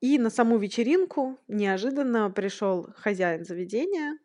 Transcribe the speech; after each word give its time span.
И 0.00 0.18
на 0.18 0.30
саму 0.30 0.58
вечеринку 0.58 1.38
неожиданно 1.48 2.30
пришел 2.30 2.88
хозяин 2.96 3.44
заведения. 3.44 4.18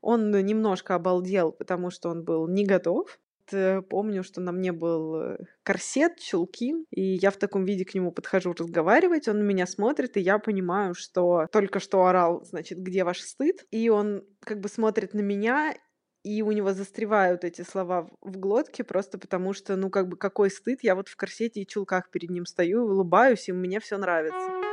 Он 0.00 0.30
немножко 0.30 0.94
обалдел, 0.94 1.52
потому 1.52 1.90
что 1.90 2.08
он 2.08 2.24
был 2.24 2.48
не 2.48 2.64
готов. 2.64 3.18
Э, 3.52 3.82
помню, 3.82 4.22
что 4.22 4.40
на 4.40 4.52
мне 4.52 4.72
был 4.72 5.16
э, 5.16 5.38
корсет, 5.62 6.18
чулки, 6.18 6.74
и 6.90 7.02
я 7.02 7.30
в 7.30 7.36
таком 7.36 7.64
виде 7.64 7.84
к 7.84 7.94
нему 7.94 8.12
подхожу 8.12 8.52
разговаривать, 8.52 9.28
он 9.28 9.38
на 9.38 9.42
меня 9.42 9.66
смотрит, 9.66 10.16
и 10.16 10.20
я 10.20 10.38
понимаю, 10.38 10.94
что 10.94 11.46
только 11.52 11.80
что 11.80 12.06
орал, 12.06 12.44
значит, 12.44 12.78
где 12.78 13.04
ваш 13.04 13.20
стыд, 13.20 13.66
и 13.70 13.88
он 13.88 14.24
как 14.40 14.60
бы 14.60 14.68
смотрит 14.68 15.14
на 15.14 15.20
меня, 15.20 15.74
и 16.22 16.42
у 16.42 16.52
него 16.52 16.72
застревают 16.72 17.44
эти 17.44 17.62
слова 17.62 18.10
в 18.20 18.38
глотке 18.38 18.84
просто 18.84 19.18
потому 19.18 19.52
что, 19.52 19.76
ну, 19.76 19.90
как 19.90 20.08
бы, 20.08 20.16
какой 20.16 20.50
стыд, 20.50 20.80
я 20.82 20.94
вот 20.94 21.08
в 21.08 21.16
корсете 21.16 21.60
и 21.60 21.66
чулках 21.66 22.10
перед 22.10 22.30
ним 22.30 22.46
стою, 22.46 22.84
улыбаюсь, 22.84 23.48
и 23.48 23.52
мне 23.52 23.80
все 23.80 23.96
нравится. 23.96 24.69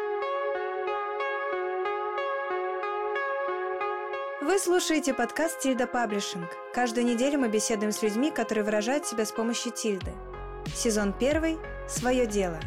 Вы 4.48 4.60
слушаете 4.60 5.14
подкаст 5.14 5.60
«Тильда 5.60 5.88
Паблишинг». 5.88 6.48
Каждую 6.74 7.06
неделю 7.06 7.38
мы 7.38 7.50
беседуем 7.50 7.92
с 7.92 8.02
людьми, 8.02 8.32
которые 8.32 8.64
выражают 8.64 9.06
себя 9.06 9.26
с 9.26 9.32
помощью 9.34 9.74
тильды. 9.74 10.14
Сезон 10.74 11.12
первый 11.12 11.58
«Свое 11.86 12.26
дело». 12.26 12.58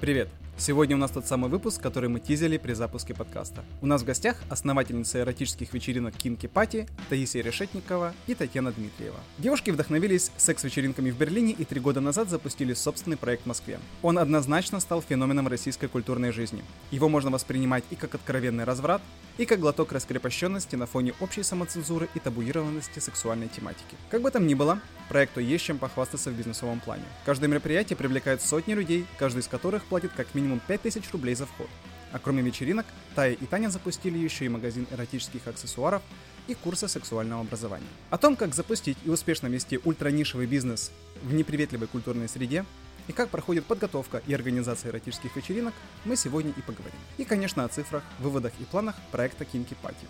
Привет! 0.00 0.28
Сегодня 0.58 0.96
у 0.96 0.98
нас 0.98 1.10
тот 1.10 1.26
самый 1.26 1.50
выпуск, 1.50 1.82
который 1.82 2.08
мы 2.08 2.18
тизили 2.18 2.56
при 2.56 2.72
запуске 2.72 3.12
подкаста. 3.12 3.62
У 3.82 3.86
нас 3.86 4.00
в 4.00 4.06
гостях 4.06 4.38
основательница 4.48 5.20
эротических 5.20 5.74
вечеринок 5.74 6.14
Кинки 6.16 6.46
Пати 6.46 6.88
Таисия 7.10 7.42
Решетникова 7.42 8.14
и 8.26 8.34
Татьяна 8.34 8.72
Дмитриева. 8.72 9.18
Девушки 9.36 9.68
вдохновились 9.68 10.32
секс-вечеринками 10.38 11.10
в 11.10 11.18
Берлине 11.18 11.52
и 11.52 11.64
три 11.66 11.78
года 11.78 12.00
назад 12.00 12.30
запустили 12.30 12.72
собственный 12.72 13.18
проект 13.18 13.42
в 13.42 13.46
Москве. 13.46 13.78
Он 14.00 14.18
однозначно 14.18 14.80
стал 14.80 15.02
феноменом 15.02 15.46
российской 15.46 15.88
культурной 15.88 16.32
жизни. 16.32 16.64
Его 16.90 17.10
можно 17.10 17.30
воспринимать 17.30 17.84
и 17.90 17.94
как 17.94 18.14
откровенный 18.14 18.64
разврат, 18.64 19.02
и 19.36 19.44
как 19.44 19.60
глоток 19.60 19.92
раскрепощенности 19.92 20.76
на 20.76 20.86
фоне 20.86 21.12
общей 21.20 21.42
самоцензуры 21.42 22.08
и 22.14 22.18
табуированности 22.18 22.98
сексуальной 22.98 23.48
тематики. 23.48 23.96
Как 24.08 24.22
бы 24.22 24.30
там 24.30 24.46
ни 24.46 24.54
было, 24.54 24.80
проекту 25.10 25.40
есть 25.40 25.64
чем 25.64 25.78
похвастаться 25.78 26.30
в 26.30 26.34
бизнесовом 26.34 26.80
плане. 26.80 27.04
Каждое 27.26 27.48
мероприятие 27.48 27.98
привлекает 27.98 28.40
сотни 28.40 28.72
людей, 28.72 29.04
каждый 29.18 29.40
из 29.40 29.48
которых 29.48 29.84
платит 29.84 30.12
как 30.16 30.34
минимум 30.34 30.45
минимум 30.46 30.60
5000 30.66 31.12
рублей 31.12 31.34
за 31.34 31.46
вход. 31.46 31.68
А 32.12 32.18
кроме 32.18 32.42
вечеринок, 32.42 32.86
Тая 33.14 33.32
и 33.32 33.46
Таня 33.46 33.68
запустили 33.68 34.16
еще 34.16 34.44
и 34.44 34.48
магазин 34.48 34.86
эротических 34.90 35.46
аксессуаров 35.46 36.02
и 36.46 36.54
курсы 36.54 36.88
сексуального 36.88 37.40
образования. 37.40 37.86
О 38.10 38.16
том, 38.16 38.36
как 38.36 38.54
запустить 38.54 38.96
и 39.04 39.10
успешно 39.10 39.48
вести 39.48 39.80
ультранишевый 39.84 40.46
бизнес 40.46 40.92
в 41.22 41.34
неприветливой 41.34 41.88
культурной 41.88 42.28
среде, 42.28 42.64
и 43.08 43.12
как 43.12 43.28
проходит 43.28 43.64
подготовка 43.66 44.22
и 44.26 44.34
организация 44.34 44.90
эротических 44.90 45.34
вечеринок, 45.36 45.74
мы 46.04 46.16
сегодня 46.16 46.52
и 46.56 46.60
поговорим. 46.60 46.98
И, 47.18 47.24
конечно, 47.24 47.64
о 47.64 47.68
цифрах, 47.68 48.02
выводах 48.20 48.52
и 48.60 48.64
планах 48.64 48.96
проекта 49.10 49.44
Кинки 49.44 49.76
Пати. 49.82 50.06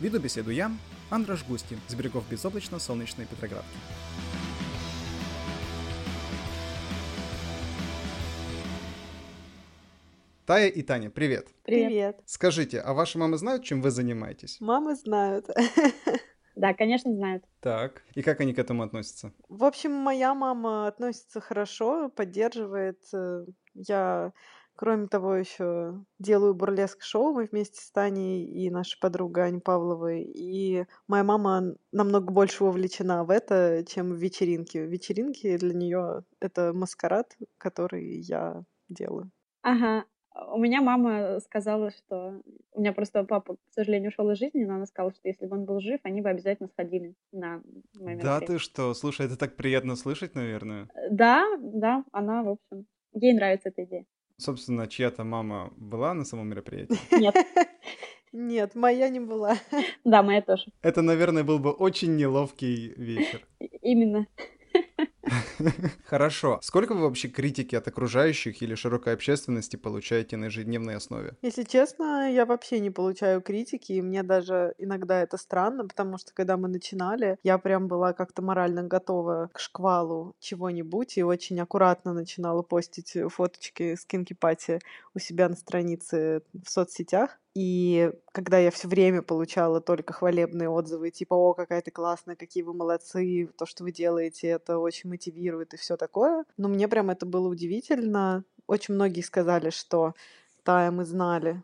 Веду 0.00 0.18
беседу 0.18 0.50
я, 0.50 0.72
Андраш 1.10 1.44
Густин, 1.44 1.78
с 1.88 1.94
берегов 1.94 2.24
безоблачно-солнечной 2.30 3.26
Петроградки. 3.26 3.76
Тая 10.52 10.68
и 10.68 10.82
Таня, 10.82 11.08
привет. 11.08 11.48
Привет. 11.62 12.20
Скажите, 12.26 12.78
а 12.78 12.92
ваши 12.92 13.16
мамы 13.16 13.38
знают, 13.38 13.64
чем 13.64 13.80
вы 13.80 13.90
занимаетесь? 13.90 14.60
Мамы 14.60 14.94
знают. 14.96 15.46
Да, 16.54 16.74
конечно, 16.74 17.10
знают. 17.10 17.42
Так, 17.60 18.02
и 18.14 18.20
как 18.20 18.40
они 18.40 18.52
к 18.52 18.58
этому 18.58 18.82
относятся? 18.82 19.32
В 19.48 19.64
общем, 19.64 19.92
моя 19.92 20.34
мама 20.34 20.86
относится 20.86 21.40
хорошо, 21.40 22.10
поддерживает. 22.10 22.98
Э, 23.14 23.46
я, 23.72 24.34
кроме 24.76 25.06
того, 25.06 25.36
еще 25.36 25.94
делаю 26.18 26.52
бурлеск-шоу. 26.52 27.32
Мы 27.32 27.48
вместе 27.50 27.80
с 27.80 27.90
Таней 27.90 28.44
и 28.44 28.68
нашей 28.68 29.00
подругой 29.00 29.46
Аней 29.46 29.62
Павловой. 29.62 30.22
И 30.24 30.84
моя 31.08 31.24
мама 31.24 31.74
намного 31.90 32.30
больше 32.30 32.64
вовлечена 32.64 33.24
в 33.24 33.30
это, 33.30 33.82
чем 33.88 34.12
в 34.12 34.18
вечеринки. 34.18 34.76
Вечеринки 34.76 35.56
для 35.56 35.72
нее 35.72 36.24
это 36.38 36.74
маскарад, 36.74 37.34
который 37.56 38.20
я 38.20 38.62
делаю. 38.90 39.30
Ага, 39.62 40.04
у 40.34 40.58
меня 40.58 40.80
мама 40.80 41.40
сказала, 41.40 41.90
что... 41.90 42.40
У 42.72 42.80
меня 42.80 42.92
просто 42.92 43.24
папа, 43.24 43.56
к 43.56 43.72
сожалению, 43.74 44.10
ушел 44.10 44.30
из 44.30 44.38
жизни, 44.38 44.64
но 44.64 44.74
она 44.74 44.86
сказала, 44.86 45.12
что 45.12 45.28
если 45.28 45.46
бы 45.46 45.56
он 45.56 45.64
был 45.64 45.80
жив, 45.80 46.00
они 46.04 46.20
бы 46.20 46.30
обязательно 46.30 46.68
сходили 46.68 47.14
на 47.32 47.62
мой 47.94 48.16
Да 48.16 48.40
ты 48.40 48.58
что? 48.58 48.94
Слушай, 48.94 49.26
это 49.26 49.36
так 49.36 49.56
приятно 49.56 49.96
слышать, 49.96 50.34
наверное. 50.34 50.88
Да, 51.10 51.46
да, 51.58 52.04
она, 52.12 52.42
в 52.42 52.48
общем... 52.50 52.86
Ей 53.14 53.34
нравится 53.34 53.68
эта 53.68 53.84
идея. 53.84 54.06
Собственно, 54.38 54.86
чья-то 54.86 55.24
мама 55.24 55.72
была 55.76 56.14
на 56.14 56.24
самом 56.24 56.48
мероприятии? 56.48 56.96
Нет. 57.18 57.34
Нет, 58.32 58.74
моя 58.74 59.10
не 59.10 59.20
была. 59.20 59.58
Да, 60.04 60.22
моя 60.22 60.40
тоже. 60.40 60.72
Это, 60.80 61.02
наверное, 61.02 61.44
был 61.44 61.58
бы 61.58 61.70
очень 61.70 62.16
неловкий 62.16 62.94
вечер. 62.96 63.46
Именно. 63.82 64.26
Хорошо. 66.04 66.58
Сколько 66.62 66.94
вы 66.94 67.02
вообще 67.02 67.28
критики 67.28 67.74
от 67.74 67.88
окружающих 67.88 68.62
или 68.62 68.74
широкой 68.74 69.14
общественности 69.14 69.76
получаете 69.76 70.36
на 70.36 70.46
ежедневной 70.46 70.96
основе? 70.96 71.36
Если 71.42 71.64
честно, 71.64 72.30
я 72.32 72.46
вообще 72.46 72.80
не 72.80 72.90
получаю 72.90 73.42
критики, 73.42 73.92
и 73.92 74.02
мне 74.02 74.22
даже 74.22 74.74
иногда 74.78 75.20
это 75.22 75.36
странно, 75.36 75.86
потому 75.86 76.18
что 76.18 76.32
когда 76.32 76.56
мы 76.56 76.68
начинали, 76.68 77.36
я 77.42 77.58
прям 77.58 77.88
была 77.88 78.12
как-то 78.12 78.42
морально 78.42 78.82
готова 78.84 79.50
к 79.52 79.58
шквалу 79.58 80.36
чего-нибудь 80.40 81.18
и 81.18 81.22
очень 81.22 81.60
аккуратно 81.60 82.12
начинала 82.12 82.62
постить 82.62 83.16
фоточки 83.30 83.94
с 83.94 84.04
кинки-пати 84.04 84.80
у 85.14 85.18
себя 85.18 85.48
на 85.48 85.56
странице 85.56 86.42
в 86.52 86.70
соцсетях. 86.70 87.38
И 87.54 88.10
когда 88.32 88.58
я 88.58 88.70
все 88.70 88.88
время 88.88 89.22
получала 89.22 89.80
только 89.80 90.12
хвалебные 90.12 90.68
отзывы, 90.70 91.10
типа, 91.10 91.34
о, 91.34 91.54
какая 91.54 91.82
ты 91.82 91.90
классная, 91.90 92.36
какие 92.36 92.62
вы 92.62 92.72
молодцы, 92.72 93.50
то, 93.58 93.66
что 93.66 93.84
вы 93.84 93.92
делаете, 93.92 94.48
это 94.48 94.78
очень 94.78 95.10
мотивирует 95.10 95.74
и 95.74 95.76
все 95.76 95.96
такое. 95.96 96.44
Но 96.56 96.68
мне 96.68 96.88
прям 96.88 97.10
это 97.10 97.26
было 97.26 97.48
удивительно. 97.48 98.44
Очень 98.66 98.94
многие 98.94 99.20
сказали, 99.20 99.70
что 99.70 100.14
Тая, 100.62 100.90
мы 100.90 101.04
знали 101.04 101.62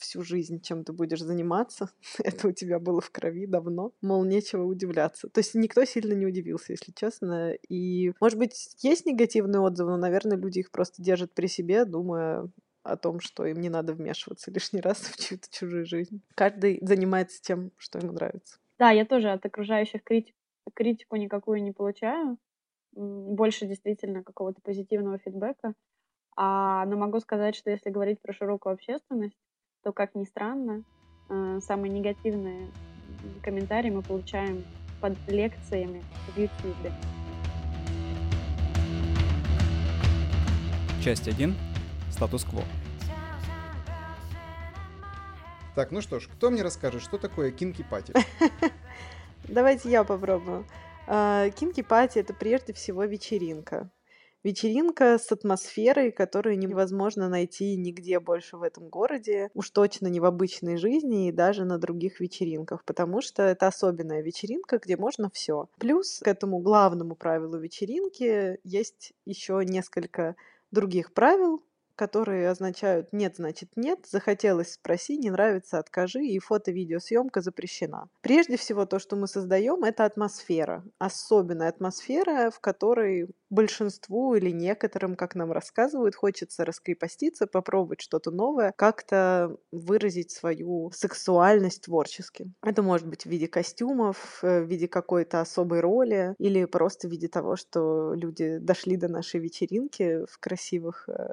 всю 0.00 0.22
жизнь, 0.22 0.60
чем 0.60 0.84
ты 0.84 0.92
будешь 0.92 1.20
заниматься. 1.20 1.90
это 2.18 2.48
у 2.48 2.52
тебя 2.52 2.78
было 2.78 3.00
в 3.00 3.10
крови 3.10 3.46
давно. 3.46 3.92
Мол, 4.00 4.24
нечего 4.24 4.64
удивляться. 4.64 5.28
То 5.28 5.40
есть 5.40 5.54
никто 5.54 5.84
сильно 5.84 6.14
не 6.14 6.26
удивился, 6.26 6.72
если 6.72 6.92
честно. 6.92 7.52
И, 7.68 8.12
может 8.20 8.38
быть, 8.38 8.76
есть 8.78 9.06
негативные 9.06 9.60
отзывы, 9.60 9.90
но, 9.90 9.96
наверное, 9.98 10.36
люди 10.36 10.60
их 10.60 10.70
просто 10.70 11.02
держат 11.02 11.32
при 11.34 11.46
себе, 11.46 11.84
думая, 11.84 12.48
о 12.90 12.96
том, 12.96 13.20
что 13.20 13.46
им 13.46 13.60
не 13.60 13.68
надо 13.68 13.94
вмешиваться 13.94 14.50
лишний 14.50 14.80
раз 14.80 14.98
в 14.98 15.16
чью-то 15.16 15.48
чужую 15.50 15.86
жизнь. 15.86 16.22
Каждый 16.34 16.78
занимается 16.82 17.40
тем, 17.42 17.72
что 17.76 17.98
ему 17.98 18.12
нравится. 18.12 18.58
Да, 18.78 18.90
я 18.90 19.04
тоже 19.04 19.30
от 19.30 19.44
окружающих 19.44 20.02
критик, 20.02 20.34
критику 20.74 21.16
никакую 21.16 21.62
не 21.62 21.72
получаю. 21.72 22.38
Больше 22.92 23.66
действительно 23.66 24.24
какого-то 24.24 24.60
позитивного 24.62 25.18
фидбэка. 25.18 25.74
А, 26.36 26.86
но 26.86 26.96
могу 26.96 27.20
сказать, 27.20 27.54
что 27.54 27.70
если 27.70 27.90
говорить 27.90 28.20
про 28.20 28.32
широкую 28.32 28.72
общественность, 28.72 29.36
то, 29.82 29.92
как 29.92 30.14
ни 30.14 30.24
странно, 30.24 30.84
э, 31.28 31.60
самые 31.60 31.90
негативные 31.90 32.70
комментарии 33.42 33.90
мы 33.90 34.02
получаем 34.02 34.64
под 35.00 35.16
лекциями 35.28 36.02
в 36.34 36.38
YouTube. 36.38 36.92
Часть 41.02 41.28
1 41.28 41.54
статус-кво. 42.10 42.62
Так, 45.80 45.92
ну 45.92 46.02
что 46.02 46.20
ж, 46.20 46.28
кто 46.28 46.50
мне 46.50 46.62
расскажет, 46.62 47.00
что 47.00 47.16
такое 47.16 47.52
кинки-пати? 47.52 48.12
Давайте 49.48 49.88
я 49.88 50.04
попробую. 50.04 50.66
Кинки-пати— 51.06 52.18
это 52.20 52.34
прежде 52.34 52.74
всего 52.74 53.04
вечеринка. 53.04 53.90
Вечеринка 54.44 55.18
с 55.18 55.32
атмосферой, 55.32 56.12
которую 56.12 56.58
невозможно 56.58 57.30
найти 57.30 57.76
нигде 57.76 58.20
больше 58.20 58.58
в 58.58 58.62
этом 58.62 58.90
городе, 58.90 59.48
уж 59.54 59.70
точно 59.70 60.08
не 60.08 60.20
в 60.20 60.26
обычной 60.26 60.76
жизни 60.76 61.28
и 61.28 61.32
даже 61.32 61.64
на 61.64 61.78
других 61.78 62.20
вечеринках, 62.20 62.84
потому 62.84 63.22
что 63.22 63.42
это 63.42 63.66
особенная 63.66 64.20
вечеринка, 64.20 64.80
где 64.80 64.98
можно 64.98 65.30
все. 65.32 65.70
Плюс 65.78 66.18
к 66.18 66.28
этому 66.28 66.58
главному 66.58 67.16
правилу 67.16 67.56
вечеринки 67.56 68.58
есть 68.64 69.14
еще 69.24 69.62
несколько 69.64 70.36
других 70.72 71.14
правил, 71.14 71.64
которые 72.00 72.48
означают 72.48 73.12
«нет, 73.12 73.36
значит 73.36 73.68
нет», 73.76 74.06
«захотелось, 74.06 74.72
спроси», 74.72 75.18
«не 75.18 75.28
нравится, 75.28 75.78
откажи» 75.78 76.24
и 76.24 76.38
фото-видеосъемка 76.38 77.42
запрещена. 77.42 78.08
Прежде 78.22 78.56
всего, 78.56 78.86
то, 78.86 78.98
что 78.98 79.16
мы 79.16 79.26
создаем, 79.26 79.84
это 79.84 80.06
атмосфера. 80.06 80.82
Особенная 80.98 81.68
атмосфера, 81.68 82.50
в 82.50 82.58
которой 82.60 83.28
большинству 83.50 84.34
или 84.34 84.50
некоторым, 84.50 85.16
как 85.16 85.34
нам 85.34 85.52
рассказывают, 85.52 86.14
хочется 86.14 86.64
раскрепоститься, 86.64 87.46
попробовать 87.46 88.00
что-то 88.00 88.30
новое, 88.30 88.72
как-то 88.76 89.56
выразить 89.72 90.30
свою 90.30 90.90
сексуальность 90.94 91.82
творчески. 91.82 92.52
Это 92.62 92.82
может 92.82 93.08
быть 93.08 93.24
в 93.24 93.26
виде 93.26 93.48
костюмов, 93.48 94.38
э, 94.42 94.62
в 94.62 94.68
виде 94.68 94.88
какой-то 94.88 95.40
особой 95.40 95.80
роли 95.80 96.34
или 96.38 96.64
просто 96.64 97.08
в 97.08 97.10
виде 97.10 97.28
того, 97.28 97.56
что 97.56 98.14
люди 98.14 98.58
дошли 98.58 98.96
до 98.96 99.08
нашей 99.08 99.40
вечеринки 99.40 100.24
в 100.30 100.38
красивых 100.38 101.08
э, 101.08 101.32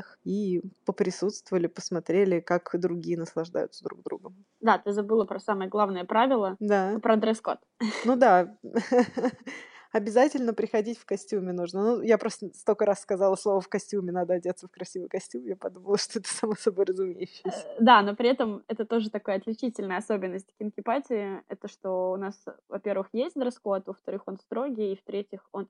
нарядах 0.00 0.18
и 0.24 0.62
поприсутствовали, 0.84 1.66
посмотрели, 1.66 2.40
как 2.40 2.70
другие 2.74 3.18
наслаждаются 3.18 3.84
друг 3.84 4.02
другом. 4.02 4.44
Да, 4.60 4.78
ты 4.78 4.92
забыла 4.92 5.24
про 5.24 5.38
самое 5.40 5.68
главное 5.70 6.04
правило, 6.04 6.56
Да. 6.60 6.98
про 7.02 7.16
дресс-код. 7.16 7.58
Ну 8.04 8.16
да. 8.16 8.56
Обязательно 9.92 10.54
приходить 10.54 10.98
в 10.98 11.04
костюме 11.04 11.52
нужно. 11.52 11.82
Ну, 11.82 12.02
я 12.02 12.16
просто 12.16 12.50
столько 12.54 12.86
раз 12.86 13.00
сказала 13.00 13.34
слово 13.34 13.60
в 13.60 13.68
костюме, 13.68 14.12
надо 14.12 14.34
одеться 14.34 14.68
в 14.68 14.70
красивый 14.70 15.08
костюм. 15.08 15.44
Я 15.44 15.56
подумала, 15.56 15.98
что 15.98 16.20
это 16.20 16.28
само 16.32 16.54
собой 16.54 16.84
разумеющееся. 16.84 17.66
Э, 17.66 17.76
Да, 17.80 18.02
но 18.02 18.14
при 18.14 18.28
этом 18.28 18.62
это 18.68 18.84
тоже 18.84 19.10
такая 19.10 19.38
отличительная 19.38 19.98
особенность 19.98 20.46
кинки-пати. 20.60 21.42
Это 21.48 21.66
что 21.66 22.12
у 22.12 22.16
нас, 22.16 22.44
во-первых, 22.68 23.08
есть 23.12 23.34
дресс-код, 23.34 23.88
во-вторых, 23.88 24.22
он 24.26 24.38
строгий, 24.38 24.92
и 24.92 24.96
в-третьих, 24.96 25.40
он 25.50 25.66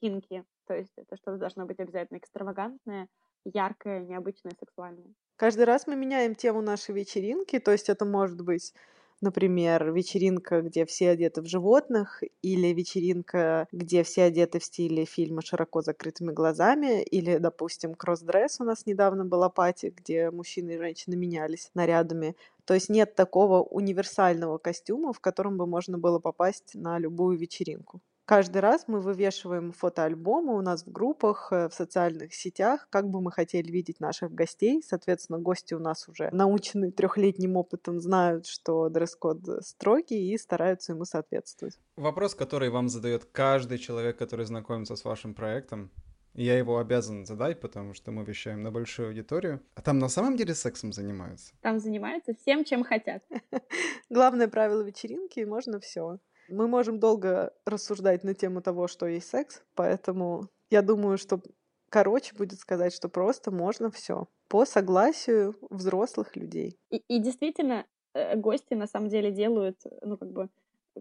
кинки. 0.00 0.44
То 0.66 0.74
есть 0.74 0.92
это 0.96 1.16
что-то 1.16 1.36
должно 1.38 1.64
быть 1.66 1.78
обязательно 1.78 2.18
экстравагантное, 2.18 3.06
яркое, 3.44 4.00
необычное, 4.00 4.52
сексуальное. 4.58 5.14
Каждый 5.36 5.64
раз 5.64 5.86
мы 5.86 5.96
меняем 5.96 6.34
тему 6.34 6.60
нашей 6.60 6.94
вечеринки, 6.94 7.58
то 7.58 7.72
есть 7.72 7.88
это 7.88 8.04
может 8.04 8.42
быть, 8.42 8.74
например, 9.22 9.90
вечеринка, 9.92 10.60
где 10.60 10.84
все 10.84 11.10
одеты 11.10 11.40
в 11.40 11.46
животных, 11.46 12.22
или 12.42 12.68
вечеринка, 12.68 13.66
где 13.72 14.02
все 14.02 14.24
одеты 14.24 14.58
в 14.58 14.64
стиле 14.64 15.06
фильма 15.06 15.40
«Широко 15.42 15.80
закрытыми 15.80 16.32
глазами», 16.32 17.02
или, 17.02 17.38
допустим, 17.38 17.94
кросс-дресс 17.94 18.60
у 18.60 18.64
нас 18.64 18.84
недавно 18.86 19.24
была 19.24 19.48
пати, 19.48 19.94
где 19.96 20.30
мужчины 20.30 20.72
и 20.72 20.78
женщины 20.78 21.16
менялись 21.16 21.70
нарядами. 21.74 22.36
То 22.66 22.74
есть 22.74 22.90
нет 22.90 23.14
такого 23.14 23.62
универсального 23.62 24.58
костюма, 24.58 25.12
в 25.14 25.20
котором 25.20 25.56
бы 25.56 25.66
можно 25.66 25.96
было 25.98 26.18
попасть 26.18 26.74
на 26.74 26.98
любую 26.98 27.38
вечеринку. 27.38 28.00
Каждый 28.30 28.58
раз 28.58 28.84
мы 28.86 29.00
вывешиваем 29.00 29.72
фотоальбомы 29.72 30.56
у 30.56 30.60
нас 30.60 30.84
в 30.84 30.92
группах, 30.92 31.48
э, 31.50 31.68
в 31.68 31.74
социальных 31.74 32.32
сетях, 32.32 32.86
как 32.88 33.08
бы 33.08 33.20
мы 33.20 33.32
хотели 33.32 33.68
видеть 33.72 33.98
наших 33.98 34.32
гостей. 34.32 34.84
Соответственно, 34.86 35.40
гости 35.40 35.74
у 35.74 35.80
нас 35.80 36.08
уже 36.08 36.30
научены 36.30 36.92
трехлетним 36.92 37.56
опытом, 37.56 37.98
знают, 37.98 38.46
что 38.46 38.88
дресс-код 38.88 39.64
строгий 39.64 40.32
и 40.32 40.38
стараются 40.38 40.92
ему 40.92 41.06
соответствовать. 41.06 41.76
Вопрос, 41.96 42.36
который 42.36 42.70
вам 42.70 42.88
задает 42.88 43.24
каждый 43.24 43.78
человек, 43.78 44.16
который 44.16 44.46
знакомится 44.46 44.94
с 44.94 45.04
вашим 45.04 45.34
проектом. 45.34 45.90
Я 46.34 46.56
его 46.56 46.78
обязан 46.78 47.26
задать, 47.26 47.58
потому 47.58 47.94
что 47.94 48.12
мы 48.12 48.24
вещаем 48.24 48.62
на 48.62 48.70
большую 48.70 49.08
аудиторию. 49.08 49.60
А 49.74 49.82
там 49.82 49.98
на 49.98 50.08
самом 50.08 50.36
деле 50.36 50.54
сексом 50.54 50.92
занимаются? 50.92 51.52
Там 51.62 51.80
занимаются 51.80 52.34
всем, 52.34 52.64
чем 52.64 52.84
хотят. 52.84 53.24
Главное 54.08 54.46
правило 54.46 54.82
вечеринки— 54.82 55.40
можно 55.44 55.80
все. 55.80 56.20
Мы 56.50 56.68
можем 56.68 56.98
долго 56.98 57.52
рассуждать 57.64 58.24
на 58.24 58.34
тему 58.34 58.62
того, 58.62 58.88
что 58.88 59.06
есть 59.06 59.28
секс, 59.28 59.62
поэтому 59.74 60.48
я 60.70 60.82
думаю, 60.82 61.18
что 61.18 61.40
короче 61.88 62.34
будет 62.34 62.58
сказать, 62.60 62.94
что 62.94 63.08
просто 63.08 63.50
можно 63.50 63.90
все 63.90 64.28
по 64.48 64.64
согласию 64.64 65.54
взрослых 65.70 66.36
людей. 66.36 66.76
И, 66.90 66.96
и 66.96 67.18
действительно, 67.20 67.86
э, 68.14 68.36
гости 68.36 68.74
на 68.74 68.86
самом 68.86 69.08
деле 69.08 69.30
делают, 69.30 69.80
ну, 70.02 70.16
как 70.16 70.32
бы, 70.32 70.48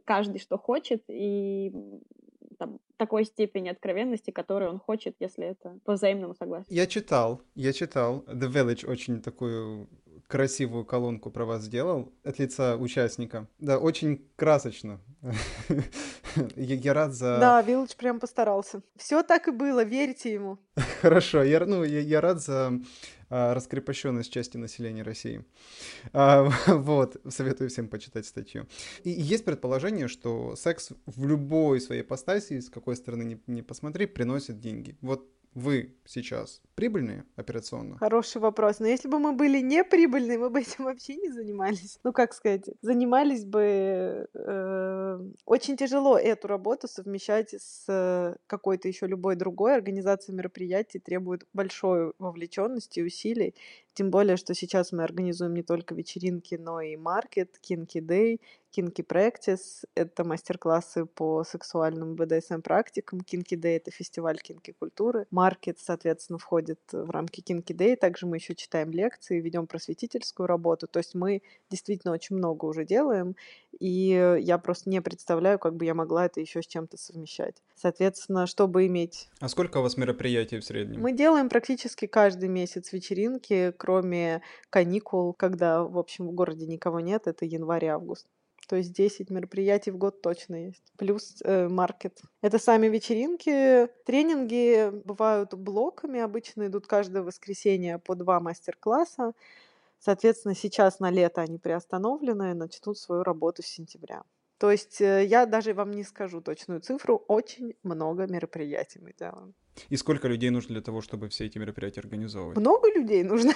каждый 0.06 0.40
что 0.40 0.58
хочет, 0.58 1.04
и 1.08 1.72
там, 2.60 2.80
такой 2.98 3.26
степени 3.26 3.70
откровенности, 3.70 4.32
которой 4.32 4.70
он 4.70 4.80
хочет, 4.80 5.16
если 5.20 5.48
это 5.48 5.80
по 5.86 5.94
взаимному 5.94 6.36
согласию. 6.36 6.76
Я 6.76 6.86
читал, 6.86 7.42
я 7.56 7.74
читал. 7.74 8.24
The 8.28 8.52
Village 8.52 8.86
очень 8.86 9.22
такую 9.22 9.88
красивую 10.30 10.86
колонку 10.86 11.32
про 11.32 11.44
вас 11.44 11.64
сделал 11.64 12.14
от 12.24 12.38
лица 12.38 12.78
участника. 12.78 13.48
Да, 13.58 13.80
очень 13.80 14.30
красочно. 14.36 15.02
Я, 16.56 16.76
я 16.76 16.94
рад 16.94 17.14
за... 17.14 17.40
Да, 17.40 17.62
Вилледж 17.64 17.96
прям 17.98 18.20
постарался. 18.20 18.84
Все 18.96 19.24
так 19.24 19.48
и 19.48 19.52
было, 19.52 19.84
верьте 19.84 20.32
ему. 20.32 20.60
Хорошо, 21.02 21.42
я, 21.42 21.66
ну, 21.66 21.84
я, 21.84 22.00
я 22.00 22.22
рад 22.22 22.40
за 22.40 22.80
а, 23.30 23.56
раскрепощенность 23.56 24.32
части 24.32 24.56
населения 24.56 25.02
России. 25.02 25.44
А, 26.14 26.50
вот, 26.68 27.18
советую 27.28 27.72
всем 27.72 27.88
почитать 27.88 28.28
статью. 28.28 28.68
И 29.04 29.10
есть 29.10 29.44
предположение, 29.44 30.08
что 30.08 30.56
секс 30.56 30.92
в 31.08 31.26
любой 31.26 31.82
своей 31.82 32.04
ипостаси, 32.04 32.60
с 32.60 32.70
какой 32.70 32.96
стороны 32.96 33.24
не, 33.24 33.42
не 33.48 33.64
посмотри, 33.64 34.06
приносит 34.06 34.60
деньги. 34.60 34.96
Вот 35.02 35.28
вы 35.54 35.96
сейчас 36.06 36.62
прибыльные 36.76 37.26
операционно? 37.36 37.98
Хороший 37.98 38.40
вопрос. 38.40 38.80
Но 38.80 38.88
если 38.88 39.08
бы 39.08 39.20
мы 39.20 39.34
были 39.34 39.60
не 39.60 39.84
прибыльные, 39.84 40.38
мы 40.38 40.50
бы 40.50 40.62
этим 40.62 40.86
вообще 40.86 41.16
не 41.16 41.30
занимались. 41.30 42.00
Ну, 42.04 42.14
как 42.14 42.34
сказать, 42.34 42.70
занимались 42.82 43.46
бы... 43.46 44.28
э, 44.34 45.20
очень 45.46 45.76
тяжело 45.76 46.18
эту 46.18 46.48
работу 46.48 46.88
совмещать 46.88 47.54
с 47.54 47.86
э, 47.88 48.36
какой-то 48.48 48.88
еще 48.88 49.08
любой 49.08 49.36
другой. 49.36 49.76
Организация 49.76 50.34
мероприятий 50.34 51.00
требует 51.00 51.46
большой 51.54 52.14
вовлеченности 52.20 53.00
и 53.00 53.04
усилий. 53.04 53.56
Тем 53.94 54.12
более, 54.12 54.38
что 54.38 54.54
сейчас 54.54 54.92
мы 54.92 55.04
организуем 55.04 55.54
не 55.54 55.64
только 55.64 55.96
вечеринки, 55.96 56.56
но 56.56 56.80
и 56.80 56.96
маркет, 56.96 57.58
кинки 57.60 57.98
Day, 57.98 58.40
кинки 58.72 59.02
Practice. 59.02 59.86
Это 59.96 60.24
мастер-классы 60.24 61.06
по 61.06 61.44
сексуальным 61.44 62.16
BDSM-практикам. 62.16 63.22
Кинки 63.22 63.56
Day— 63.56 63.76
это 63.78 63.92
фестиваль 63.92 64.38
кинки 64.38 64.76
культуры. 64.78 65.26
Маркет, 65.32 65.80
соответственно, 65.80 66.40
входит 66.40 66.80
в 66.92 67.10
рамки 67.10 67.42
кинки 67.42 67.74
Day. 67.74 67.96
Также 67.96 68.26
мы 68.26 68.38
еще 68.38 68.56
читаем 68.56 68.92
лекции, 68.92 69.42
ведем 69.42 69.68
просветительскую 69.68 70.48
работу. 70.48 70.88
То 70.88 71.00
есть 71.00 71.16
мы 71.16 71.42
действительно 71.70 72.14
очень 72.14 72.36
много 72.36 72.66
уже 72.66 72.86
делаем. 72.86 73.36
И 73.80 74.38
я 74.42 74.58
просто 74.58 74.90
не 74.90 75.02
представляю, 75.02 75.60
как 75.60 75.76
бы 75.76 75.86
я 75.86 75.94
могла 75.94 76.26
это 76.26 76.40
еще 76.40 76.62
с 76.62 76.68
чем-то 76.68 76.98
совмещать. 76.98 77.56
Соответственно, 77.76 78.46
чтобы 78.46 78.88
иметь 78.88 79.30
А 79.40 79.48
сколько 79.48 79.78
у 79.78 79.82
вас 79.82 79.98
мероприятий 79.98 80.60
в 80.60 80.66
среднем? 80.66 81.00
мы 81.00 81.14
делаем 81.14 81.50
практически 81.50 82.08
каждый 82.08 82.50
месяц 82.50 82.92
вечеринки, 82.92 83.74
кроме 83.78 84.42
каникул, 84.70 85.34
когда, 85.34 85.84
в 85.84 85.98
общем, 85.98 86.28
в 86.28 86.32
городе 86.34 86.68
никого 86.68 87.00
нет, 87.00 87.26
это 87.26 87.46
январь 87.46 87.86
и 87.86 87.88
август. 87.88 88.28
То 88.70 88.76
есть 88.76 88.94
10 88.94 89.32
мероприятий 89.32 89.90
в 89.90 89.98
год 89.98 90.22
точно 90.22 90.68
есть. 90.68 90.94
Плюс 90.96 91.42
э, 91.44 91.68
маркет. 91.68 92.22
Это 92.42 92.60
сами 92.60 92.86
вечеринки. 92.86 93.88
Тренинги 94.06 94.92
бывают 95.06 95.56
блоками. 95.56 96.20
Обычно 96.20 96.68
идут 96.68 96.86
каждое 96.86 97.24
воскресенье 97.24 97.98
по 97.98 98.14
два 98.14 98.40
мастер-класса. 98.40 99.34
Соответственно, 99.98 100.54
сейчас 100.54 101.00
на 101.00 101.10
лето 101.10 101.42
они 101.42 101.58
приостановлены 101.58 102.52
и 102.52 102.54
начнут 102.54 103.00
свою 103.00 103.24
работу 103.24 103.64
с 103.64 103.66
сентября. 103.66 104.22
То 104.60 104.70
есть 104.70 105.02
э, 105.02 105.26
я 105.26 105.48
даже 105.48 105.74
вам 105.74 105.90
не 105.90 106.04
скажу 106.04 106.40
точную 106.40 106.82
цифру. 106.82 107.26
Очень 107.28 107.74
много 107.82 108.28
мероприятий 108.28 109.00
мы 109.00 109.16
делаем. 109.18 109.56
И 109.90 109.96
сколько 109.96 110.28
людей 110.28 110.52
нужно 110.52 110.76
для 110.76 110.84
того, 110.84 111.02
чтобы 111.02 111.28
все 111.30 111.48
эти 111.48 111.58
мероприятия 111.58 112.02
организовывать? 112.02 112.56
Много 112.60 112.88
людей 112.94 113.24
нужно. 113.24 113.54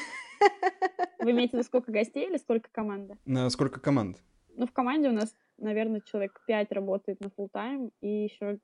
Вы 1.20 1.32
имеете 1.32 1.51
в 1.51 1.53
виду 1.53 1.63
сколько 1.65 1.91
гостей 1.91 2.27
или 2.27 2.38
сколько 2.38 2.70
команда? 2.72 3.15
На 3.25 3.48
сколько 3.51 3.79
команд? 3.79 4.17
Ну, 4.55 4.65
в 4.65 4.72
команде 4.72 5.10
у 5.10 5.13
нас, 5.13 5.36
наверное, 5.57 6.01
человек 6.01 6.41
5 6.48 6.72
работает 6.72 7.19
на 7.22 7.27
full 7.27 7.50
тайм 7.51 7.91
и 8.01 8.07
еще 8.07 8.60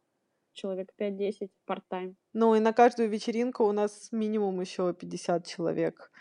человек 0.53 0.89
5-10 0.99 1.49
part-time. 1.67 2.15
Ну 2.33 2.55
и 2.55 2.59
на 2.59 2.73
каждую 2.73 3.09
вечеринку 3.09 3.63
у 3.63 3.71
нас 3.71 4.09
минимум 4.11 4.59
еще 4.61 4.93
50 4.93 5.45
человек 5.45 6.11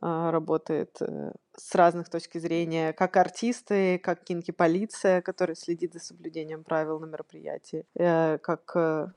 работает 0.00 0.96
э, 1.00 1.32
с 1.56 1.74
разных 1.74 2.08
точек 2.08 2.34
зрения, 2.40 2.92
как 2.92 3.16
артисты, 3.16 3.98
как 3.98 4.24
кинки-полиция, 4.24 5.20
которая 5.20 5.54
следит 5.54 5.92
за 5.92 6.00
соблюдением 6.00 6.64
правил 6.64 6.98
на 6.98 7.06
мероприятии, 7.06 7.84
э, 7.94 8.38
как... 8.38 8.72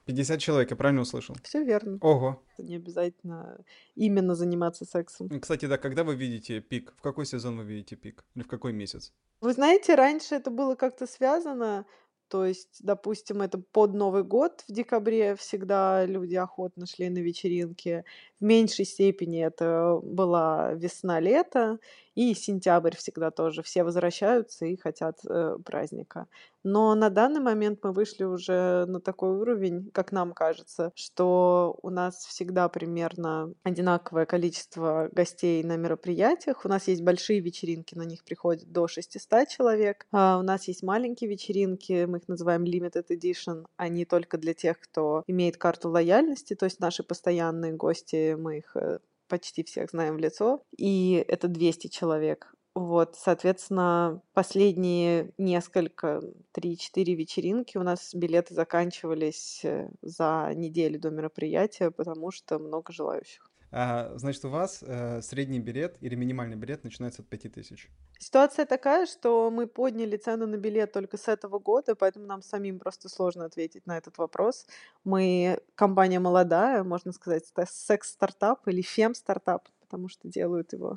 50 0.06 0.40
человек, 0.40 0.72
я 0.72 0.76
правильно 0.76 1.02
услышал? 1.02 1.36
Все 1.44 1.64
верно. 1.64 1.98
Ого. 2.02 2.44
Не 2.58 2.76
обязательно 2.76 3.58
именно 3.96 4.36
заниматься 4.36 4.86
сексом. 4.86 5.30
Кстати, 5.40 5.66
да, 5.66 5.78
когда 5.78 6.04
вы 6.04 6.16
видите 6.16 6.60
пик? 6.60 6.94
В 6.98 7.02
какой 7.02 7.26
сезон 7.26 7.58
вы 7.58 7.64
видите 7.64 7.96
пик? 7.96 8.26
Или 8.36 8.44
в 8.44 8.48
какой 8.48 8.74
месяц? 8.74 9.14
Вы 9.42 9.54
знаете, 9.54 9.96
раньше 9.96 10.36
это 10.36 10.50
было 10.50 10.76
как-то 10.76 11.08
связано, 11.08 11.86
то 12.28 12.44
есть, 12.44 12.84
допустим, 12.84 13.42
это 13.42 13.60
под 13.60 13.94
Новый 13.94 14.24
год 14.24 14.64
в 14.68 14.72
декабре 14.72 15.36
всегда 15.36 16.06
люди 16.06 16.36
охотно 16.36 16.88
шли 16.88 17.10
на 17.10 17.20
вечеринки. 17.20 18.04
В 18.40 18.44
меньшей 18.44 18.86
степени 18.86 19.46
это 19.46 20.00
была 20.04 20.74
весна-лето, 20.74 21.80
и 22.16 22.34
сентябрь 22.34 22.96
всегда 22.96 23.30
тоже. 23.30 23.62
Все 23.62 23.84
возвращаются 23.84 24.66
и 24.66 24.78
хотят 24.78 25.20
э, 25.30 25.58
праздника. 25.64 26.28
Но 26.64 26.96
на 26.96 27.10
данный 27.12 27.42
момент 27.42 27.80
мы 27.84 27.92
вышли 27.92 28.24
уже 28.24 28.86
на 28.88 29.00
такой 29.00 29.38
уровень, 29.38 29.92
как 29.94 30.12
нам 30.12 30.34
кажется, 30.34 30.92
что 30.96 31.78
у 31.84 31.92
нас 31.92 32.26
всегда 32.26 32.70
примерно 32.70 33.54
одинаковое 33.64 34.26
количество 34.26 35.10
гостей 35.12 35.62
на 35.64 35.76
мероприятиях. 35.76 36.66
У 36.66 36.68
нас 36.68 36.88
есть 36.88 37.04
большие 37.04 37.40
вечеринки, 37.40 37.94
на 37.94 38.02
них 38.04 38.24
приходит 38.24 38.72
до 38.72 38.88
600 38.88 39.48
человек. 39.48 40.08
А 40.12 40.40
у 40.40 40.42
нас 40.42 40.68
есть 40.68 40.82
маленькие 40.82 41.30
вечеринки, 41.30 42.06
мы 42.06 42.18
их 42.18 42.28
называем 42.28 42.64
Limited 42.64 43.10
Edition. 43.12 43.66
Они 43.76 44.06
только 44.06 44.40
для 44.40 44.56
тех, 44.56 44.80
кто 44.80 45.24
имеет 45.28 45.58
карту 45.58 45.90
лояльности, 45.92 46.56
то 46.56 46.66
есть 46.66 46.80
наши 46.80 47.04
постоянные 47.04 47.74
гости, 47.74 48.25
мы 48.34 48.58
их 48.60 48.76
э, 48.76 49.00
почти 49.28 49.64
всех 49.64 49.90
знаем 49.92 50.16
в 50.16 50.20
лицо, 50.20 50.64
и 50.78 51.24
это 51.28 51.48
200 51.48 51.88
человек. 51.88 52.54
Вот, 52.76 53.16
соответственно, 53.16 54.22
последние 54.34 55.32
несколько, 55.38 56.22
3-4 56.54 57.16
вечеринки 57.16 57.78
у 57.78 57.84
нас 57.84 58.14
билеты 58.14 58.54
заканчивались 58.54 59.62
э, 59.64 59.90
за 60.02 60.52
неделю 60.54 61.00
до 61.00 61.10
мероприятия, 61.10 61.90
потому 61.90 62.32
что 62.32 62.60
много 62.60 62.92
желающих. 62.92 63.50
А, 63.78 64.14
значит, 64.16 64.46
у 64.46 64.50
вас 64.50 64.82
э, 64.88 65.22
средний 65.22 65.60
билет 65.60 65.98
или 66.00 66.16
минимальный 66.16 66.56
билет 66.56 66.86
начинается 66.86 67.24
от 67.24 67.28
5000? 67.28 67.90
Ситуация 68.20 68.66
такая, 68.66 69.06
что 69.06 69.52
мы 69.52 69.68
подняли 69.68 70.16
цену 70.16 70.48
на 70.48 70.56
билет 70.56 70.94
только 70.94 71.18
с 71.18 71.28
этого 71.28 71.60
года, 71.60 71.94
поэтому 71.94 72.26
нам 72.26 72.42
самим 72.42 72.80
просто 72.80 73.10
сложно 73.10 73.44
ответить 73.44 73.86
на 73.86 73.98
этот 73.98 74.18
вопрос. 74.18 74.66
Мы 75.04 75.60
компания 75.76 76.22
молодая, 76.22 76.86
можно 76.86 77.12
сказать, 77.12 77.44
секс-стартап 77.68 78.66
или 78.70 78.82
фем-стартап, 78.82 79.68
потому 79.82 80.08
что 80.08 80.30
делают 80.30 80.72
его 80.72 80.96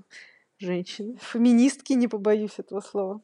женщины. 0.58 1.18
Феминистки, 1.20 1.94
не 1.94 2.06
побоюсь 2.06 2.60
этого 2.60 2.80
слова. 2.80 3.20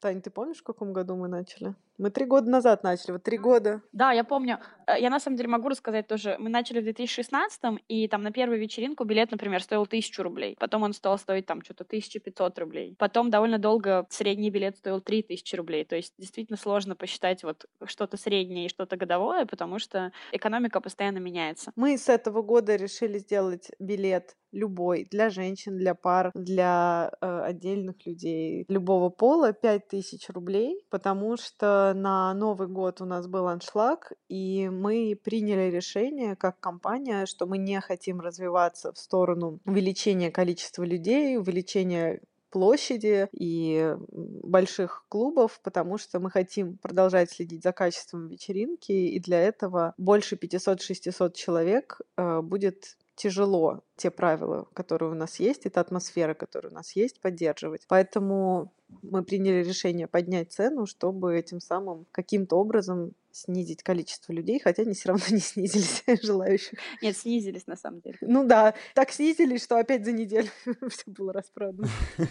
Тань, 0.00 0.20
ты 0.20 0.30
помнишь, 0.30 0.58
в 0.58 0.64
каком 0.64 0.92
году 0.92 1.14
мы 1.14 1.28
начали? 1.28 1.76
Мы 1.98 2.10
три 2.10 2.26
года 2.26 2.50
назад 2.50 2.82
начали, 2.82 3.12
вот 3.12 3.22
три 3.22 3.38
года. 3.38 3.82
Да, 3.92 4.12
я 4.12 4.24
помню. 4.24 4.58
Э, 4.86 5.00
я 5.00 5.10
на 5.10 5.20
самом 5.20 5.36
деле 5.36 5.48
могу 5.48 5.68
рассказать 5.68 6.06
тоже. 6.06 6.36
Мы 6.38 6.50
начали 6.50 6.80
в 6.80 6.84
2016 6.84 7.60
и 7.88 8.08
там 8.08 8.22
на 8.22 8.32
первую 8.32 8.60
вечеринку 8.60 9.04
билет, 9.04 9.30
например, 9.30 9.62
стоил 9.62 9.86
тысячу 9.86 10.22
рублей. 10.22 10.56
Потом 10.58 10.82
он 10.82 10.92
стал 10.92 11.18
стоить 11.18 11.46
там 11.46 11.62
что-то 11.62 11.84
1500 11.84 12.58
рублей. 12.58 12.96
Потом 12.98 13.30
довольно 13.30 13.58
долго 13.58 14.06
средний 14.10 14.50
билет 14.50 14.76
стоил 14.76 15.00
3000 15.00 15.56
рублей. 15.56 15.84
То 15.84 15.96
есть 15.96 16.14
действительно 16.18 16.58
сложно 16.58 16.96
посчитать 16.96 17.42
вот 17.42 17.66
что-то 17.84 18.16
среднее 18.16 18.66
и 18.66 18.68
что-то 18.68 18.96
годовое, 18.96 19.46
потому 19.46 19.78
что 19.78 20.12
экономика 20.32 20.80
постоянно 20.80 21.18
меняется. 21.18 21.72
Мы 21.76 21.96
с 21.96 22.08
этого 22.08 22.42
года 22.42 22.76
решили 22.76 23.18
сделать 23.18 23.70
билет 23.78 24.36
любой, 24.52 25.06
для 25.10 25.30
женщин, 25.30 25.76
для 25.76 25.94
пар, 25.94 26.30
для 26.34 27.12
э, 27.20 27.40
отдельных 27.44 28.06
людей 28.06 28.64
любого 28.68 29.10
пола 29.10 29.52
5000 29.52 30.30
рублей, 30.30 30.84
потому 30.90 31.36
что 31.36 31.85
на 31.94 32.34
Новый 32.34 32.68
год 32.68 33.00
у 33.00 33.04
нас 33.04 33.26
был 33.26 33.48
аншлаг, 33.48 34.12
и 34.28 34.68
мы 34.68 35.18
приняли 35.22 35.70
решение 35.70 36.36
как 36.36 36.60
компания, 36.60 37.26
что 37.26 37.46
мы 37.46 37.58
не 37.58 37.80
хотим 37.80 38.20
развиваться 38.20 38.92
в 38.92 38.98
сторону 38.98 39.60
увеличения 39.64 40.30
количества 40.30 40.84
людей, 40.84 41.36
увеличения 41.36 42.20
площади 42.50 43.28
и 43.32 43.96
больших 44.00 45.04
клубов, 45.08 45.60
потому 45.62 45.98
что 45.98 46.20
мы 46.20 46.30
хотим 46.30 46.78
продолжать 46.78 47.30
следить 47.30 47.62
за 47.62 47.72
качеством 47.72 48.28
вечеринки, 48.28 48.92
и 48.92 49.20
для 49.20 49.40
этого 49.40 49.94
больше 49.98 50.36
500-600 50.36 51.32
человек 51.34 52.00
э, 52.16 52.40
будет 52.40 52.96
тяжело 53.16 53.82
те 53.96 54.10
правила, 54.10 54.68
которые 54.74 55.10
у 55.10 55.14
нас 55.14 55.40
есть, 55.40 55.66
эта 55.66 55.80
атмосфера, 55.80 56.34
которая 56.34 56.70
у 56.70 56.74
нас 56.74 56.94
есть, 56.94 57.20
поддерживать. 57.20 57.86
Поэтому 57.88 58.72
мы 59.02 59.24
приняли 59.24 59.64
решение 59.64 60.06
поднять 60.06 60.52
цену, 60.52 60.86
чтобы 60.86 61.36
этим 61.36 61.60
самым 61.60 62.06
каким-то 62.12 62.56
образом 62.56 63.12
снизить 63.36 63.82
количество 63.82 64.32
людей, 64.32 64.58
хотя 64.58 64.82
они 64.82 64.94
все 64.94 65.10
равно 65.10 65.24
не 65.30 65.40
снизились 65.40 66.02
желающих. 66.22 66.78
Нет, 67.02 67.16
снизились 67.16 67.66
на 67.66 67.76
самом 67.76 68.00
деле. 68.00 68.18
Ну 68.22 68.46
да, 68.46 68.74
так 68.94 69.10
снизились, 69.10 69.62
что 69.62 69.78
опять 69.78 70.04
за 70.04 70.12
неделю 70.12 70.48
все 70.88 71.04
было 71.06 71.32
распродано. 71.32 71.88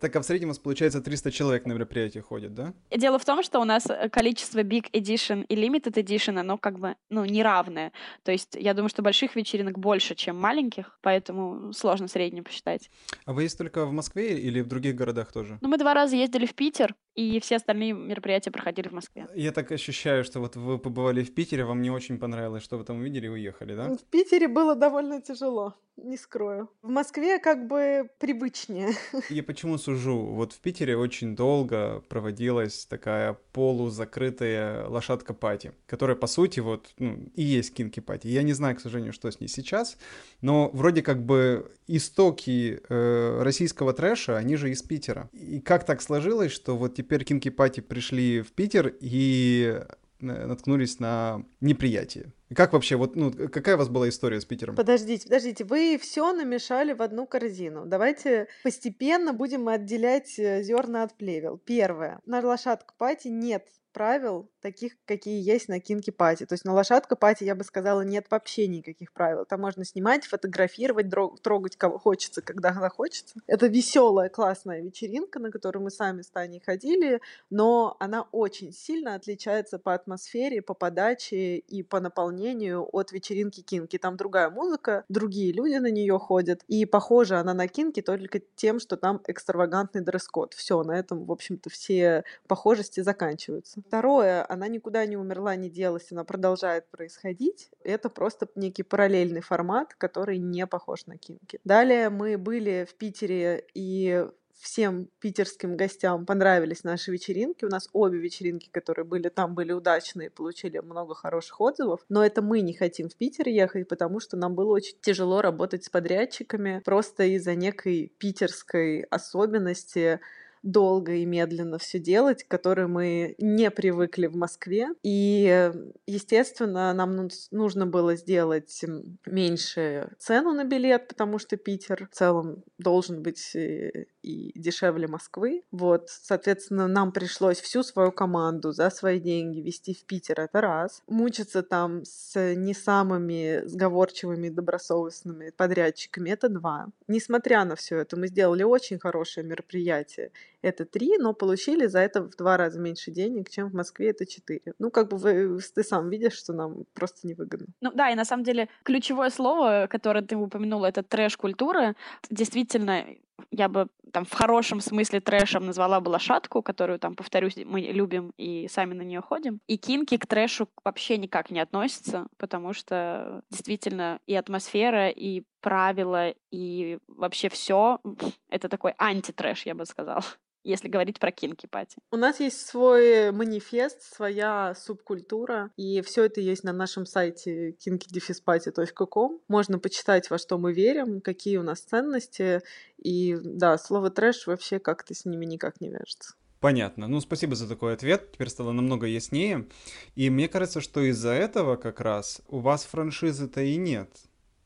Так, 0.00 0.16
а 0.16 0.20
в 0.20 0.24
среднем 0.24 0.48
у 0.48 0.50
нас 0.50 0.58
получается 0.58 1.00
300 1.00 1.30
человек 1.30 1.66
на 1.66 1.72
мероприятие 1.72 2.22
ходит, 2.22 2.54
да? 2.54 2.72
Дело 2.90 3.18
в 3.18 3.24
том, 3.24 3.42
что 3.42 3.60
у 3.60 3.64
нас 3.64 3.86
э, 3.86 4.08
количество 4.08 4.60
Big 4.60 4.90
Edition 4.92 5.44
и 5.44 5.54
Limited 5.54 5.94
Edition, 5.94 6.38
оно 6.38 6.58
как 6.58 6.78
бы, 6.78 6.96
ну, 7.10 7.24
неравное. 7.24 7.92
То 8.22 8.32
есть 8.32 8.56
я 8.58 8.74
думаю, 8.74 8.88
что 8.88 9.02
больших 9.02 9.36
вечеринок 9.36 9.78
больше, 9.78 10.14
чем 10.14 10.38
маленьких, 10.38 10.98
поэтому 11.02 11.72
сложно 11.72 12.08
среднее 12.08 12.42
посчитать. 12.42 12.90
А 13.24 13.32
вы 13.32 13.44
есть 13.44 13.58
только 13.58 13.84
в 13.84 13.92
Москве 13.92 14.38
или 14.38 14.60
в 14.60 14.68
других 14.68 14.94
городах 14.94 15.32
тоже? 15.32 15.58
Ну, 15.60 15.68
мы 15.68 15.78
два 15.78 15.94
раза 15.94 16.16
ездили 16.16 16.46
в 16.46 16.54
Питер, 16.54 16.94
и 17.14 17.40
все 17.40 17.56
остальные 17.56 17.92
мероприятия 17.92 18.50
проходили 18.50 18.88
в 18.88 18.92
Москве. 18.92 19.28
Я 19.34 19.52
так 19.52 19.70
ощущаю, 19.72 20.24
что 20.24 20.40
вот 20.40 20.56
вы 20.56 20.78
побывали 20.78 21.22
в 21.22 21.34
Питере, 21.34 21.64
вам 21.64 21.82
не 21.82 21.90
очень 21.90 22.18
понравилось, 22.18 22.62
что 22.62 22.78
вы 22.78 22.84
там 22.84 22.98
увидели 22.98 23.26
и 23.26 23.30
уехали, 23.30 23.74
да? 23.74 23.94
В 23.94 24.04
Питере 24.10 24.48
было 24.48 24.74
довольно 24.74 25.20
тяжело, 25.20 25.74
не 25.96 26.16
скрою. 26.16 26.68
В 26.82 26.88
Москве 26.88 27.38
как 27.38 27.66
бы 27.66 28.08
привычнее. 28.18 28.90
Я 29.28 29.42
почему 29.42 29.78
сужу? 29.78 30.18
Вот 30.18 30.52
в 30.52 30.58
Питере 30.60 30.96
очень 30.96 31.36
долго 31.36 32.02
проводилась 32.08 32.86
такая 32.86 33.38
полузакрытая 33.52 34.86
лошадка 34.88 35.34
пати, 35.34 35.72
которая, 35.86 36.16
по 36.16 36.26
сути, 36.26 36.60
вот, 36.60 36.92
ну, 36.98 37.30
и 37.34 37.42
есть 37.42 37.74
кинки 37.74 38.00
пати. 38.00 38.28
Я 38.28 38.42
не 38.42 38.52
знаю, 38.52 38.76
к 38.76 38.80
сожалению, 38.80 39.12
что 39.12 39.30
с 39.30 39.40
ней 39.40 39.48
сейчас, 39.48 39.98
но 40.40 40.70
вроде 40.72 41.02
как 41.02 41.24
бы 41.24 41.70
истоки 41.86 42.80
э, 42.88 43.42
российского 43.42 43.92
трэша, 43.92 44.36
они 44.36 44.56
же 44.56 44.70
из 44.70 44.82
Питера. 44.82 45.28
И 45.32 45.60
как 45.60 45.84
так 45.84 46.02
сложилось, 46.02 46.52
что 46.52 46.76
вот 46.76 46.94
теперь 46.94 47.24
Кинки 47.24 47.50
Пати 47.50 47.80
пришли 47.80 48.40
в 48.40 48.52
Питер 48.52 48.94
и 49.00 49.82
наткнулись 50.22 51.00
на 51.00 51.44
неприятие. 51.60 52.32
Как 52.54 52.72
вообще, 52.72 52.96
вот, 52.96 53.16
ну, 53.16 53.32
какая 53.32 53.76
у 53.76 53.78
вас 53.78 53.88
была 53.88 54.08
история 54.08 54.40
с 54.40 54.44
Питером? 54.44 54.74
Подождите, 54.74 55.24
подождите, 55.24 55.64
вы 55.64 55.98
все 56.00 56.32
намешали 56.32 56.92
в 56.92 57.02
одну 57.02 57.26
корзину. 57.26 57.86
Давайте 57.86 58.48
постепенно 58.62 59.32
будем 59.32 59.68
отделять 59.68 60.38
э, 60.38 60.62
зерна 60.62 61.02
от 61.02 61.16
плевел. 61.16 61.58
Первое. 61.58 62.20
На 62.26 62.40
лошадку 62.40 62.94
пати 62.98 63.28
нет 63.28 63.66
правил, 63.92 64.50
таких, 64.62 64.92
какие 65.04 65.42
есть 65.42 65.68
на 65.68 65.80
кинки 65.80 66.10
пати. 66.10 66.46
То 66.46 66.54
есть 66.54 66.64
на 66.64 66.72
лошадка 66.72 67.16
пати, 67.16 67.44
я 67.44 67.54
бы 67.54 67.64
сказала, 67.64 68.02
нет 68.02 68.26
вообще 68.30 68.66
никаких 68.68 69.12
правил. 69.12 69.44
Там 69.44 69.60
можно 69.60 69.84
снимать, 69.84 70.24
фотографировать, 70.24 71.06
трогать 71.42 71.76
кого 71.76 71.98
хочется, 71.98 72.40
когда 72.40 72.72
захочется. 72.72 73.40
Это 73.46 73.66
веселая, 73.66 74.28
классная 74.28 74.80
вечеринка, 74.80 75.38
на 75.38 75.50
которую 75.50 75.82
мы 75.84 75.90
сами 75.90 76.22
с 76.22 76.30
Таней 76.30 76.62
ходили, 76.64 77.20
но 77.50 77.96
она 78.00 78.22
очень 78.32 78.72
сильно 78.72 79.14
отличается 79.14 79.78
по 79.78 79.94
атмосфере, 79.94 80.62
по 80.62 80.74
подаче 80.74 81.56
и 81.56 81.82
по 81.82 82.00
наполнению 82.00 82.88
от 82.92 83.12
вечеринки 83.12 83.60
кинки. 83.60 83.98
Там 83.98 84.16
другая 84.16 84.48
музыка, 84.50 85.04
другие 85.08 85.52
люди 85.52 85.74
на 85.74 85.90
нее 85.90 86.18
ходят, 86.18 86.62
и 86.68 86.86
похожа 86.86 87.40
она 87.40 87.52
на 87.54 87.66
кинки 87.68 88.00
только 88.00 88.40
тем, 88.54 88.78
что 88.78 88.96
там 88.96 89.20
экстравагантный 89.26 90.02
дресс-код. 90.02 90.54
Все, 90.54 90.82
на 90.82 90.92
этом, 90.92 91.24
в 91.24 91.32
общем-то, 91.32 91.68
все 91.70 92.24
похожести 92.46 93.00
заканчиваются. 93.00 93.80
Второе, 93.86 94.44
она 94.52 94.68
никуда 94.68 95.06
не 95.06 95.16
умерла, 95.16 95.56
не 95.56 95.70
делась, 95.70 96.12
она 96.12 96.24
продолжает 96.24 96.86
происходить. 96.90 97.70
Это 97.82 98.10
просто 98.10 98.46
некий 98.54 98.82
параллельный 98.82 99.40
формат, 99.40 99.94
который 99.94 100.36
не 100.36 100.66
похож 100.66 101.06
на 101.06 101.16
кинки. 101.16 101.58
Далее 101.64 102.10
мы 102.10 102.36
были 102.36 102.86
в 102.88 102.94
Питере 102.94 103.64
и 103.72 104.26
всем 104.60 105.08
питерским 105.20 105.76
гостям 105.76 106.26
понравились 106.26 106.84
наши 106.84 107.10
вечеринки. 107.10 107.64
У 107.64 107.68
нас 107.68 107.88
обе 107.94 108.18
вечеринки, 108.18 108.68
которые 108.70 109.06
были 109.06 109.30
там, 109.30 109.54
были 109.54 109.72
удачные, 109.72 110.28
получили 110.28 110.78
много 110.80 111.14
хороших 111.14 111.58
отзывов. 111.58 112.04
Но 112.10 112.22
это 112.22 112.42
мы 112.42 112.60
не 112.60 112.74
хотим 112.74 113.08
в 113.08 113.16
Питер 113.16 113.48
ехать, 113.48 113.88
потому 113.88 114.20
что 114.20 114.36
нам 114.36 114.54
было 114.54 114.72
очень 114.72 114.98
тяжело 115.00 115.40
работать 115.40 115.84
с 115.84 115.88
подрядчиками 115.88 116.82
просто 116.84 117.24
из-за 117.24 117.54
некой 117.54 118.12
питерской 118.18 119.00
особенности 119.04 120.20
долго 120.62 121.12
и 121.14 121.24
медленно 121.24 121.78
все 121.78 121.98
делать, 121.98 122.44
к 122.44 122.48
которой 122.48 122.86
мы 122.86 123.34
не 123.38 123.70
привыкли 123.70 124.26
в 124.26 124.36
Москве. 124.36 124.88
И, 125.02 125.72
естественно, 126.06 126.92
нам 126.92 127.28
нужно 127.50 127.86
было 127.86 128.16
сделать 128.16 128.84
меньше 129.26 130.10
цену 130.18 130.52
на 130.52 130.64
билет, 130.64 131.08
потому 131.08 131.38
что 131.38 131.56
Питер 131.56 132.08
в 132.10 132.14
целом 132.14 132.64
должен 132.78 133.22
быть 133.22 133.54
э, 133.54 134.06
и 134.22 134.52
дешевле 134.58 135.08
Москвы. 135.08 135.62
Вот, 135.70 136.08
соответственно, 136.08 136.86
нам 136.86 137.12
пришлось 137.12 137.60
всю 137.60 137.82
свою 137.82 138.12
команду 138.12 138.72
за 138.72 138.90
свои 138.90 139.20
деньги 139.20 139.60
вести 139.60 139.94
в 139.94 140.04
Питер, 140.04 140.40
это 140.40 140.60
раз. 140.60 141.02
Мучиться 141.08 141.62
там 141.62 142.04
с 142.04 142.54
не 142.54 142.74
самыми 142.74 143.66
сговорчивыми, 143.66 144.48
добросовестными 144.48 145.50
подрядчиками, 145.50 146.30
это 146.30 146.48
два. 146.48 146.88
Несмотря 147.08 147.64
на 147.64 147.76
все 147.76 147.98
это, 147.98 148.16
мы 148.16 148.28
сделали 148.28 148.62
очень 148.62 148.98
хорошее 148.98 149.46
мероприятие 149.46 150.30
это 150.62 150.84
3, 150.84 151.18
но 151.18 151.34
получили 151.34 151.86
за 151.86 152.00
это 152.00 152.22
в 152.22 152.36
два 152.36 152.56
раза 152.56 152.80
меньше 152.80 153.10
денег, 153.10 153.50
чем 153.50 153.68
в 153.68 153.74
Москве 153.74 154.10
это 154.10 154.26
4. 154.26 154.74
Ну, 154.78 154.90
как 154.90 155.08
бы 155.08 155.16
вы, 155.16 155.60
ты 155.74 155.82
сам 155.82 156.08
видишь, 156.08 156.34
что 156.34 156.52
нам 156.52 156.84
просто 156.94 157.26
невыгодно. 157.26 157.66
Ну 157.80 157.92
да, 157.92 158.10
и 158.10 158.14
на 158.14 158.24
самом 158.24 158.44
деле 158.44 158.68
ключевое 158.84 159.30
слово, 159.30 159.86
которое 159.90 160.22
ты 160.22 160.36
упомянула, 160.36 160.86
это 160.86 161.02
трэш-культура. 161.02 161.94
Действительно, 162.30 163.04
я 163.50 163.68
бы 163.68 163.88
там 164.12 164.24
в 164.24 164.32
хорошем 164.32 164.80
смысле 164.80 165.20
трэшем 165.20 165.66
назвала 165.66 166.00
бы 166.00 166.10
лошадку, 166.10 166.62
которую 166.62 166.98
там, 166.98 167.14
повторюсь, 167.14 167.56
мы 167.56 167.80
любим 167.80 168.32
и 168.36 168.68
сами 168.68 168.94
на 168.94 169.02
нее 169.02 169.20
ходим. 169.20 169.60
И 169.66 169.78
кинки 169.78 170.16
к 170.16 170.26
трэшу 170.26 170.68
вообще 170.84 171.16
никак 171.16 171.50
не 171.50 171.60
относятся, 171.60 172.26
потому 172.36 172.72
что 172.72 173.42
действительно 173.50 174.20
и 174.26 174.34
атмосфера, 174.34 175.08
и 175.08 175.42
правила, 175.60 176.34
и 176.50 176.98
вообще 177.08 177.48
все 177.48 178.00
это 178.48 178.68
такой 178.68 178.94
антитрэш, 178.98 179.66
я 179.66 179.74
бы 179.74 179.86
сказала 179.86 180.24
если 180.64 180.88
говорить 180.88 181.18
про 181.18 181.30
кинки 181.32 181.66
пати. 181.66 181.98
У 182.10 182.16
нас 182.16 182.40
есть 182.40 182.66
свой 182.66 183.32
манифест, 183.32 184.02
своя 184.02 184.74
субкультура, 184.74 185.70
и 185.76 186.00
все 186.02 186.24
это 186.24 186.40
есть 186.40 186.64
на 186.64 186.72
нашем 186.72 187.06
сайте 187.06 187.72
kinkydefisparty.com. 187.72 189.40
Можно 189.48 189.78
почитать, 189.78 190.30
во 190.30 190.38
что 190.38 190.58
мы 190.58 190.72
верим, 190.72 191.20
какие 191.20 191.56
у 191.56 191.62
нас 191.62 191.80
ценности, 191.80 192.60
и 192.96 193.36
да, 193.42 193.78
слово 193.78 194.10
трэш 194.10 194.46
вообще 194.46 194.78
как-то 194.78 195.14
с 195.14 195.24
ними 195.24 195.44
никак 195.44 195.80
не 195.80 195.88
вяжется. 195.88 196.34
Понятно. 196.60 197.08
Ну, 197.08 197.20
спасибо 197.20 197.56
за 197.56 197.68
такой 197.68 197.94
ответ. 197.94 198.30
Теперь 198.32 198.48
стало 198.48 198.70
намного 198.70 199.08
яснее. 199.08 199.66
И 200.14 200.30
мне 200.30 200.48
кажется, 200.48 200.80
что 200.80 201.00
из-за 201.00 201.30
этого 201.30 201.74
как 201.74 202.00
раз 202.00 202.40
у 202.46 202.60
вас 202.60 202.84
франшизы-то 202.84 203.60
и 203.62 203.76
нет. 203.76 204.08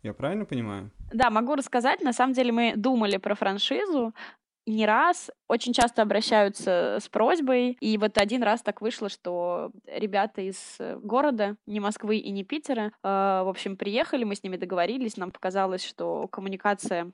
Я 0.03 0.13
правильно 0.13 0.45
понимаю? 0.45 0.91
Да, 1.11 1.31
могу 1.31 1.55
рассказать. 1.55 2.03
На 2.03 2.13
самом 2.13 2.35
деле 2.35 2.53
мы 2.53 2.75
думали 2.77 3.17
про 3.17 3.35
франшизу, 3.35 4.15
не 4.67 4.85
раз 4.85 5.31
очень 5.49 5.73
часто 5.73 6.03
обращаются 6.03 6.99
с 7.01 7.09
просьбой, 7.09 7.77
и 7.81 7.97
вот 7.99 8.19
один 8.19 8.43
раз 8.43 8.63
так 8.63 8.81
вышло, 8.81 9.09
что 9.09 9.71
ребята 9.87 10.43
из 10.43 10.77
э, 10.79 10.99
города, 11.03 11.57
не 11.67 11.81
Москвы 11.81 12.17
и 12.19 12.31
не 12.31 12.45
Питера, 12.45 12.87
э, 12.87 12.91
в 13.03 13.49
общем, 13.49 13.77
приехали, 13.77 14.25
мы 14.25 14.35
с 14.35 14.43
ними 14.43 14.57
договорились, 14.57 15.17
нам 15.17 15.31
показалось, 15.31 15.85
что 15.85 16.27
коммуникация 16.29 17.13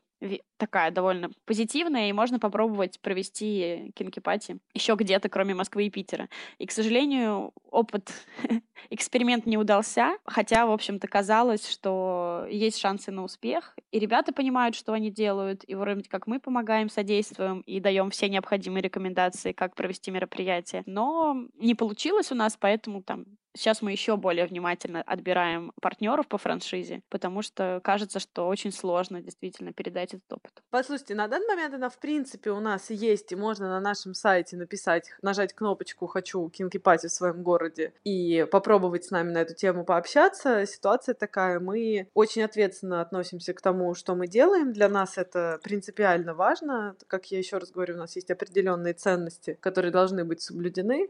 такая 0.57 0.91
довольно 0.91 1.31
позитивная, 1.45 2.09
и 2.09 2.13
можно 2.13 2.39
попробовать 2.39 3.01
провести 3.01 3.93
кинкипати 3.95 4.59
еще 4.75 4.95
где-то, 4.95 5.29
кроме 5.29 5.55
Москвы 5.55 5.87
и 5.87 5.91
Питера. 5.91 6.29
И, 6.59 6.67
к 6.67 6.73
сожалению, 6.73 7.53
опыт, 7.71 8.13
эксперимент 8.91 9.47
не 9.47 9.59
удался, 9.59 10.17
хотя, 10.25 10.67
в 10.67 10.71
общем-то, 10.71 11.09
казалось, 11.09 11.69
что 11.69 12.47
есть 12.49 12.79
шансы 12.79 13.11
на 13.11 13.25
успех, 13.25 13.77
и 13.91 13.99
ребята 13.99 14.33
понимают, 14.33 14.77
что 14.77 14.93
они 14.93 15.11
делают, 15.11 15.65
и 15.67 15.75
вроде 15.75 16.09
как 16.09 16.27
мы 16.27 16.39
помогаем, 16.39 16.89
содействуем 16.89 17.61
и 17.63 17.81
даем 17.81 18.11
все 18.11 18.29
необходимые 18.29 18.83
рекомендации, 18.83 19.53
как 19.53 19.75
провести 19.75 20.11
мероприятие. 20.11 20.83
Но 20.87 21.49
не 21.59 21.75
получилось 21.75 22.31
у 22.33 22.35
нас, 22.35 22.57
поэтому 22.59 23.03
там 23.03 23.25
Сейчас 23.55 23.83
мы 23.83 23.93
еще 23.93 24.17
более 24.17 24.47
внимательно 24.47 25.03
отбираем 25.03 25.73
партнеров 25.81 26.27
по 26.27 26.39
франшизе, 26.39 27.03
потому 27.11 27.43
что 27.43 27.81
кажется, 27.85 28.19
что 28.19 28.49
очень 28.49 28.73
сложно 28.73 29.21
действительно 29.21 29.73
передать 29.73 30.15
этот 30.15 30.33
опыт. 30.33 30.63
Послушайте, 30.71 31.15
на 31.15 31.29
данный 31.29 31.49
момент 31.49 31.75
она 31.75 31.91
в 31.91 31.99
принципе 31.99 32.51
у 32.51 32.61
нас 32.61 32.89
есть, 32.91 33.31
и 33.33 33.37
можно 33.37 33.69
на 33.69 33.81
нашем 33.81 34.15
сайте 34.15 34.57
написать, 34.57 35.11
нажать 35.21 35.53
кнопочку 35.53 36.07
«Хочу 36.07 36.49
кинки 36.49 36.79
пати 36.79 37.09
в 37.09 37.13
своем 37.13 37.43
городе» 37.43 37.93
и 38.05 38.47
попробовать 38.51 39.05
с 39.05 39.11
нами 39.11 39.33
на 39.33 39.39
эту 39.39 39.55
тему 39.55 39.85
пообщаться. 39.85 40.65
Ситуация 40.65 41.15
такая, 41.15 41.61
мы 41.61 42.09
очень 42.15 42.43
ответственно 42.43 43.03
относимся 43.03 43.53
к 43.53 43.61
тому, 43.61 43.95
что 43.95 44.15
мы 44.15 44.29
делаем. 44.29 44.73
Для 44.73 44.89
нас 44.89 45.19
это 45.19 45.61
принципиально 45.63 46.35
важно. 46.35 46.97
Как 47.07 47.27
я 47.27 47.39
еще 47.39 47.59
раз 47.59 47.71
говорю, 47.71 47.97
у 47.97 47.99
нас 47.99 48.17
есть 48.17 48.31
определенные 48.31 48.95
ценности, 48.95 49.59
которые 49.61 49.91
должны 49.91 50.25
быть 50.25 50.41
соблюдены. 50.41 51.09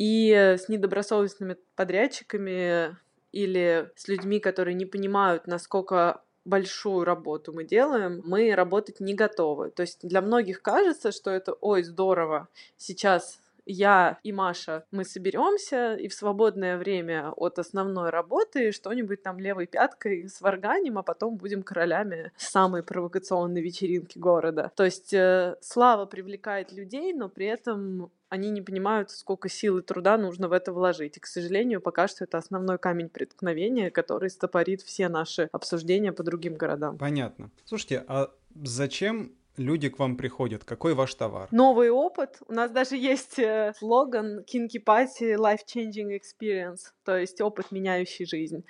И 0.00 0.32
с 0.32 0.70
недобросовестными 0.70 1.58
подрядчиками 1.76 2.96
или 3.32 3.90
с 3.96 4.08
людьми, 4.08 4.40
которые 4.40 4.72
не 4.72 4.86
понимают, 4.86 5.46
насколько 5.46 6.22
большую 6.46 7.04
работу 7.04 7.52
мы 7.52 7.64
делаем, 7.64 8.22
мы 8.24 8.54
работать 8.54 9.00
не 9.00 9.12
готовы. 9.12 9.70
То 9.70 9.82
есть 9.82 9.98
для 10.08 10.22
многих 10.22 10.62
кажется, 10.62 11.12
что 11.12 11.30
это, 11.30 11.52
ой, 11.52 11.82
здорово, 11.82 12.48
сейчас 12.78 13.40
я 13.70 14.18
и 14.22 14.32
Маша, 14.32 14.84
мы 14.90 15.04
соберемся 15.04 15.94
и 15.94 16.08
в 16.08 16.14
свободное 16.14 16.78
время 16.78 17.32
от 17.36 17.58
основной 17.58 18.10
работы 18.10 18.72
что-нибудь 18.72 19.22
там 19.22 19.38
левой 19.38 19.66
пяткой 19.66 20.28
сварганим, 20.28 20.98
а 20.98 21.02
потом 21.02 21.36
будем 21.36 21.62
королями 21.62 22.32
самой 22.36 22.82
провокационной 22.82 23.62
вечеринки 23.62 24.18
города. 24.18 24.72
То 24.76 24.84
есть 24.84 25.12
э, 25.12 25.56
слава 25.60 26.06
привлекает 26.06 26.72
людей, 26.72 27.12
но 27.12 27.28
при 27.28 27.46
этом 27.46 28.10
они 28.28 28.50
не 28.50 28.62
понимают, 28.62 29.10
сколько 29.10 29.48
сил 29.48 29.78
и 29.78 29.82
труда 29.82 30.16
нужно 30.16 30.48
в 30.48 30.52
это 30.52 30.72
вложить. 30.72 31.16
И, 31.16 31.20
к 31.20 31.26
сожалению, 31.26 31.80
пока 31.80 32.06
что 32.06 32.24
это 32.24 32.38
основной 32.38 32.78
камень 32.78 33.08
преткновения, 33.08 33.90
который 33.90 34.30
стопорит 34.30 34.82
все 34.82 35.08
наши 35.08 35.48
обсуждения 35.52 36.12
по 36.12 36.22
другим 36.22 36.54
городам. 36.54 36.96
Понятно. 36.96 37.50
Слушайте, 37.64 38.04
а 38.06 38.30
зачем 38.62 39.32
люди 39.60 39.88
к 39.88 39.98
вам 39.98 40.16
приходят? 40.16 40.64
Какой 40.64 40.94
ваш 40.94 41.14
товар? 41.14 41.48
Новый 41.50 41.90
опыт. 41.90 42.38
У 42.48 42.52
нас 42.52 42.70
даже 42.70 42.96
есть 42.96 43.38
э, 43.38 43.72
слоган 43.78 44.40
Kinky 44.40 44.82
Party 44.84 45.36
Life 45.36 45.60
Changing 45.66 46.18
Experience, 46.18 46.92
то 47.04 47.16
есть 47.16 47.40
опыт, 47.40 47.70
меняющий 47.70 48.26
жизнь. 48.26 48.64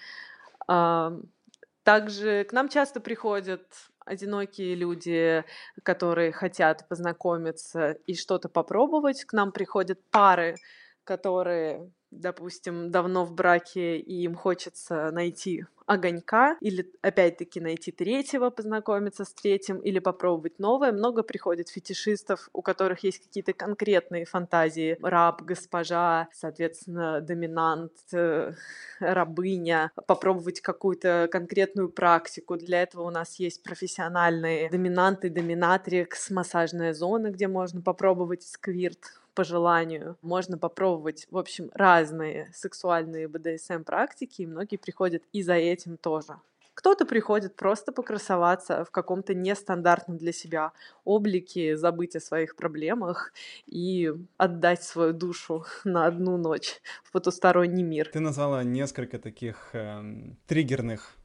Также 1.83 2.45
к 2.45 2.53
нам 2.53 2.69
часто 2.69 3.01
приходят 3.01 3.65
одинокие 4.05 4.75
люди, 4.75 5.45
которые 5.83 6.33
хотят 6.33 6.87
познакомиться 6.89 7.93
и 8.07 8.15
что-то 8.15 8.49
попробовать. 8.49 9.25
К 9.25 9.33
нам 9.33 9.51
приходят 9.51 9.99
пары, 10.11 10.57
которые 11.05 11.91
допустим, 12.11 12.91
давно 12.91 13.25
в 13.25 13.33
браке, 13.33 13.99
и 13.99 14.23
им 14.25 14.35
хочется 14.35 15.11
найти 15.13 15.65
огонька, 15.91 16.57
или 16.61 16.89
опять-таки 17.03 17.61
найти 17.61 17.91
третьего, 17.91 18.51
познакомиться 18.51 19.25
с 19.25 19.33
третьим, 19.33 19.79
или 19.79 19.99
попробовать 19.99 20.61
новое. 20.61 20.93
Много 20.93 21.25
приходит 21.25 21.69
фетишистов, 21.69 22.49
у 22.53 22.63
которых 22.63 23.03
есть 23.03 23.19
какие-то 23.19 23.53
конкретные 23.53 24.25
фантазии. 24.25 24.97
Раб, 25.03 25.43
госпожа, 25.43 26.29
соответственно, 26.33 27.21
доминант, 27.21 27.93
э, 28.13 28.53
рабыня. 29.01 29.91
Попробовать 30.07 30.61
какую-то 30.61 31.29
конкретную 31.31 31.89
практику. 31.89 32.57
Для 32.57 32.83
этого 32.83 33.03
у 33.03 33.11
нас 33.11 33.41
есть 33.41 33.65
профессиональные 33.65 34.71
доминанты, 34.71 35.29
доминатрикс, 35.29 36.31
массажная 36.31 36.95
зона, 36.95 37.33
где 37.33 37.49
можно 37.49 37.83
попробовать 37.83 38.45
сквирт 38.45 39.21
по 39.41 39.45
желанию. 39.45 40.19
Можно 40.21 40.59
попробовать, 40.59 41.27
в 41.31 41.39
общем, 41.39 41.71
разные 41.73 42.51
сексуальные 42.53 43.27
БДСМ-практики, 43.27 44.43
и 44.43 44.47
многие 44.47 44.77
приходят 44.77 45.23
и 45.33 45.43
за 45.43 45.55
этим 45.55 45.97
тоже. 45.97 46.35
Кто-то 46.75 47.07
приходит 47.07 47.57
просто 47.57 47.91
покрасоваться 47.91 48.85
в 48.85 48.91
каком-то 48.91 49.33
нестандартном 49.33 50.19
для 50.19 50.33
себя 50.33 50.73
облике, 51.05 51.79
забыть 51.79 52.17
о 52.17 52.21
своих 52.21 52.55
проблемах 52.55 53.33
и 53.65 54.13
отдать 54.37 54.83
свою 54.83 55.15
душу 55.15 55.65
на 55.85 56.05
одну 56.05 56.37
ночь 56.37 56.83
в 57.03 57.11
потусторонний 57.11 57.83
мир. 57.83 58.11
Ты 58.13 58.21
назвала 58.21 58.63
несколько 58.63 59.19
таких 59.19 59.71
эм, 59.73 60.37
триггерных 60.47 61.17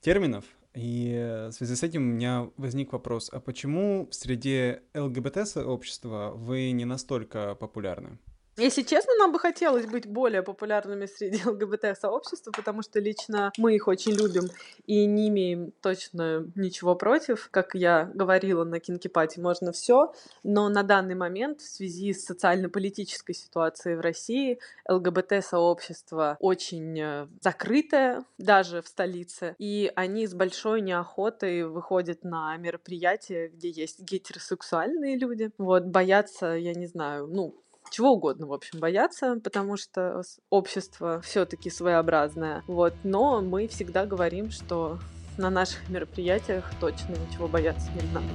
терминов, 0.00 0.44
и 0.74 1.46
в 1.50 1.52
связи 1.52 1.76
с 1.76 1.82
этим 1.82 2.02
у 2.02 2.12
меня 2.12 2.50
возник 2.56 2.92
вопрос, 2.92 3.30
а 3.32 3.40
почему 3.40 4.08
в 4.10 4.14
среде 4.14 4.82
ЛГБТ-сообщества 4.94 6.32
вы 6.34 6.72
не 6.72 6.84
настолько 6.84 7.54
популярны? 7.54 8.18
Если 8.56 8.82
честно, 8.82 9.12
нам 9.18 9.32
бы 9.32 9.40
хотелось 9.40 9.86
быть 9.86 10.06
более 10.06 10.42
популярными 10.42 11.06
среди 11.06 11.42
ЛГБТ-сообщества, 11.48 12.52
потому 12.52 12.82
что 12.82 13.00
лично 13.00 13.52
мы 13.58 13.74
их 13.74 13.88
очень 13.88 14.12
любим 14.12 14.48
и 14.86 15.06
не 15.06 15.28
имеем 15.28 15.72
точно 15.82 16.46
ничего 16.54 16.94
против. 16.94 17.48
Как 17.50 17.74
я 17.74 18.10
говорила 18.14 18.62
на 18.64 18.78
Кинкипате, 18.78 19.40
можно 19.40 19.72
все, 19.72 20.12
но 20.44 20.68
на 20.68 20.84
данный 20.84 21.16
момент 21.16 21.62
в 21.62 21.68
связи 21.68 22.12
с 22.12 22.24
социально-политической 22.24 23.32
ситуацией 23.32 23.96
в 23.96 24.00
России 24.00 24.60
ЛГБТ-сообщество 24.88 26.36
очень 26.38 27.00
э, 27.00 27.26
закрытое, 27.40 28.24
даже 28.38 28.82
в 28.82 28.88
столице, 28.88 29.56
и 29.58 29.90
они 29.96 30.28
с 30.28 30.34
большой 30.34 30.80
неохотой 30.80 31.64
выходят 31.64 32.22
на 32.22 32.56
мероприятия, 32.56 33.48
где 33.48 33.70
есть 33.70 34.00
гетеросексуальные 34.00 35.16
люди. 35.18 35.50
Вот, 35.58 35.84
боятся, 35.86 36.52
я 36.52 36.72
не 36.74 36.86
знаю, 36.86 37.26
ну, 37.26 37.63
чего 37.94 38.10
угодно, 38.10 38.46
в 38.46 38.52
общем, 38.52 38.80
бояться, 38.80 39.38
потому 39.42 39.76
что 39.76 40.22
общество 40.50 41.20
все-таки 41.20 41.70
своеобразное. 41.70 42.64
Вот. 42.66 42.92
Но 43.04 43.40
мы 43.40 43.68
всегда 43.68 44.04
говорим, 44.04 44.50
что 44.50 44.98
на 45.38 45.48
наших 45.48 45.88
мероприятиях 45.88 46.68
точно 46.80 47.14
ничего 47.14 47.46
бояться 47.46 47.88
не 47.92 48.02
надо. 48.12 48.26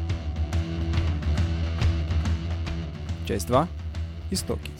Часть 3.28 3.48
2. 3.48 3.68
Истоки. 4.32 4.79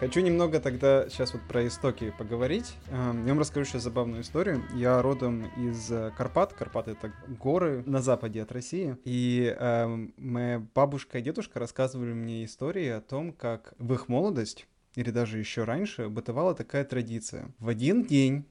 Хочу 0.00 0.20
немного 0.20 0.60
тогда 0.60 1.10
сейчас 1.10 1.34
вот 1.34 1.42
про 1.42 1.66
истоки 1.66 2.10
поговорить. 2.16 2.74
Эм, 2.90 3.26
я 3.26 3.34
вам 3.34 3.40
расскажу 3.40 3.66
сейчас 3.66 3.82
забавную 3.82 4.22
историю. 4.22 4.62
Я 4.74 5.02
родом 5.02 5.44
из 5.58 5.92
э, 5.92 6.10
Карпат. 6.16 6.54
Карпаты— 6.54 6.90
это 6.92 7.12
горы 7.28 7.82
на 7.84 8.00
западе 8.00 8.40
от 8.40 8.50
России. 8.50 8.96
И 9.04 9.54
э, 9.54 10.08
моя 10.16 10.66
бабушка 10.74 11.18
и 11.18 11.22
дедушка 11.22 11.60
рассказывали 11.60 12.14
мне 12.14 12.46
истории 12.46 12.88
о 12.88 13.02
том, 13.02 13.30
как 13.34 13.74
в 13.76 13.92
их 13.92 14.08
молодость 14.08 14.66
или 14.94 15.10
даже 15.10 15.38
еще 15.38 15.64
раньше 15.64 16.08
бытовала 16.08 16.54
такая 16.54 16.86
традиция. 16.86 17.50
В 17.58 17.68
один 17.68 18.06
день, 18.06 18.46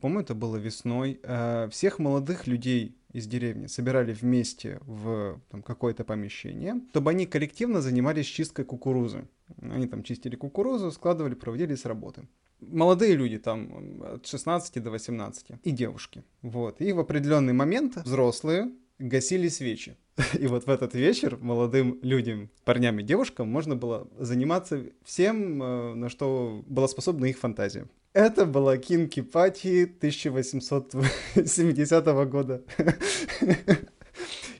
помню, 0.00 0.22
это 0.22 0.34
было 0.34 0.56
весной, 0.56 1.20
э, 1.22 1.68
всех 1.70 1.98
молодых 1.98 2.46
людей 2.46 2.96
из 3.14 3.26
деревни 3.28 3.68
собирали 3.68 4.12
вместе 4.12 4.80
в 4.82 5.40
там, 5.50 5.62
какое-то 5.62 6.04
помещение, 6.04 6.80
чтобы 6.90 7.12
они 7.12 7.26
коллективно 7.26 7.80
занимались 7.80 8.26
чисткой 8.26 8.64
кукурузы. 8.64 9.28
Они 9.62 9.86
там 9.86 10.02
чистили 10.02 10.34
кукурузу, 10.34 10.90
складывали, 10.90 11.34
проводили 11.34 11.76
с 11.76 11.84
работы. 11.84 12.26
Молодые 12.60 13.14
люди 13.14 13.38
там 13.38 14.02
от 14.02 14.26
16 14.26 14.82
до 14.82 14.90
18 14.90 15.46
и 15.62 15.70
девушки. 15.70 16.24
Вот. 16.42 16.80
И 16.80 16.92
в 16.92 16.98
определенный 16.98 17.52
момент 17.52 17.96
взрослые 18.04 18.72
гасили 18.98 19.48
свечи. 19.48 19.96
И 20.38 20.46
вот 20.46 20.66
в 20.66 20.70
этот 20.70 20.94
вечер 20.94 21.38
молодым 21.40 21.98
людям, 22.02 22.50
парням 22.64 23.00
и 23.00 23.02
девушкам 23.02 23.48
можно 23.48 23.74
было 23.74 24.08
заниматься 24.18 24.84
всем, 25.04 25.62
э, 25.62 25.94
на 25.94 26.08
что 26.08 26.62
была 26.66 26.86
способна 26.86 27.26
их 27.26 27.38
фантазия. 27.38 27.88
Это 28.14 28.46
была 28.46 28.78
Кинки 28.78 29.20
Пати 29.22 29.92
1870 29.98 32.06
года. 32.30 32.62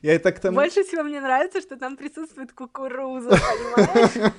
Я 0.03 0.15
это 0.15 0.33
к 0.33 0.41
тому... 0.41 0.57
Больше 0.57 0.83
всего 0.83 1.05
мне 1.05 1.21
нравится, 1.21 1.61
что 1.61 1.77
там 1.77 1.97
присутствует 1.97 2.53
кукуруза, 2.53 3.31
понимаешь? 3.31 4.33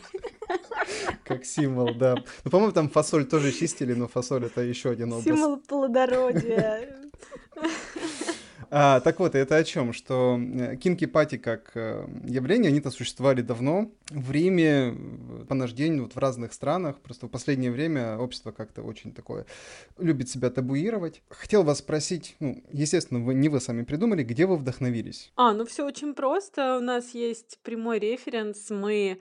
Как 1.23 1.45
символ, 1.45 1.95
да. 1.95 2.17
Ну, 2.43 2.51
по-моему, 2.51 2.73
там 2.73 2.89
фасоль 2.89 3.25
тоже 3.25 3.53
чистили, 3.53 3.93
но 3.93 4.09
фасоль 4.09 4.43
это 4.45 4.61
еще 4.61 4.89
один 4.89 5.13
образ. 5.13 5.23
Символ 5.23 5.57
плодородия. 5.57 6.89
А, 8.71 8.99
так 8.99 9.19
вот, 9.19 9.35
это 9.35 9.55
о 9.55 9.63
чем? 9.63 9.93
Что 9.93 10.39
э, 10.39 10.75
кинки 10.77 11.05
пати 11.05 11.37
как 11.37 11.71
э, 11.75 12.07
явление, 12.25 12.69
они-то 12.69 12.91
существовали 12.91 13.41
давно. 13.41 13.91
В 14.09 14.31
Риме, 14.31 14.95
по 15.47 15.55
наш 15.55 15.73
вот 15.73 16.13
в 16.13 16.17
разных 16.17 16.53
странах, 16.53 16.99
просто 16.99 17.27
в 17.27 17.29
последнее 17.29 17.71
время 17.71 18.17
общество 18.17 18.51
как-то 18.51 18.83
очень 18.83 19.11
такое 19.13 19.45
любит 19.97 20.29
себя 20.29 20.49
табуировать. 20.49 21.21
Хотел 21.29 21.63
вас 21.63 21.79
спросить, 21.79 22.35
ну, 22.39 22.63
естественно, 22.71 23.19
вы 23.19 23.33
не 23.33 23.49
вы 23.49 23.59
сами 23.59 23.83
придумали, 23.83 24.23
где 24.23 24.45
вы 24.45 24.57
вдохновились? 24.57 25.31
А, 25.35 25.53
ну 25.53 25.65
все 25.65 25.85
очень 25.85 26.13
просто. 26.13 26.77
У 26.77 26.81
нас 26.81 27.13
есть 27.13 27.59
прямой 27.63 27.99
референс. 27.99 28.69
Мы 28.69 29.19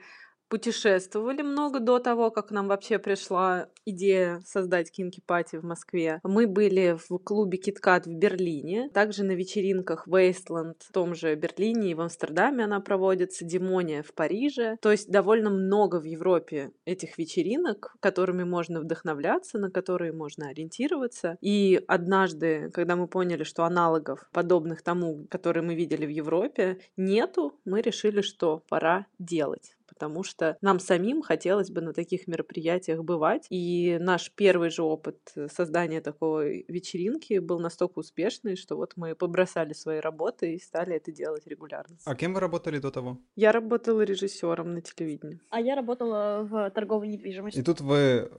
путешествовали 0.49 1.41
много 1.41 1.79
до 1.79 1.99
того, 1.99 2.31
как 2.31 2.51
нам 2.51 2.67
вообще 2.67 2.99
пришла 2.99 3.67
идея 3.85 4.41
создать 4.45 4.91
кинки 4.91 5.21
пати 5.25 5.57
в 5.57 5.63
Москве. 5.63 6.19
Мы 6.23 6.47
были 6.47 6.97
в 6.97 7.17
клубе 7.19 7.57
Киткат 7.57 8.05
в 8.05 8.13
Берлине, 8.13 8.89
также 8.93 9.23
на 9.23 9.31
вечеринках 9.31 10.07
Wasteland 10.07 10.75
в 10.79 10.91
том 10.91 11.15
же 11.15 11.35
Берлине 11.35 11.91
и 11.91 11.93
в 11.93 12.01
Амстердаме 12.01 12.63
она 12.63 12.79
проводится, 12.79 13.45
Димония 13.45 14.03
в 14.03 14.13
Париже. 14.13 14.77
То 14.81 14.91
есть 14.91 15.09
довольно 15.09 15.49
много 15.49 15.99
в 15.99 16.03
Европе 16.03 16.71
этих 16.85 17.17
вечеринок, 17.17 17.95
которыми 17.99 18.43
можно 18.43 18.79
вдохновляться, 18.81 19.57
на 19.57 19.71
которые 19.71 20.11
можно 20.11 20.49
ориентироваться. 20.49 21.37
И 21.41 21.81
однажды, 21.87 22.69
когда 22.73 22.95
мы 22.95 23.07
поняли, 23.07 23.43
что 23.43 23.63
аналогов, 23.63 24.27
подобных 24.31 24.81
тому, 24.81 25.25
которые 25.29 25.63
мы 25.63 25.75
видели 25.75 26.05
в 26.05 26.09
Европе, 26.09 26.79
нету, 26.97 27.59
мы 27.65 27.81
решили, 27.81 28.21
что 28.21 28.63
пора 28.69 29.05
делать 29.19 29.74
потому 29.95 30.23
что 30.23 30.57
нам 30.61 30.79
самим 30.79 31.21
хотелось 31.21 31.71
бы 31.71 31.81
на 31.81 31.93
таких 31.93 32.27
мероприятиях 32.27 33.03
бывать. 33.03 33.47
И 33.49 33.97
наш 33.99 34.31
первый 34.31 34.69
же 34.69 34.83
опыт 34.83 35.17
э, 35.35 35.47
создания 35.47 36.01
такой 36.01 36.65
вечеринки 36.67 37.39
был 37.39 37.59
настолько 37.59 37.99
успешный, 37.99 38.55
что 38.55 38.75
вот 38.75 38.93
мы 38.95 39.15
побросали 39.15 39.73
свои 39.73 39.99
работы 39.99 40.55
и 40.55 40.59
стали 40.59 40.95
это 40.95 41.11
делать 41.11 41.47
регулярно. 41.47 41.97
А 42.05 42.15
кем 42.15 42.33
вы 42.33 42.39
работали 42.39 42.79
до 42.79 42.91
того? 42.91 43.19
Я 43.35 43.51
работала 43.51 44.01
режиссером 44.01 44.73
на 44.73 44.81
телевидении. 44.81 45.39
А 45.49 45.61
я 45.61 45.75
работала 45.75 46.43
в 46.43 46.69
торговой 46.71 47.07
недвижимости. 47.07 47.59
И 47.59 47.63
тут 47.63 47.81
вы 47.81 48.29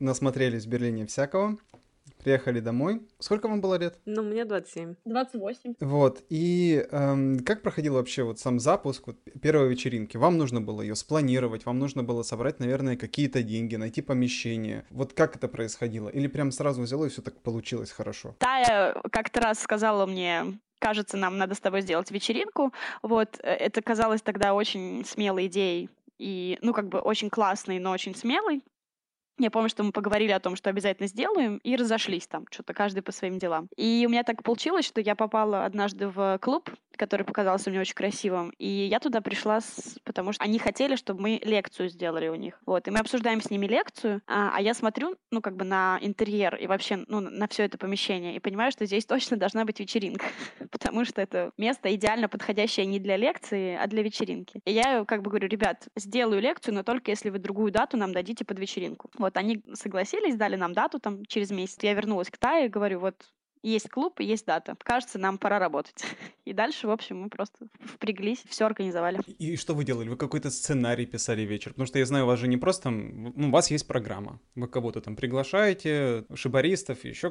насмотрелись 0.00 0.66
в 0.66 0.68
Берлине 0.68 1.06
всякого, 1.06 1.56
приехали 2.24 2.60
домой. 2.60 3.02
Сколько 3.20 3.48
вам 3.48 3.60
было 3.60 3.76
лет? 3.76 3.98
Ну, 4.06 4.22
мне 4.22 4.44
27. 4.44 4.96
28. 5.04 5.74
Вот, 5.80 6.22
и 6.30 6.86
эм, 6.90 7.40
как 7.40 7.62
проходил 7.62 7.94
вообще 7.94 8.24
вот 8.24 8.38
сам 8.38 8.58
запуск 8.58 9.06
вот, 9.06 9.16
первой 9.40 9.68
вечеринки? 9.68 10.16
Вам 10.16 10.38
нужно 10.38 10.60
было 10.60 10.82
ее 10.82 10.96
спланировать, 10.96 11.66
вам 11.66 11.78
нужно 11.78 12.02
было 12.02 12.22
собрать, 12.22 12.58
наверное, 12.60 12.96
какие-то 12.96 13.42
деньги, 13.42 13.76
найти 13.76 14.02
помещение. 14.02 14.84
Вот 14.90 15.12
как 15.12 15.36
это 15.36 15.46
происходило? 15.48 16.08
Или 16.08 16.26
прям 16.26 16.50
сразу 16.50 16.82
взяло 16.82 17.04
и 17.04 17.08
все 17.10 17.22
так 17.22 17.40
получилось 17.42 17.90
хорошо? 17.90 18.34
Тая 18.38 18.94
как-то 19.12 19.40
раз 19.40 19.60
сказала 19.60 20.06
мне, 20.06 20.58
кажется, 20.78 21.16
нам 21.16 21.38
надо 21.38 21.54
с 21.54 21.60
тобой 21.60 21.82
сделать 21.82 22.10
вечеринку. 22.10 22.72
Вот, 23.02 23.38
э, 23.42 23.48
это 23.48 23.82
казалось 23.82 24.22
тогда 24.22 24.54
очень 24.54 25.04
смелой 25.04 25.46
идеей 25.46 25.90
и, 26.18 26.58
ну, 26.62 26.72
как 26.72 26.88
бы 26.88 26.98
очень 26.98 27.30
классный, 27.30 27.78
но 27.78 27.90
очень 27.90 28.14
смелый. 28.14 28.62
Я 29.38 29.50
помню, 29.50 29.68
что 29.68 29.82
мы 29.82 29.90
поговорили 29.90 30.30
о 30.30 30.38
том, 30.38 30.54
что 30.54 30.70
обязательно 30.70 31.08
сделаем, 31.08 31.58
и 31.58 31.74
разошлись 31.74 32.26
там, 32.28 32.46
что-то 32.50 32.72
каждый 32.72 33.02
по 33.02 33.10
своим 33.10 33.38
делам. 33.38 33.68
И 33.76 34.04
у 34.06 34.10
меня 34.10 34.22
так 34.22 34.42
получилось, 34.44 34.86
что 34.86 35.00
я 35.00 35.16
попала 35.16 35.64
однажды 35.64 36.08
в 36.08 36.38
клуб, 36.40 36.70
который 36.96 37.24
показался 37.24 37.70
мне 37.70 37.80
очень 37.80 37.94
красивым. 37.94 38.50
И 38.58 38.68
я 38.68 39.00
туда 39.00 39.20
пришла, 39.20 39.60
с... 39.60 39.98
потому 40.04 40.32
что 40.32 40.42
они 40.44 40.58
хотели, 40.58 40.96
чтобы 40.96 41.22
мы 41.22 41.40
лекцию 41.42 41.88
сделали 41.88 42.28
у 42.28 42.34
них. 42.34 42.60
Вот, 42.66 42.86
и 42.88 42.90
мы 42.90 42.98
обсуждаем 42.98 43.40
с 43.40 43.50
ними 43.50 43.66
лекцию, 43.66 44.22
а, 44.26 44.52
а 44.54 44.60
я 44.60 44.74
смотрю, 44.74 45.16
ну, 45.30 45.40
как 45.40 45.56
бы 45.56 45.64
на 45.64 45.98
интерьер 46.00 46.56
и 46.56 46.66
вообще, 46.66 47.04
ну, 47.08 47.20
на 47.20 47.48
все 47.48 47.64
это 47.64 47.78
помещение, 47.78 48.36
и 48.36 48.40
понимаю, 48.40 48.72
что 48.72 48.86
здесь 48.86 49.06
точно 49.14 49.36
должна 49.36 49.64
быть 49.64 49.80
вечеринка, 49.80 50.26
потому 50.70 51.04
что 51.04 51.20
это 51.20 51.50
место 51.56 51.94
идеально 51.94 52.28
подходящее 52.28 52.86
не 52.86 52.98
для 52.98 53.16
лекции, 53.16 53.76
а 53.76 53.86
для 53.86 54.02
вечеринки. 54.02 54.60
И 54.64 54.72
я 54.72 55.04
как 55.04 55.22
бы 55.22 55.30
говорю, 55.30 55.48
ребят, 55.48 55.88
сделаю 55.96 56.40
лекцию, 56.40 56.74
но 56.74 56.82
только 56.82 57.10
если 57.10 57.30
вы 57.30 57.38
другую 57.38 57.72
дату 57.72 57.96
нам 57.96 58.12
дадите 58.12 58.44
под 58.44 58.58
вечеринку. 58.58 59.10
Вот, 59.18 59.36
они 59.36 59.62
согласились, 59.74 60.36
дали 60.36 60.56
нам 60.56 60.72
дату 60.72 60.98
там 60.98 61.24
через 61.26 61.50
месяц. 61.50 61.78
Я 61.82 61.94
вернулась 61.94 62.30
к 62.30 62.38
Тае 62.38 62.66
и 62.66 62.68
говорю, 62.68 63.00
вот 63.00 63.16
есть 63.70 63.88
клуб, 63.88 64.20
есть 64.20 64.46
дата. 64.46 64.76
Кажется, 64.82 65.18
нам 65.18 65.38
пора 65.38 65.58
работать. 65.58 66.04
И 66.44 66.52
дальше, 66.52 66.86
в 66.86 66.90
общем, 66.90 67.20
мы 67.22 67.28
просто 67.28 67.66
впряглись, 67.80 68.44
все 68.48 68.66
организовали. 68.66 69.20
И 69.38 69.56
что 69.56 69.74
вы 69.74 69.84
делали? 69.84 70.08
Вы 70.08 70.16
какой-то 70.16 70.50
сценарий 70.50 71.06
писали 71.06 71.42
вечер? 71.42 71.70
Потому 71.70 71.86
что 71.86 71.98
я 71.98 72.06
знаю, 72.06 72.24
у 72.24 72.26
вас 72.26 72.38
же 72.38 72.48
не 72.48 72.56
просто 72.56 72.90
ну, 72.90 73.48
у 73.48 73.50
вас 73.50 73.70
есть 73.70 73.86
программа. 73.86 74.38
Вы 74.54 74.68
кого-то 74.68 75.00
там 75.00 75.16
приглашаете, 75.16 76.24
шибаристов, 76.34 77.04
еще 77.04 77.30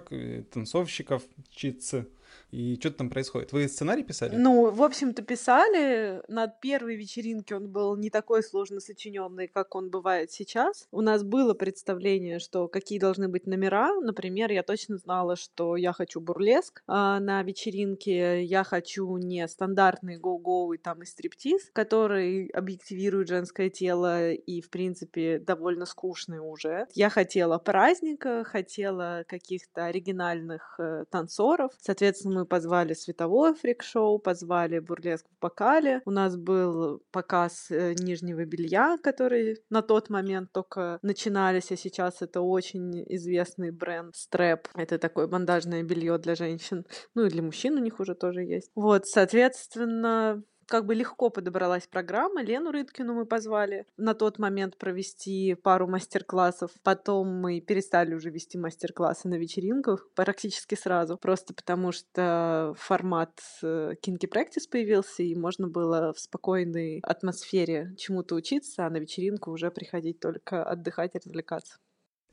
танцовщиков, 0.52 1.24
чицы. 1.50 2.08
И 2.54 2.78
что 2.80 2.92
там 2.92 3.10
происходит? 3.10 3.52
Вы 3.52 3.68
сценарий 3.68 4.04
писали? 4.04 4.36
Ну, 4.36 4.70
в 4.70 4.84
общем-то, 4.84 5.24
писали. 5.24 6.22
На 6.28 6.48
первой 6.48 6.96
вечеринке 6.96 7.56
он 7.56 7.68
был 7.68 7.98
не 7.98 8.12
такой 8.12 8.44
сложно 8.44 8.80
сочиненный, 8.80 9.48
как 9.48 9.74
он 9.74 9.90
бывает 9.90 10.32
сейчас. 10.32 10.88
У 10.92 11.02
нас 11.02 11.24
было 11.24 11.56
представление, 11.56 12.38
что 12.38 12.68
какие 12.68 13.00
должны 13.00 13.28
быть 13.28 13.48
номера. 13.48 14.00
Например, 14.00 14.52
я 14.52 14.62
точно 14.62 14.98
знала, 14.98 15.36
что 15.36 15.76
я 15.76 15.94
хочу 15.94 16.22
бурлеск 16.22 16.84
а 16.86 17.20
на 17.20 17.42
вечеринке. 17.42 18.44
Я 18.44 18.64
хочу 18.64 19.18
не 19.18 19.48
стандартный 19.48 20.20
гоу-гоу 20.20 20.78
там 20.78 21.02
и 21.02 21.06
стриптиз, 21.06 21.72
который 21.74 22.50
объективирует 22.50 23.30
женское 23.30 23.72
тело 23.72 24.32
и, 24.32 24.62
в 24.62 24.70
принципе, 24.70 25.40
довольно 25.40 25.88
скучный 25.88 26.38
уже. 26.38 26.86
Я 26.94 27.10
хотела 27.10 27.58
праздника, 27.58 28.44
хотела 28.44 29.26
каких-то 29.28 29.86
оригинальных 29.86 30.76
э, 30.78 31.06
танцоров. 31.10 31.72
Соответственно, 31.82 32.43
позвали 32.46 32.94
световое 32.94 33.54
фрик-шоу, 33.54 34.20
позвали 34.20 34.80
бурлеск 34.80 35.26
в 35.30 35.40
бокале. 35.42 36.02
У 36.06 36.12
нас 36.12 36.38
был 36.38 37.02
показ 37.12 37.68
э, 37.70 37.94
нижнего 37.94 38.46
белья, 38.46 38.98
который 39.02 39.58
на 39.70 39.82
тот 39.82 40.10
момент 40.10 40.52
только 40.52 41.00
начинались, 41.02 41.72
а 41.72 41.78
сейчас 41.78 42.22
это 42.22 42.42
очень 42.42 43.04
известный 43.16 43.72
бренд 43.72 44.16
Стрэп. 44.16 44.68
Это 44.76 44.98
такое 44.98 45.28
бандажное 45.28 45.84
белье 45.84 46.18
для 46.18 46.36
женщин. 46.36 46.86
Ну 47.16 47.26
и 47.26 47.30
для 47.30 47.42
мужчин 47.42 47.76
у 47.76 47.82
них 47.82 48.00
уже 48.00 48.16
тоже 48.16 48.42
есть. 48.42 48.70
Вот, 48.76 49.06
соответственно, 49.06 50.44
как 50.74 50.88
бы 50.88 50.96
легко 50.96 51.30
подобралась 51.30 51.86
программа. 51.86 52.42
Лену 52.42 52.72
Рыткину 52.72 53.14
мы 53.14 53.28
позвали 53.28 53.86
на 53.96 54.16
тот 54.16 54.40
момент 54.40 54.76
провести 54.80 55.54
пару 55.54 55.88
мастер-классов. 55.88 56.72
Потом 56.82 57.28
мы 57.28 57.62
перестали 57.62 58.16
уже 58.16 58.32
вести 58.32 58.58
мастер-классы 58.58 59.28
на 59.28 59.36
вечеринках 59.36 60.10
практически 60.16 60.74
сразу. 60.74 61.20
Просто 61.20 61.54
потому 61.54 61.92
что 61.92 62.74
формат 62.76 63.40
э, 63.62 63.92
Kinky 64.04 64.28
Practice 64.28 64.68
появился, 64.68 65.22
и 65.22 65.36
можно 65.36 65.68
было 65.68 66.12
в 66.12 66.20
спокойной 66.20 67.02
атмосфере 67.04 67.94
чему-то 68.00 68.34
учиться, 68.34 68.88
а 68.88 68.90
на 68.90 68.98
вечеринку 68.98 69.52
уже 69.52 69.70
приходить 69.70 70.20
только 70.20 70.64
отдыхать 70.64 71.14
и 71.14 71.20
развлекаться. 71.20 71.78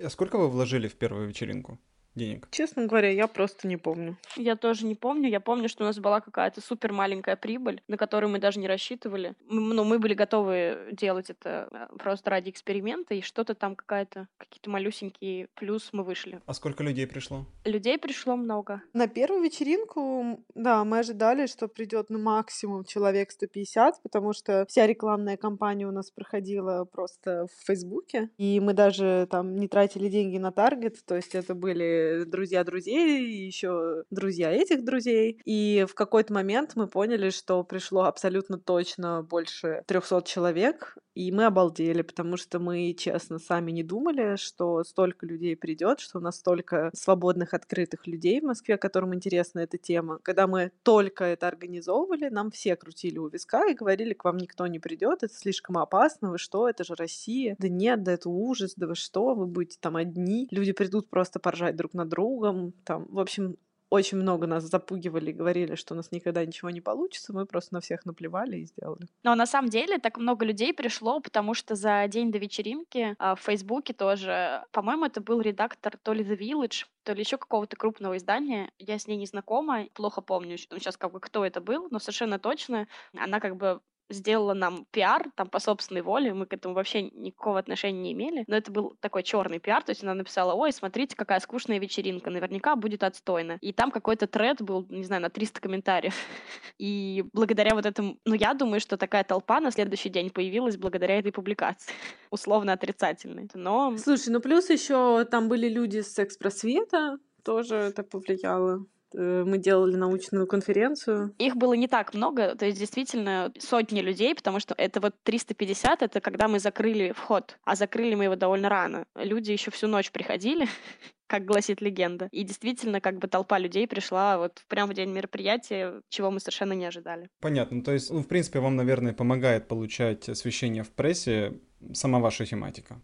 А 0.03 0.09
сколько 0.09 0.39
вы 0.39 0.49
вложили 0.49 0.89
в 0.89 0.97
первую 0.97 1.29
вечеринку? 1.29 1.79
Денег? 2.15 2.49
Честно 2.51 2.87
говоря, 2.87 3.11
я 3.11 3.27
просто 3.27 3.69
не 3.69 3.77
помню. 3.77 4.17
Я 4.37 4.57
тоже 4.57 4.87
не 4.87 4.95
помню. 4.95 5.29
Я 5.29 5.41
помню, 5.41 5.69
что 5.69 5.85
у 5.85 5.87
нас 5.87 5.99
была 5.99 6.21
какая-то 6.21 6.61
супер 6.61 6.93
маленькая 6.93 7.37
прибыль, 7.37 7.83
на 7.89 7.97
которую 7.97 8.31
мы 8.31 8.39
даже 8.39 8.59
не 8.59 8.69
рассчитывали. 8.69 9.35
Ну, 9.49 9.85
мы 9.85 9.99
были 9.99 10.15
готовы 10.15 10.89
делать 10.93 11.31
это 11.31 11.69
э, 11.71 11.97
просто 11.99 12.31
ради 12.31 12.51
эксперимента, 12.51 13.15
и 13.15 13.21
что-то 13.21 13.55
там 13.55 13.77
какая-то, 13.77 14.29
какие-то 14.39 14.71
малюсенькие 14.71 15.49
плюс 15.55 15.91
мы 15.93 16.05
вышли. 16.05 16.41
А 16.47 16.55
сколько 16.55 16.83
людей 16.83 17.07
пришло? 17.07 17.47
Людей 17.65 17.99
пришло 17.99 18.37
много. 18.37 18.83
На 18.93 19.09
первую 19.09 19.43
вечеринку, 19.43 20.45
да, 20.55 20.85
мы 20.85 20.99
ожидали, 21.01 21.47
что 21.47 21.69
придет 21.69 22.11
ну, 22.11 22.19
максимум 22.19 22.85
человек 22.85 23.31
150, 23.31 24.03
потому 24.03 24.33
что 24.33 24.67
вся 24.69 24.87
рекламная 24.87 25.37
кампания 25.37 25.87
у 25.87 25.93
нас 25.93 26.11
проходила 26.11 26.85
просто 26.85 27.47
в 27.47 27.67
Фейсбуке, 27.67 28.31
и 28.39 28.61
мы 28.61 28.73
даже 28.73 29.27
там 29.31 29.57
не 29.57 29.69
тратили 29.69 30.09
деньги 30.09 30.39
на 30.39 30.53
таргет, 30.53 31.05
то 31.07 31.17
есть 31.17 31.35
это 31.35 31.55
были 31.55 32.00
друзья 32.27 32.65
друзей, 32.65 33.47
еще 33.47 34.05
друзья 34.11 34.51
этих 34.51 34.85
друзей. 34.85 35.41
И 35.45 35.87
в 35.89 35.95
какой-то 35.95 36.33
момент 36.33 36.73
мы 36.75 36.87
поняли, 36.87 37.31
что 37.31 37.63
пришло 37.65 38.05
абсолютно 38.05 38.59
точно 38.59 39.23
больше 39.23 39.83
300 39.87 40.23
человек, 40.23 40.97
и 41.15 41.33
мы 41.33 41.45
обалдели, 41.45 42.03
потому 42.03 42.37
что 42.37 42.59
мы, 42.59 42.95
честно, 42.95 43.39
сами 43.39 43.73
не 43.73 43.83
думали, 43.83 44.37
что 44.37 44.85
столько 44.85 45.27
людей 45.27 45.57
придет, 45.57 46.01
что 46.01 46.19
у 46.19 46.21
нас 46.21 46.37
столько 46.37 46.91
свободных, 46.95 47.53
открытых 47.53 48.07
людей 48.07 48.41
в 48.41 48.45
Москве, 48.45 48.79
которым 48.79 49.15
интересна 49.15 49.61
эта 49.61 49.77
тема. 49.77 50.21
Когда 50.23 50.47
мы 50.47 50.73
только 50.83 51.25
это 51.25 51.49
организовывали, 51.49 52.29
нам 52.29 52.51
все 52.51 52.77
крутили 52.77 53.19
у 53.19 53.29
виска 53.29 53.67
и 53.67 53.75
говорили, 53.75 54.15
к 54.15 54.25
вам 54.25 54.39
никто 54.39 54.67
не 54.67 54.79
придет, 54.79 55.23
это 55.23 55.35
слишком 55.35 55.79
опасно, 55.79 56.31
вы 56.31 56.39
что, 56.39 56.69
это 56.69 56.85
же 56.85 56.95
Россия. 56.95 57.57
Да 57.59 57.69
нет, 57.69 58.03
да 58.03 58.13
это 58.13 58.31
ужас, 58.31 58.75
да 58.77 58.87
вы 58.87 58.95
что, 58.95 59.35
вы 59.35 59.47
будете 59.47 59.79
там 59.81 59.97
одни. 59.97 60.49
Люди 60.51 60.73
придут 60.73 61.11
просто 61.11 61.41
поржать 61.41 61.77
друг 61.77 61.90
над 61.95 62.09
другом. 62.09 62.73
Там, 62.85 63.07
в 63.09 63.19
общем, 63.19 63.57
очень 63.91 64.19
много 64.19 64.47
нас 64.47 64.65
запугивали, 64.65 65.33
говорили, 65.33 65.75
что 65.75 65.95
у 65.95 65.97
нас 65.97 66.13
никогда 66.13 66.47
ничего 66.47 66.71
не 66.71 66.81
получится, 66.81 67.33
мы 67.33 67.45
просто 67.45 67.75
на 67.75 67.81
всех 67.81 68.07
наплевали 68.07 68.59
и 68.59 68.65
сделали. 68.65 69.09
Но 69.25 69.35
на 69.35 69.47
самом 69.47 69.69
деле 69.69 69.99
так 69.99 70.17
много 70.17 70.45
людей 70.45 70.73
пришло, 70.73 71.21
потому 71.21 71.55
что 71.55 71.75
за 71.75 72.07
день 72.07 72.31
до 72.31 72.39
вечеринки 72.39 73.17
а, 73.19 73.35
в 73.35 73.41
Фейсбуке 73.41 73.93
тоже, 73.93 74.63
по-моему, 74.71 75.07
это 75.07 75.21
был 75.21 75.41
редактор 75.41 75.99
то 76.03 76.13
ли 76.13 76.25
The 76.25 76.39
Village, 76.39 76.87
то 77.03 77.13
ли 77.13 77.21
еще 77.21 77.37
какого-то 77.37 77.77
крупного 77.77 78.17
издания. 78.17 78.71
Я 78.79 78.99
с 78.99 79.09
ней 79.09 79.17
не 79.17 79.27
знакома, 79.27 79.87
плохо 79.95 80.21
помню 80.21 80.57
сейчас 80.57 80.97
как 80.97 81.11
бы 81.11 81.19
кто 81.19 81.45
это 81.45 81.61
был, 81.61 81.89
но 81.91 81.99
совершенно 81.99 82.39
точно 82.39 82.87
она 83.17 83.41
как 83.41 83.57
бы 83.57 83.81
сделала 84.11 84.55
нам 84.55 84.87
пиар 84.91 85.31
там 85.35 85.49
по 85.49 85.59
собственной 85.59 86.03
воле, 86.03 86.35
мы 86.35 86.47
к 86.47 86.53
этому 86.53 86.75
вообще 86.75 87.03
никакого 87.03 87.59
отношения 87.59 88.01
не 88.01 88.13
имели, 88.13 88.45
но 88.47 88.57
это 88.57 88.71
был 88.71 88.97
такой 89.01 89.23
черный 89.23 89.59
пиар, 89.59 89.83
то 89.83 89.91
есть 89.91 90.03
она 90.03 90.15
написала, 90.15 90.53
ой, 90.55 90.73
смотрите, 90.73 91.17
какая 91.17 91.41
скучная 91.41 91.79
вечеринка, 91.79 92.31
наверняка 92.31 92.77
будет 92.77 93.03
отстойно. 93.03 93.59
И 93.61 93.73
там 93.73 93.91
какой-то 93.91 94.27
тред 94.27 94.63
был, 94.63 94.87
не 94.89 95.05
знаю, 95.05 95.23
на 95.23 95.31
300 95.31 95.61
комментариев. 95.61 96.15
И 96.79 97.25
благодаря 97.33 97.75
вот 97.75 97.87
этому, 97.87 98.19
ну, 98.25 98.35
я 98.35 98.55
думаю, 98.55 98.81
что 98.81 98.97
такая 98.97 99.25
толпа 99.25 99.61
на 99.61 99.71
следующий 99.71 100.09
день 100.09 100.31
появилась 100.31 100.77
благодаря 100.77 101.19
этой 101.19 101.33
публикации, 101.33 101.93
условно 102.31 102.73
отрицательной. 102.73 103.49
Но... 103.55 103.97
Слушай, 103.97 104.31
ну 104.31 104.41
плюс 104.41 104.71
еще 104.71 105.25
там 105.25 105.49
были 105.49 105.69
люди 105.69 106.01
с 106.01 106.19
экспросвета, 106.19 107.19
тоже 107.45 107.77
это 107.77 108.03
повлияло. 108.03 108.85
Э, 109.15 109.45
мы 109.47 109.59
делали 109.59 109.97
научную 109.97 110.47
конференцию. 110.47 111.35
Их 111.39 111.57
было 111.57 111.75
не 111.75 111.89
так 111.89 112.15
много, 112.15 112.55
то 112.55 112.67
есть 112.67 112.79
действительно 112.79 113.53
сотни 113.59 114.01
людей, 114.01 114.35
потому 114.35 114.61
что 114.61 114.75
это 114.77 115.01
вот 115.01 115.15
350, 115.23 116.03
это 116.03 116.21
когда 116.21 116.49
мы 116.49 116.59
закрыли 116.59 117.13
вход, 117.13 117.59
а 117.65 117.75
закрыли 117.75 118.15
мы 118.15 118.25
его 118.25 118.37
довольно 118.37 118.69
рано. 118.69 119.05
Люди 119.17 119.53
еще 119.53 119.71
всю 119.71 119.89
ночь 119.89 120.11
приходили, 120.11 120.67
как 121.27 121.45
гласит 121.45 121.81
легенда. 121.81 122.29
И 122.31 122.43
действительно, 122.43 123.01
как 123.01 123.19
бы 123.19 123.29
толпа 123.29 123.59
людей 123.59 123.87
пришла 123.87 124.39
вот 124.39 124.63
прямо 124.69 124.93
в 124.93 124.95
день 124.95 125.11
мероприятия, 125.11 126.03
чего 126.09 126.31
мы 126.31 126.41
совершенно 126.41 126.73
не 126.73 126.85
ожидали. 126.85 127.29
Понятно. 127.41 127.83
То 127.83 127.93
есть, 127.93 128.11
ну, 128.11 128.23
в 128.23 128.29
принципе, 128.29 128.61
вам, 128.61 128.77
наверное, 128.77 129.13
помогает 129.13 129.69
получать 129.69 130.29
освещение 130.29 130.83
в 130.83 130.91
прессе 130.91 131.61
сама 131.93 132.19
ваша 132.19 132.47
тематика. 132.47 133.01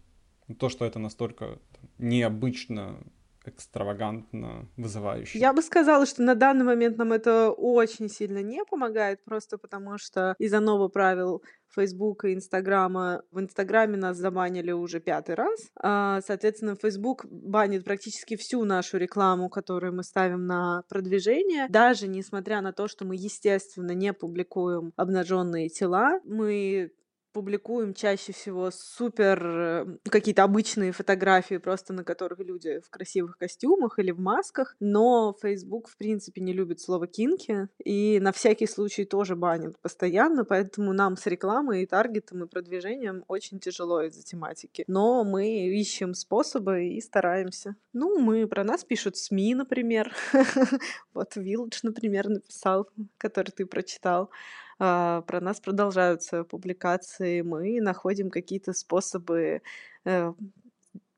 То, 0.59 0.69
что 0.69 0.85
это 0.85 0.99
настолько 0.99 1.59
необычно 1.97 3.03
экстравагантно 3.47 4.69
вызывающий. 4.77 5.39
Я 5.39 5.53
бы 5.53 5.61
сказала, 5.61 6.05
что 6.05 6.21
на 6.21 6.35
данный 6.35 6.65
момент 6.65 6.97
нам 6.97 7.13
это 7.13 7.51
очень 7.51 8.09
сильно 8.09 8.41
не 8.41 8.63
помогает, 8.65 9.23
просто 9.23 9.57
потому 9.57 9.97
что 9.97 10.35
из-за 10.39 10.59
новых 10.59 10.91
правил 10.91 11.41
Фейсбука 11.75 12.29
и 12.29 12.33
Инстаграма. 12.33 13.21
В 13.31 13.39
Инстаграме 13.39 13.97
нас 13.97 14.17
забанили 14.17 14.71
уже 14.71 14.99
пятый 14.99 15.35
раз. 15.35 15.69
А, 15.79 16.21
соответственно, 16.25 16.75
Фейсбук 16.75 17.25
банит 17.29 17.83
практически 17.83 18.35
всю 18.35 18.63
нашу 18.63 18.97
рекламу, 18.97 19.49
которую 19.49 19.93
мы 19.93 20.03
ставим 20.03 20.45
на 20.45 20.83
продвижение. 20.89 21.67
Даже 21.69 22.07
несмотря 22.07 22.61
на 22.61 22.73
то, 22.73 22.87
что 22.87 23.05
мы, 23.05 23.15
естественно, 23.15 23.91
не 23.91 24.13
публикуем 24.13 24.93
обнаженные 24.95 25.69
тела, 25.69 26.19
мы 26.23 26.91
публикуем 27.37 27.93
чаще 27.93 28.33
всего 28.33 28.71
супер 28.71 29.45
э, 29.45 29.85
какие-то 30.09 30.43
обычные 30.43 30.91
фотографии, 30.91 31.57
просто 31.57 31.93
на 31.93 32.03
которых 32.03 32.39
люди 32.39 32.79
в 32.79 32.89
красивых 32.89 33.37
костюмах 33.37 33.99
или 33.99 34.09
в 34.09 34.19
масках, 34.19 34.75
но 34.79 35.35
Facebook, 35.39 35.87
в 35.87 35.97
принципе, 35.97 36.41
не 36.41 36.51
любит 36.51 36.81
слово 36.81 37.05
кинки, 37.05 37.69
и 37.85 38.19
на 38.19 38.31
всякий 38.31 38.65
случай 38.65 39.05
тоже 39.05 39.35
банит 39.35 39.77
постоянно, 39.83 40.45
поэтому 40.45 40.93
нам 40.93 41.15
с 41.15 41.27
рекламой 41.27 41.83
и 41.83 41.85
таргетом 41.85 42.43
и 42.43 42.47
продвижением 42.47 43.23
очень 43.27 43.59
тяжело 43.59 44.01
из-за 44.01 44.23
тематики. 44.23 44.83
Но 44.87 45.23
мы 45.23 45.67
ищем 45.67 46.15
способы 46.15 46.87
и 46.87 47.01
стараемся. 47.01 47.75
Ну, 47.93 48.17
мы 48.17 48.47
про 48.47 48.63
нас 48.63 48.83
пишут 48.83 49.15
СМИ, 49.15 49.53
например. 49.53 50.11
Вот 51.13 51.37
Village, 51.37 51.79
например, 51.83 52.29
написал, 52.29 52.89
который 53.19 53.51
ты 53.51 53.65
прочитал. 53.67 54.31
А, 54.79 55.21
про 55.21 55.41
нас 55.41 55.59
продолжаются 55.59 56.43
публикации, 56.43 57.41
мы 57.41 57.81
находим 57.81 58.29
какие-то 58.29 58.73
способы 58.73 59.61
э, 60.05 60.33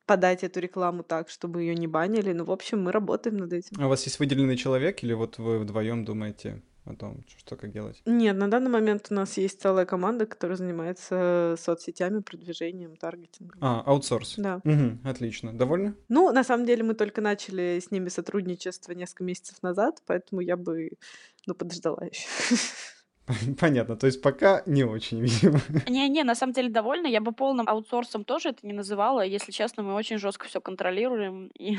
подать 0.06 0.44
эту 0.44 0.60
рекламу 0.60 1.04
так, 1.04 1.30
чтобы 1.30 1.62
ее 1.62 1.76
не 1.76 1.88
банили. 1.88 2.34
Ну, 2.34 2.46
в 2.46 2.52
общем, 2.52 2.84
мы 2.84 2.92
работаем 2.92 3.38
над 3.38 3.54
этим. 3.54 3.78
А 3.80 3.86
у 3.86 3.90
вас 3.90 4.04
есть 4.06 4.20
выделенный 4.20 4.58
человек, 4.58 5.04
или 5.04 5.14
вот 5.14 5.38
вы 5.38 5.60
вдвоем 5.60 6.06
думаете 6.06 6.62
о 6.86 6.96
том, 6.96 7.24
что 7.38 7.56
как 7.56 7.72
делать? 7.72 8.02
Нет, 8.06 8.36
на 8.36 8.50
данный 8.50 8.72
момент 8.72 9.08
у 9.12 9.14
нас 9.14 9.38
есть 9.38 9.62
целая 9.62 9.86
команда, 9.86 10.26
которая 10.26 10.58
занимается 10.58 11.56
соцсетями, 11.60 12.22
продвижением, 12.22 12.96
таргетингом. 12.96 13.60
А, 13.62 13.82
аутсорс. 13.86 14.36
Да. 14.38 14.62
Угу, 14.64 15.00
отлично. 15.04 15.54
Довольны? 15.54 15.94
Ну, 16.08 16.32
на 16.32 16.44
самом 16.44 16.66
деле, 16.66 16.84
мы 16.84 16.96
только 16.96 17.22
начали 17.22 17.80
с 17.80 17.92
ними 17.92 18.10
сотрудничество 18.10 18.94
несколько 18.94 19.24
месяцев 19.24 19.62
назад, 19.62 20.02
поэтому 20.08 20.42
я 20.42 20.58
бы, 20.58 20.92
ну, 21.46 21.54
подождала 21.54 22.06
еще. 22.06 22.28
Понятно, 23.60 23.96
то 23.96 24.08
есть 24.08 24.22
пока 24.22 24.64
не 24.66 24.84
очень, 24.84 25.20
видимо. 25.22 25.60
Не-не, 25.88 26.24
на 26.24 26.36
самом 26.36 26.54
деле 26.54 26.70
довольна. 26.70 27.08
Я 27.08 27.22
бы 27.22 27.32
полным 27.32 27.68
аутсорсом 27.68 28.24
тоже 28.24 28.50
это 28.50 28.66
не 28.66 28.74
называла. 28.74 29.22
Если 29.22 29.52
честно, 29.52 29.84
мы 29.84 29.94
очень 29.94 30.18
жестко 30.18 30.48
все 30.48 30.62
контролируем 30.62 31.48
и 31.58 31.78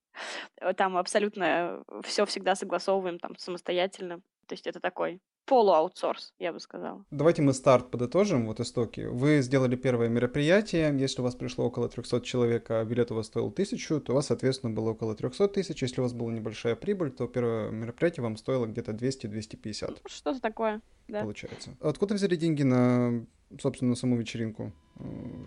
там 0.76 0.96
абсолютно 0.96 1.82
все 2.04 2.26
всегда 2.26 2.54
согласовываем 2.54 3.18
там 3.18 3.36
самостоятельно. 3.36 4.20
То 4.52 4.54
есть 4.54 4.66
это 4.66 4.80
такой 4.80 5.18
полуаутсорс, 5.46 6.34
я 6.38 6.52
бы 6.52 6.60
сказала. 6.60 7.06
Давайте 7.10 7.40
мы 7.40 7.54
старт 7.54 7.90
подытожим, 7.90 8.46
вот 8.46 8.60
истоки. 8.60 9.00
Вы 9.00 9.40
сделали 9.40 9.76
первое 9.76 10.10
мероприятие, 10.10 10.94
если 10.98 11.22
у 11.22 11.24
вас 11.24 11.34
пришло 11.34 11.64
около 11.64 11.88
300 11.88 12.20
человек, 12.20 12.70
а 12.70 12.84
билет 12.84 13.10
у 13.10 13.14
вас 13.14 13.28
стоил 13.28 13.46
1000, 13.46 14.00
то 14.00 14.12
у 14.12 14.14
вас, 14.16 14.26
соответственно, 14.26 14.74
было 14.74 14.90
около 14.90 15.14
300 15.14 15.48
тысяч. 15.48 15.80
Если 15.80 16.02
у 16.02 16.02
вас 16.02 16.12
была 16.12 16.30
небольшая 16.30 16.76
прибыль, 16.76 17.12
то 17.12 17.26
первое 17.28 17.70
мероприятие 17.70 18.24
вам 18.24 18.36
стоило 18.36 18.66
где-то 18.66 18.92
200-250. 18.92 19.86
Ну, 19.88 19.96
что-то 20.04 20.38
такое, 20.38 20.82
да. 21.08 21.22
Получается. 21.22 21.70
Откуда 21.80 22.12
взяли 22.12 22.36
деньги 22.36 22.62
на, 22.62 23.24
собственно, 23.58 23.92
на 23.92 23.96
саму 23.96 24.16
вечеринку? 24.18 24.70
Э, 24.96 25.04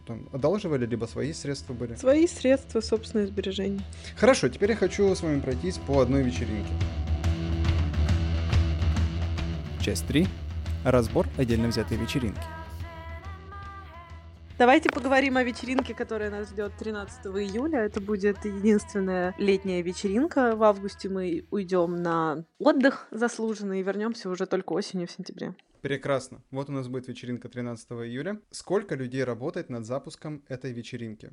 там, 0.08 0.30
одалживали, 0.34 0.88
либо 0.88 1.06
свои 1.06 1.32
средства 1.32 1.76
были? 1.76 1.94
Свои 1.94 2.26
средства, 2.26 2.82
собственные 2.82 3.28
сбережения. 3.28 3.82
Хорошо, 4.18 4.50
теперь 4.50 4.72
я 4.72 4.76
хочу 4.76 5.14
с 5.14 5.22
вами 5.22 5.42
пройтись 5.42 5.78
по 5.78 6.00
одной 6.00 6.24
вечеринке. 6.24 6.72
Часть 9.86 10.08
3. 10.08 10.26
Разбор 10.84 11.28
отдельно 11.38 11.68
взятой 11.68 11.98
вечеринки. 11.98 12.42
Давайте 14.58 14.90
поговорим 14.90 15.38
о 15.38 15.44
вечеринке, 15.44 15.94
которая 15.94 16.32
нас 16.32 16.50
ждет 16.50 16.72
13 16.80 17.28
июля. 17.28 17.82
Это 17.82 18.02
будет 18.02 18.44
единственная 18.46 19.36
летняя 19.38 19.84
вечеринка. 19.84 20.56
В 20.56 20.64
августе 20.64 21.08
мы 21.08 21.46
уйдем 21.52 22.02
на 22.02 22.46
отдых 22.58 23.08
заслуженный 23.12 23.82
и 23.82 23.84
вернемся 23.84 24.28
уже 24.28 24.48
только 24.48 24.74
осенью 24.74 25.08
в 25.08 25.12
сентябре. 25.12 25.54
Прекрасно. 25.82 26.42
Вот 26.50 26.68
у 26.70 26.72
нас 26.72 26.88
будет 26.88 27.08
вечеринка 27.08 27.48
13 27.48 27.88
июля. 27.92 28.42
Сколько 28.50 28.96
людей 28.96 29.24
работает 29.24 29.70
над 29.70 29.86
запуском 29.86 30.44
этой 30.48 30.72
вечеринки? 30.72 31.30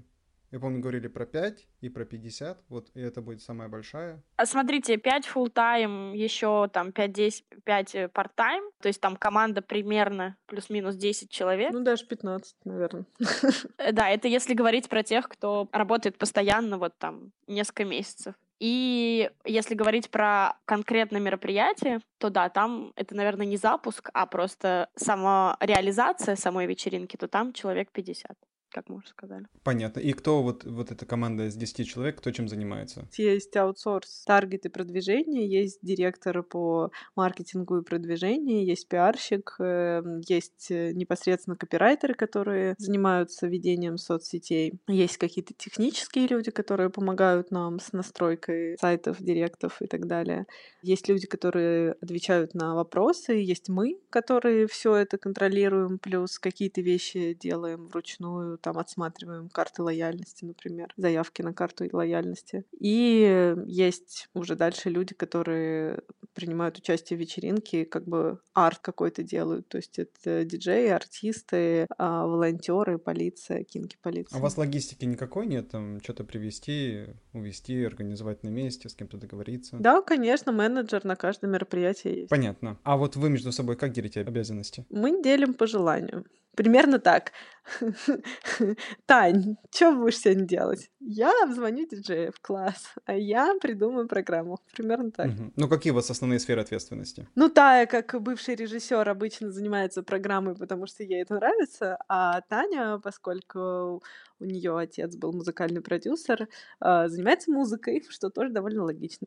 Я 0.53 0.61
помню, 0.61 0.81
говорили 0.81 1.09
про 1.09 1.25
5 1.25 1.67
и 1.81 1.89
про 1.89 2.05
50, 2.05 2.65
вот, 2.69 2.91
и 2.95 3.01
это 3.01 3.23
будет 3.23 3.41
самая 3.41 3.69
большая. 3.69 4.23
А 4.37 4.45
смотрите, 4.45 4.99
5 4.99 5.27
full 5.27 5.51
time, 5.51 6.15
еще 6.15 6.69
там 6.71 6.91
5-10, 6.91 7.45
5 7.65 7.95
part 8.13 8.31
time, 8.37 8.71
то 8.83 8.89
есть 8.89 9.01
там 9.01 9.17
команда 9.17 9.63
примерно 9.63 10.37
плюс-минус 10.47 10.97
10 10.97 11.31
человек. 11.31 11.73
Ну, 11.73 11.81
даже 11.81 12.07
15, 12.07 12.57
наверное. 12.65 13.07
Э, 13.79 13.93
да, 13.93 14.11
это 14.11 14.29
если 14.29 14.55
говорить 14.55 14.89
про 14.89 15.03
тех, 15.03 15.29
кто 15.29 15.69
работает 15.73 16.19
постоянно 16.19 16.77
вот 16.79 16.99
там 16.99 17.33
несколько 17.47 17.85
месяцев. 17.85 18.35
И 18.61 19.31
если 19.45 19.75
говорить 19.75 20.11
про 20.11 20.59
конкретное 20.67 21.21
мероприятие, 21.21 22.01
то 22.19 22.31
да, 22.31 22.49
там 22.49 22.93
это, 22.95 23.17
наверное, 23.17 23.47
не 23.47 23.57
запуск, 23.57 24.11
а 24.13 24.27
просто 24.27 24.89
сама 24.95 25.57
реализация 25.61 26.37
самой 26.37 26.67
вечеринки, 26.67 27.17
то 27.17 27.27
там 27.27 27.53
человек 27.53 27.91
50. 27.91 28.37
Как 28.73 28.89
мы 28.89 28.97
уже 28.97 29.09
сказали. 29.09 29.47
Понятно. 29.63 30.01
И 30.01 30.13
кто 30.13 30.43
вот, 30.43 30.65
вот 30.65 30.91
эта 30.91 31.07
команда 31.07 31.47
из 31.47 31.57
10 31.57 31.89
человек, 31.89 32.19
кто 32.19 32.31
чем 32.31 32.49
занимается? 32.49 33.07
Есть 33.17 33.57
аутсорс, 33.57 34.25
таргет 34.25 34.67
и 34.67 34.69
продвижение, 34.69 35.49
есть 35.49 35.79
директор 35.83 36.43
по 36.43 36.91
маркетингу 37.17 37.79
и 37.79 37.85
продвижению, 37.85 38.65
есть 38.65 38.89
пиарщик, 38.89 39.57
эм, 39.59 40.21
есть 40.29 40.71
э, 40.71 40.93
непосредственно 40.93 41.57
копирайтеры, 41.57 42.15
которые 42.15 42.75
занимаются 42.79 43.47
ведением 43.47 43.99
соцсетей, 43.99 44.81
есть 44.89 45.19
какие-то 45.19 45.55
технические 45.55 46.27
люди, 46.27 46.51
которые 46.51 46.91
помогают 46.91 47.51
нам 47.51 47.79
с 47.79 47.93
настройкой 47.93 48.77
сайтов, 48.81 49.21
директов 49.21 49.81
и 49.83 49.87
так 49.87 50.07
далее. 50.07 50.47
Есть 50.83 51.09
люди, 51.09 51.27
которые 51.27 51.93
отвечают 52.01 52.55
на 52.55 52.75
вопросы, 52.75 53.33
есть 53.33 53.69
мы, 53.69 53.99
которые 54.11 54.67
все 54.67 54.97
это 54.97 55.19
контролируем, 55.19 55.99
плюс 55.99 56.39
какие-то 56.39 56.81
вещи 56.81 57.35
делаем 57.35 57.89
вручную, 57.89 58.59
там 58.63 58.79
отсматриваем 58.79 59.49
карты 59.49 59.83
лояльности, 59.83 60.45
например, 60.45 60.93
заявки 60.97 61.43
на 61.43 61.53
карту 61.53 61.89
лояльности. 61.93 62.65
И 62.79 63.55
есть 63.67 64.29
уже 64.35 64.57
дальше 64.57 64.89
люди, 64.89 65.15
которые 65.15 66.01
принимают 66.35 66.79
участие 66.79 67.17
в 67.17 67.21
вечеринке, 67.21 67.85
как 67.85 68.07
бы 68.07 68.41
арт 68.55 68.79
какой-то 68.79 69.23
делают. 69.23 69.69
То 69.69 69.79
есть 69.79 69.99
это 69.99 70.45
диджеи, 70.45 70.89
артисты, 70.89 71.87
а, 71.99 72.27
волонтеры, 72.27 72.99
полиция, 72.99 73.65
кинки 73.65 73.99
полиции. 74.01 74.35
А 74.35 74.39
у 74.39 74.43
вас 74.43 74.57
логистики 74.57 75.05
никакой 75.05 75.47
нет? 75.47 75.71
Там 75.71 76.01
что-то 76.01 76.25
привезти, 76.25 77.07
увезти, 77.33 77.85
организовать 77.85 78.43
на 78.43 78.49
месте, 78.49 78.89
с 78.89 78.95
кем-то 78.95 79.17
договориться? 79.17 79.77
Да, 79.79 80.01
конечно, 80.01 80.53
менеджер 80.53 81.05
на 81.05 81.17
каждое 81.17 81.49
мероприятие 81.49 82.21
есть. 82.21 82.31
Понятно. 82.31 82.79
А 82.85 82.97
вот 82.97 83.17
вы 83.17 83.29
между 83.29 83.53
собой 83.53 83.77
как 83.77 83.93
делите 83.93 84.21
обязанности? 84.21 84.87
Мы 84.91 85.23
делим 85.23 85.55
по 85.55 85.67
желанию. 85.67 86.25
Примерно 86.55 86.99
так. 86.99 87.33
Тань, 89.07 89.57
что 89.75 89.93
будешь 89.93 90.19
сегодня 90.19 90.45
делать? 90.47 90.91
Я 91.01 91.33
обзвоню 91.45 91.87
диджеев, 91.87 92.35
класс. 92.41 92.95
А 93.07 93.15
я 93.15 93.55
придумаю 93.61 94.09
программу. 94.09 94.59
Примерно 94.73 95.11
так. 95.11 95.27
Мгм. 95.27 95.53
Ну, 95.57 95.69
какие 95.69 95.93
у 95.93 95.97
вас 95.97 96.11
основные 96.11 96.39
сферы 96.39 96.61
ответственности? 96.63 97.29
Ну, 97.35 97.49
Тая, 97.49 97.87
как 97.87 98.21
бывший 98.21 98.55
режиссер, 98.55 99.09
обычно 99.09 99.51
занимается 99.51 100.03
программой, 100.03 100.55
потому 100.55 100.87
что 100.87 101.03
ей 101.03 101.23
это 101.23 101.35
нравится, 101.35 101.99
а 102.09 102.41
Таня, 102.43 102.99
поскольку 102.99 104.03
у 104.43 104.45
нее 104.45 104.77
отец 104.77 105.15
был 105.17 105.33
музыкальный 105.33 105.81
продюсер, 105.81 106.49
а, 106.81 107.09
занимается 107.09 107.51
музыкой, 107.51 108.05
что 108.09 108.29
тоже 108.29 108.51
довольно 108.51 108.85
логично. 108.85 109.27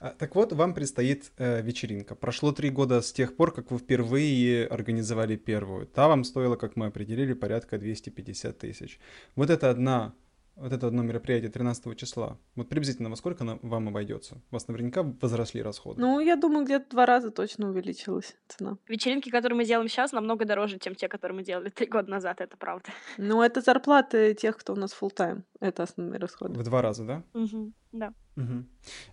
А, 0.00 0.10
Так 0.10 0.34
вот, 0.34 0.52
вам 0.52 0.72
предстоит 0.74 1.32
э, 1.36 1.60
вечеринка. 1.62 2.14
Прошло 2.14 2.52
три 2.52 2.70
года 2.70 3.00
с 3.02 3.12
тех 3.12 3.36
пор, 3.36 3.52
как 3.52 3.70
вы 3.70 3.78
впервые 3.78 4.66
организовали 4.66 5.36
первую. 5.36 5.86
Та 5.86 6.08
вам 6.08 6.24
стоила, 6.24 6.56
как 6.56 6.76
мы 6.76 6.86
определили, 6.86 7.34
порядка 7.40 7.78
250 7.78 8.58
тысяч. 8.58 9.00
Вот 9.34 9.50
это 9.50 9.70
одна 9.70 10.14
вот 10.60 10.72
это 10.72 10.88
одно 10.88 11.02
мероприятие 11.02 11.50
13 11.50 11.96
числа. 11.96 12.38
Вот 12.54 12.68
приблизительно 12.68 13.08
во 13.08 13.16
сколько 13.16 13.44
она 13.44 13.58
вам 13.62 13.88
обойдется? 13.88 14.42
У 14.50 14.54
вас 14.54 14.68
наверняка 14.68 15.02
возросли 15.02 15.62
расходы. 15.62 16.00
Ну, 16.00 16.20
я 16.20 16.36
думаю, 16.36 16.66
где-то 16.66 16.90
два 16.90 17.06
раза 17.06 17.30
точно 17.30 17.70
увеличилась 17.70 18.36
цена. 18.46 18.76
Вечеринки, 18.86 19.30
которые 19.30 19.56
мы 19.56 19.64
делаем 19.64 19.88
сейчас, 19.88 20.12
намного 20.12 20.44
дороже, 20.44 20.78
чем 20.78 20.94
те, 20.94 21.08
которые 21.08 21.36
мы 21.36 21.44
делали 21.44 21.70
три 21.70 21.86
года 21.86 22.10
назад, 22.10 22.42
это 22.42 22.58
правда. 22.58 22.90
Ну, 23.16 23.42
это 23.42 23.62
зарплаты 23.62 24.34
тех, 24.34 24.58
кто 24.58 24.74
у 24.74 24.76
нас 24.76 24.94
full 24.98 25.14
time. 25.14 25.44
Это 25.60 25.84
основные 25.84 26.20
расходы. 26.20 26.58
В 26.58 26.62
два 26.62 26.82
раза, 26.82 27.04
да? 27.04 27.22
Мгм, 27.32 27.72
Да. 27.92 28.12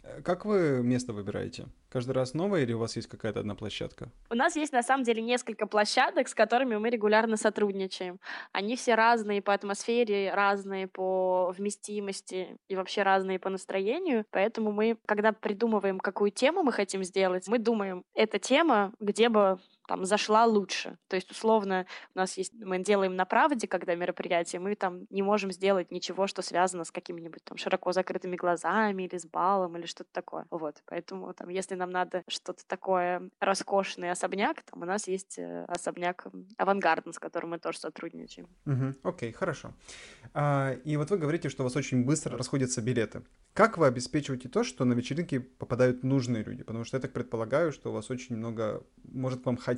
Э, 0.03 0.21
Как 0.23 0.45
вы 0.45 0.81
место 0.83 1.13
выбираете? 1.13 1.67
Каждый 1.89 2.11
раз 2.11 2.33
новое 2.33 2.63
или 2.63 2.73
у 2.73 2.79
вас 2.79 2.95
есть 2.95 3.07
какая-то 3.07 3.39
одна 3.39 3.55
площадка? 3.55 4.11
У 4.29 4.35
нас 4.35 4.55
есть 4.55 4.73
на 4.73 4.83
самом 4.83 5.03
деле 5.03 5.21
несколько 5.21 5.65
площадок, 5.67 6.27
с 6.27 6.35
которыми 6.35 6.77
мы 6.77 6.89
регулярно 6.89 7.37
сотрудничаем. 7.37 8.19
Они 8.51 8.75
все 8.75 8.95
разные 8.95 9.41
по 9.41 9.53
атмосфере, 9.53 10.33
разные 10.33 10.87
по 10.87 11.53
вместимости 11.57 12.57
и 12.67 12.75
вообще 12.75 13.03
разные 13.03 13.39
по 13.39 13.49
настроению. 13.49 14.25
Поэтому 14.31 14.71
мы, 14.71 14.97
когда 15.05 15.31
придумываем, 15.31 15.99
какую 15.99 16.31
тему 16.31 16.63
мы 16.63 16.71
хотим 16.71 17.03
сделать, 17.03 17.47
мы 17.47 17.57
думаем, 17.57 18.03
эта 18.13 18.39
тема, 18.39 18.93
где 18.99 19.29
бы 19.29 19.59
там 19.87 20.05
зашла 20.05 20.45
лучше. 20.45 20.97
То 21.07 21.15
есть, 21.15 21.31
условно, 21.31 21.85
у 22.13 22.19
нас 22.19 22.37
есть, 22.37 22.53
мы 22.53 22.79
делаем 22.79 23.15
на 23.15 23.25
правде, 23.25 23.67
когда 23.67 23.95
мероприятие, 23.95 24.59
мы 24.59 24.75
там 24.75 25.07
не 25.09 25.21
можем 25.21 25.51
сделать 25.51 25.91
ничего, 25.91 26.27
что 26.27 26.41
связано 26.41 26.83
с 26.83 26.91
какими-нибудь 26.91 27.43
там 27.43 27.57
широко 27.57 27.91
закрытыми 27.93 28.35
глазами 28.35 29.03
или 29.03 29.17
с 29.17 29.25
балом 29.25 29.77
или 29.77 29.85
что-то 29.85 30.09
такое. 30.11 30.45
Вот, 30.51 30.83
поэтому 30.85 31.33
там, 31.33 31.49
если 31.49 31.75
нам 31.75 31.89
надо 31.89 32.23
что-то 32.27 32.63
такое 32.67 33.29
роскошный 33.39 34.11
особняк, 34.11 34.61
там 34.63 34.81
у 34.81 34.85
нас 34.85 35.07
есть 35.07 35.39
э, 35.39 35.65
особняк 35.65 36.27
Авангарден, 36.57 37.13
с 37.13 37.19
которым 37.19 37.51
мы 37.51 37.59
тоже 37.59 37.79
сотрудничаем. 37.79 38.47
Мгм. 38.65 38.97
Окей, 39.03 39.31
хорошо. 39.31 39.73
А, 40.33 40.73
и 40.83 40.97
вот 40.97 41.09
вы 41.09 41.17
говорите, 41.17 41.49
что 41.49 41.63
у 41.63 41.65
вас 41.65 41.75
очень 41.75 42.03
быстро 42.03 42.37
расходятся 42.37 42.81
билеты. 42.81 43.23
Как 43.53 43.77
вы 43.77 43.87
обеспечиваете 43.87 44.49
то, 44.49 44.63
что 44.63 44.85
на 44.85 44.93
вечеринки 44.93 45.39
попадают 45.39 46.03
нужные 46.03 46.43
люди? 46.43 46.63
Потому 46.63 46.83
что 46.83 46.97
я 46.97 47.01
так 47.01 47.13
предполагаю, 47.13 47.71
что 47.71 47.89
у 47.89 47.93
вас 47.93 48.11
очень 48.11 48.35
много 48.35 48.83
может 49.03 49.45
вам 49.45 49.57
хотеть 49.57 49.76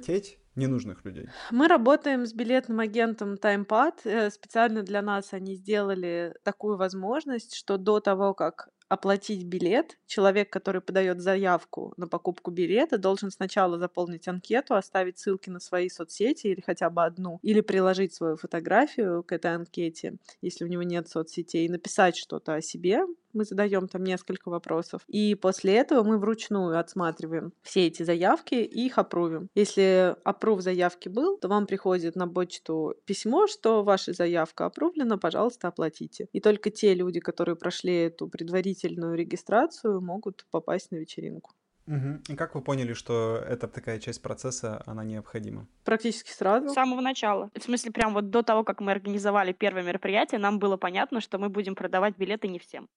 ненужных 0.55 1.05
людей. 1.05 1.29
Мы 1.51 1.67
работаем 1.67 2.25
с 2.25 2.33
билетным 2.33 2.79
агентом 2.79 3.35
TimePad. 3.35 3.93
Э, 4.03 4.29
Специально 4.29 4.83
для 4.83 5.01
нас 5.01 5.33
они 5.33 5.55
сделали 5.55 6.35
такую 6.43 6.77
возможность, 6.77 7.55
что 7.55 7.77
до 7.77 7.99
того, 7.99 8.33
как 8.33 8.69
оплатить 8.89 9.45
билет, 9.45 9.97
человек, 10.07 10.51
который 10.51 10.81
подает 10.81 11.21
заявку 11.21 11.93
на 11.95 12.07
покупку 12.07 12.49
билета, 12.49 12.97
должен 12.97 13.29
сначала 13.29 13.77
заполнить 13.77 14.27
анкету, 14.27 14.73
оставить 14.75 15.19
ссылки 15.19 15.49
на 15.51 15.59
свои 15.59 15.89
соцсети 15.89 16.47
или 16.47 16.61
хотя 16.61 16.89
бы 16.89 17.03
одну, 17.05 17.39
или 17.43 17.61
приложить 17.61 18.15
свою 18.15 18.35
фотографию 18.35 19.23
к 19.23 19.31
этой 19.31 19.53
анкете, 19.53 20.17
если 20.41 20.65
у 20.65 20.67
него 20.67 20.81
нет 20.81 21.07
соцсетей, 21.07 21.69
написать 21.69 22.17
что-то 22.17 22.55
о 22.55 22.61
себе. 22.61 23.01
Мы 23.33 23.45
задаем 23.45 23.87
там 23.87 24.03
несколько 24.03 24.49
вопросов. 24.49 25.01
И 25.07 25.35
после 25.35 25.75
этого 25.75 26.03
мы 26.03 26.17
вручную 26.17 26.79
отсматриваем 26.79 27.53
все 27.61 27.87
эти 27.87 28.03
заявки 28.03 28.55
и 28.55 28.85
их 28.85 28.97
опрувим. 28.97 29.49
Если 29.55 30.15
опрув 30.23 30.61
заявки 30.61 31.09
был, 31.09 31.37
то 31.37 31.47
вам 31.47 31.67
приходит 31.67 32.15
на 32.15 32.27
почту 32.27 32.95
письмо, 33.05 33.47
что 33.47 33.83
ваша 33.83 34.13
заявка 34.13 34.65
опрувлена, 34.65 35.17
пожалуйста, 35.17 35.67
оплатите. 35.67 36.27
И 36.33 36.39
только 36.39 36.69
те 36.71 36.93
люди, 36.93 37.19
которые 37.19 37.55
прошли 37.55 37.95
эту 38.03 38.27
предварительную 38.27 39.15
регистрацию, 39.15 40.01
могут 40.01 40.45
попасть 40.51 40.91
на 40.91 40.95
вечеринку. 40.97 41.51
Мгм. 41.89 42.21
И 42.29 42.35
как 42.35 42.53
вы 42.53 42.61
поняли, 42.61 42.93
что 42.93 43.37
это 43.37 43.67
такая 43.67 43.99
часть 43.99 44.21
процесса, 44.21 44.83
она 44.85 45.03
необходима? 45.03 45.65
Практически 45.83 46.29
сразу. 46.29 46.69
С 46.69 46.73
самого 46.73 47.01
начала. 47.01 47.49
В 47.55 47.63
смысле, 47.63 47.91
прям 47.91 48.13
вот 48.13 48.29
до 48.29 48.43
того, 48.43 48.63
как 48.63 48.79
мы 48.79 48.91
организовали 48.91 49.53
первое 49.53 49.81
мероприятие, 49.81 50.39
нам 50.39 50.59
было 50.59 50.77
понятно, 50.77 51.19
что 51.19 51.39
мы 51.39 51.49
будем 51.49 51.73
продавать 51.73 52.15
билеты 52.15 52.47
не 52.47 52.59
всем. 52.59 52.87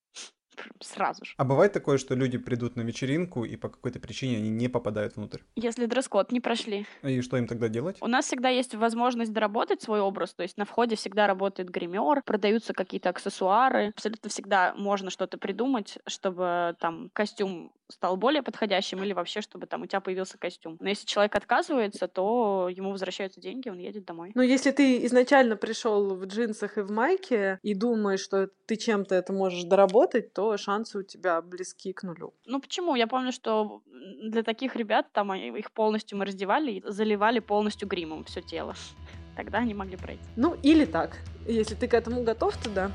Сразу 0.79 1.25
же. 1.25 1.33
А 1.37 1.43
бывает 1.43 1.73
такое, 1.73 1.97
что 1.97 2.15
люди 2.15 2.37
придут 2.37 2.75
на 2.75 2.81
вечеринку 2.81 3.45
и 3.45 3.55
по 3.55 3.69
какой-то 3.69 3.99
причине 3.99 4.37
они 4.37 4.49
не 4.49 4.67
попадают 4.67 5.15
внутрь? 5.15 5.39
Если 5.55 5.85
дресс-код 5.85 6.31
не 6.31 6.39
прошли. 6.39 6.85
И 7.01 7.21
что 7.21 7.37
им 7.37 7.47
тогда 7.47 7.69
делать? 7.69 7.97
У 8.01 8.07
нас 8.07 8.25
всегда 8.25 8.49
есть 8.49 8.75
возможность 8.75 9.31
доработать 9.33 9.81
свой 9.81 9.99
образ, 9.99 10.33
то 10.33 10.43
есть 10.43 10.57
на 10.57 10.65
входе 10.65 10.95
всегда 10.95 11.27
работает 11.27 11.69
гример, 11.69 12.21
продаются 12.25 12.73
какие-то 12.73 13.09
аксессуары, 13.09 13.89
абсолютно 13.89 14.29
всегда 14.29 14.73
можно 14.75 15.09
что-то 15.09 15.37
придумать, 15.37 15.97
чтобы 16.07 16.75
там 16.79 17.09
костюм 17.13 17.71
стал 17.89 18.17
более 18.17 18.41
подходящим 18.41 19.03
или 19.03 19.13
вообще, 19.13 19.41
чтобы 19.41 19.67
там 19.67 19.83
у 19.83 19.85
тебя 19.85 20.01
появился 20.01 20.37
костюм. 20.37 20.77
Но 20.79 20.89
если 20.89 21.05
человек 21.05 21.35
отказывается, 21.35 22.07
то 22.07 22.67
ему 22.69 22.91
возвращаются 22.91 23.39
деньги, 23.39 23.69
он 23.69 23.77
едет 23.77 24.05
домой. 24.05 24.31
Но 24.35 24.41
если 24.41 24.71
ты 24.71 25.05
изначально 25.05 25.55
пришел 25.55 26.15
в 26.15 26.25
джинсах 26.25 26.77
и 26.77 26.81
в 26.81 26.91
майке 26.91 27.59
и 27.61 27.73
думаешь, 27.75 28.21
что 28.21 28.49
ты 28.65 28.75
чем-то 28.77 29.15
это 29.15 29.31
можешь 29.33 29.63
доработать, 29.63 30.33
то 30.33 30.42
шансы 30.57 30.99
у 30.99 31.03
тебя 31.03 31.41
близки 31.41 31.93
к 31.93 32.03
нулю. 32.03 32.33
Ну 32.45 32.59
почему? 32.59 32.95
Я 32.95 33.07
помню, 33.07 33.31
что 33.31 33.81
для 34.21 34.43
таких 34.43 34.75
ребят 34.75 35.11
там 35.11 35.33
их 35.33 35.71
полностью 35.71 36.17
мы 36.17 36.25
раздевали 36.25 36.71
и 36.71 36.83
заливали 36.85 37.39
полностью 37.39 37.87
гримом 37.87 38.23
все 38.23 38.41
тело. 38.41 38.75
Тогда 39.35 39.59
они 39.59 39.73
могли 39.73 39.97
пройти. 39.97 40.23
Ну, 40.35 40.55
или 40.63 40.85
так. 40.85 41.17
Если 41.47 41.75
ты 41.75 41.87
к 41.87 41.93
этому 41.93 42.23
готов, 42.23 42.55
то 42.57 42.69
да. 42.69 42.91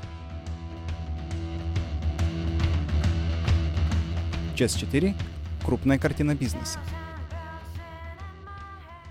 Часть 4.55 4.79
4. 4.79 5.13
Крупная 5.65 5.99
картина 5.99 6.35
бизнеса. 6.35 6.79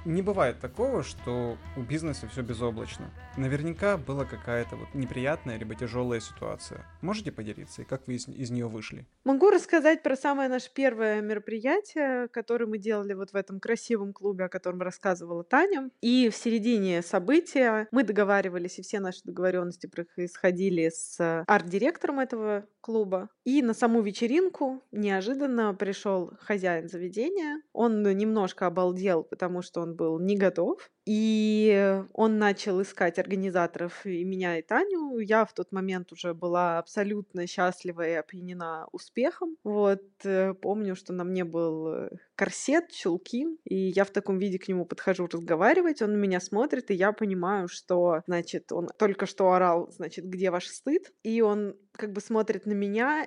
Не 0.09 0.23
бывает 0.23 0.59
такого, 0.59 1.03
что 1.03 1.59
у 1.77 1.83
бизнеса 1.83 2.27
все 2.29 2.40
безоблачно. 2.40 3.11
Наверняка 3.37 3.99
была 3.99 4.25
какая-то 4.25 4.75
вот 4.77 4.88
неприятная 4.94 5.59
либо 5.59 5.75
тяжелая 5.75 6.21
ситуация. 6.21 6.87
Можете 7.03 7.31
поделиться, 7.31 7.83
и 7.83 7.85
как 7.85 8.07
вы 8.07 8.14
из, 8.14 8.27
из 8.27 8.51
нее 8.51 8.68
вышли? 8.68 9.05
Могу 9.25 9.51
рассказать 9.51 10.03
про 10.03 10.16
самое 10.16 10.49
наше 10.49 10.73
первое 10.73 11.21
мероприятие, 11.21 12.29
которое 12.29 12.64
мы 12.64 12.79
делали 12.79 13.12
вот 13.12 13.33
в 13.33 13.37
этом 13.37 13.61
красивом 13.61 14.14
клубе, 14.14 14.44
о 14.44 14.49
котором 14.49 14.81
рассказывала 14.81 15.44
Таня. 15.44 15.90
И 16.01 16.31
в 16.31 16.37
середине 16.37 17.03
события 17.03 17.87
мы 17.90 18.03
договаривались, 18.03 18.79
и 18.79 18.83
все 18.83 19.01
наши 19.01 19.21
договоренности 19.25 19.88
происходили 19.88 20.88
с 20.88 21.44
арт-директором 21.47 22.21
этого 22.21 22.64
клуба. 22.81 23.29
И 23.44 23.61
на 23.61 23.75
саму 23.75 24.01
вечеринку 24.01 24.83
неожиданно 24.90 25.75
пришел 25.75 26.33
хозяин 26.40 26.88
заведения. 26.88 27.61
Он 27.75 28.03
немножко 28.16 28.66
обалдел, 28.66 29.23
потому 29.23 29.61
что 29.61 29.83
он 29.83 29.97
был 29.98 30.18
не 30.18 30.37
готов. 30.37 30.90
И 31.04 32.02
он 32.12 32.38
начал 32.38 32.82
искать 32.82 33.18
организаторов 33.18 34.04
и 34.04 34.24
меня, 34.24 34.58
и 34.58 34.62
Таню. 34.62 35.18
Я 35.18 35.44
в 35.44 35.54
тот 35.54 35.72
момент 35.72 36.12
уже 36.12 36.34
была 36.34 36.78
абсолютно 36.78 37.46
счастлива 37.46 38.06
и 38.06 38.12
опьянена 38.12 38.87
успехом. 38.92 39.56
Вот, 39.64 40.02
э, 40.24 40.52
помню, 40.54 40.94
что 40.94 41.14
на 41.14 41.24
мне 41.24 41.44
был 41.44 41.88
э, 41.88 42.11
корсет, 42.34 42.90
чулки, 42.90 43.46
и 43.64 43.74
я 43.74 44.04
в 44.04 44.11
таком 44.11 44.38
виде 44.38 44.58
к 44.58 44.68
нему 44.68 44.84
подхожу 44.84 45.26
разговаривать, 45.26 46.02
он 46.02 46.12
на 46.12 46.16
меня 46.16 46.40
смотрит, 46.40 46.90
и 46.90 46.94
я 46.94 47.12
понимаю, 47.12 47.68
что, 47.68 48.23
значит, 48.27 48.70
он 48.70 48.88
только 48.98 49.25
что 49.27 49.52
орал, 49.52 49.90
значит, 49.90 50.27
где 50.27 50.50
ваш 50.50 50.66
стыд, 50.66 51.10
и 51.23 51.40
он 51.40 51.75
как 51.92 52.12
бы 52.12 52.20
смотрит 52.20 52.66
на 52.66 52.73
меня, 52.73 53.27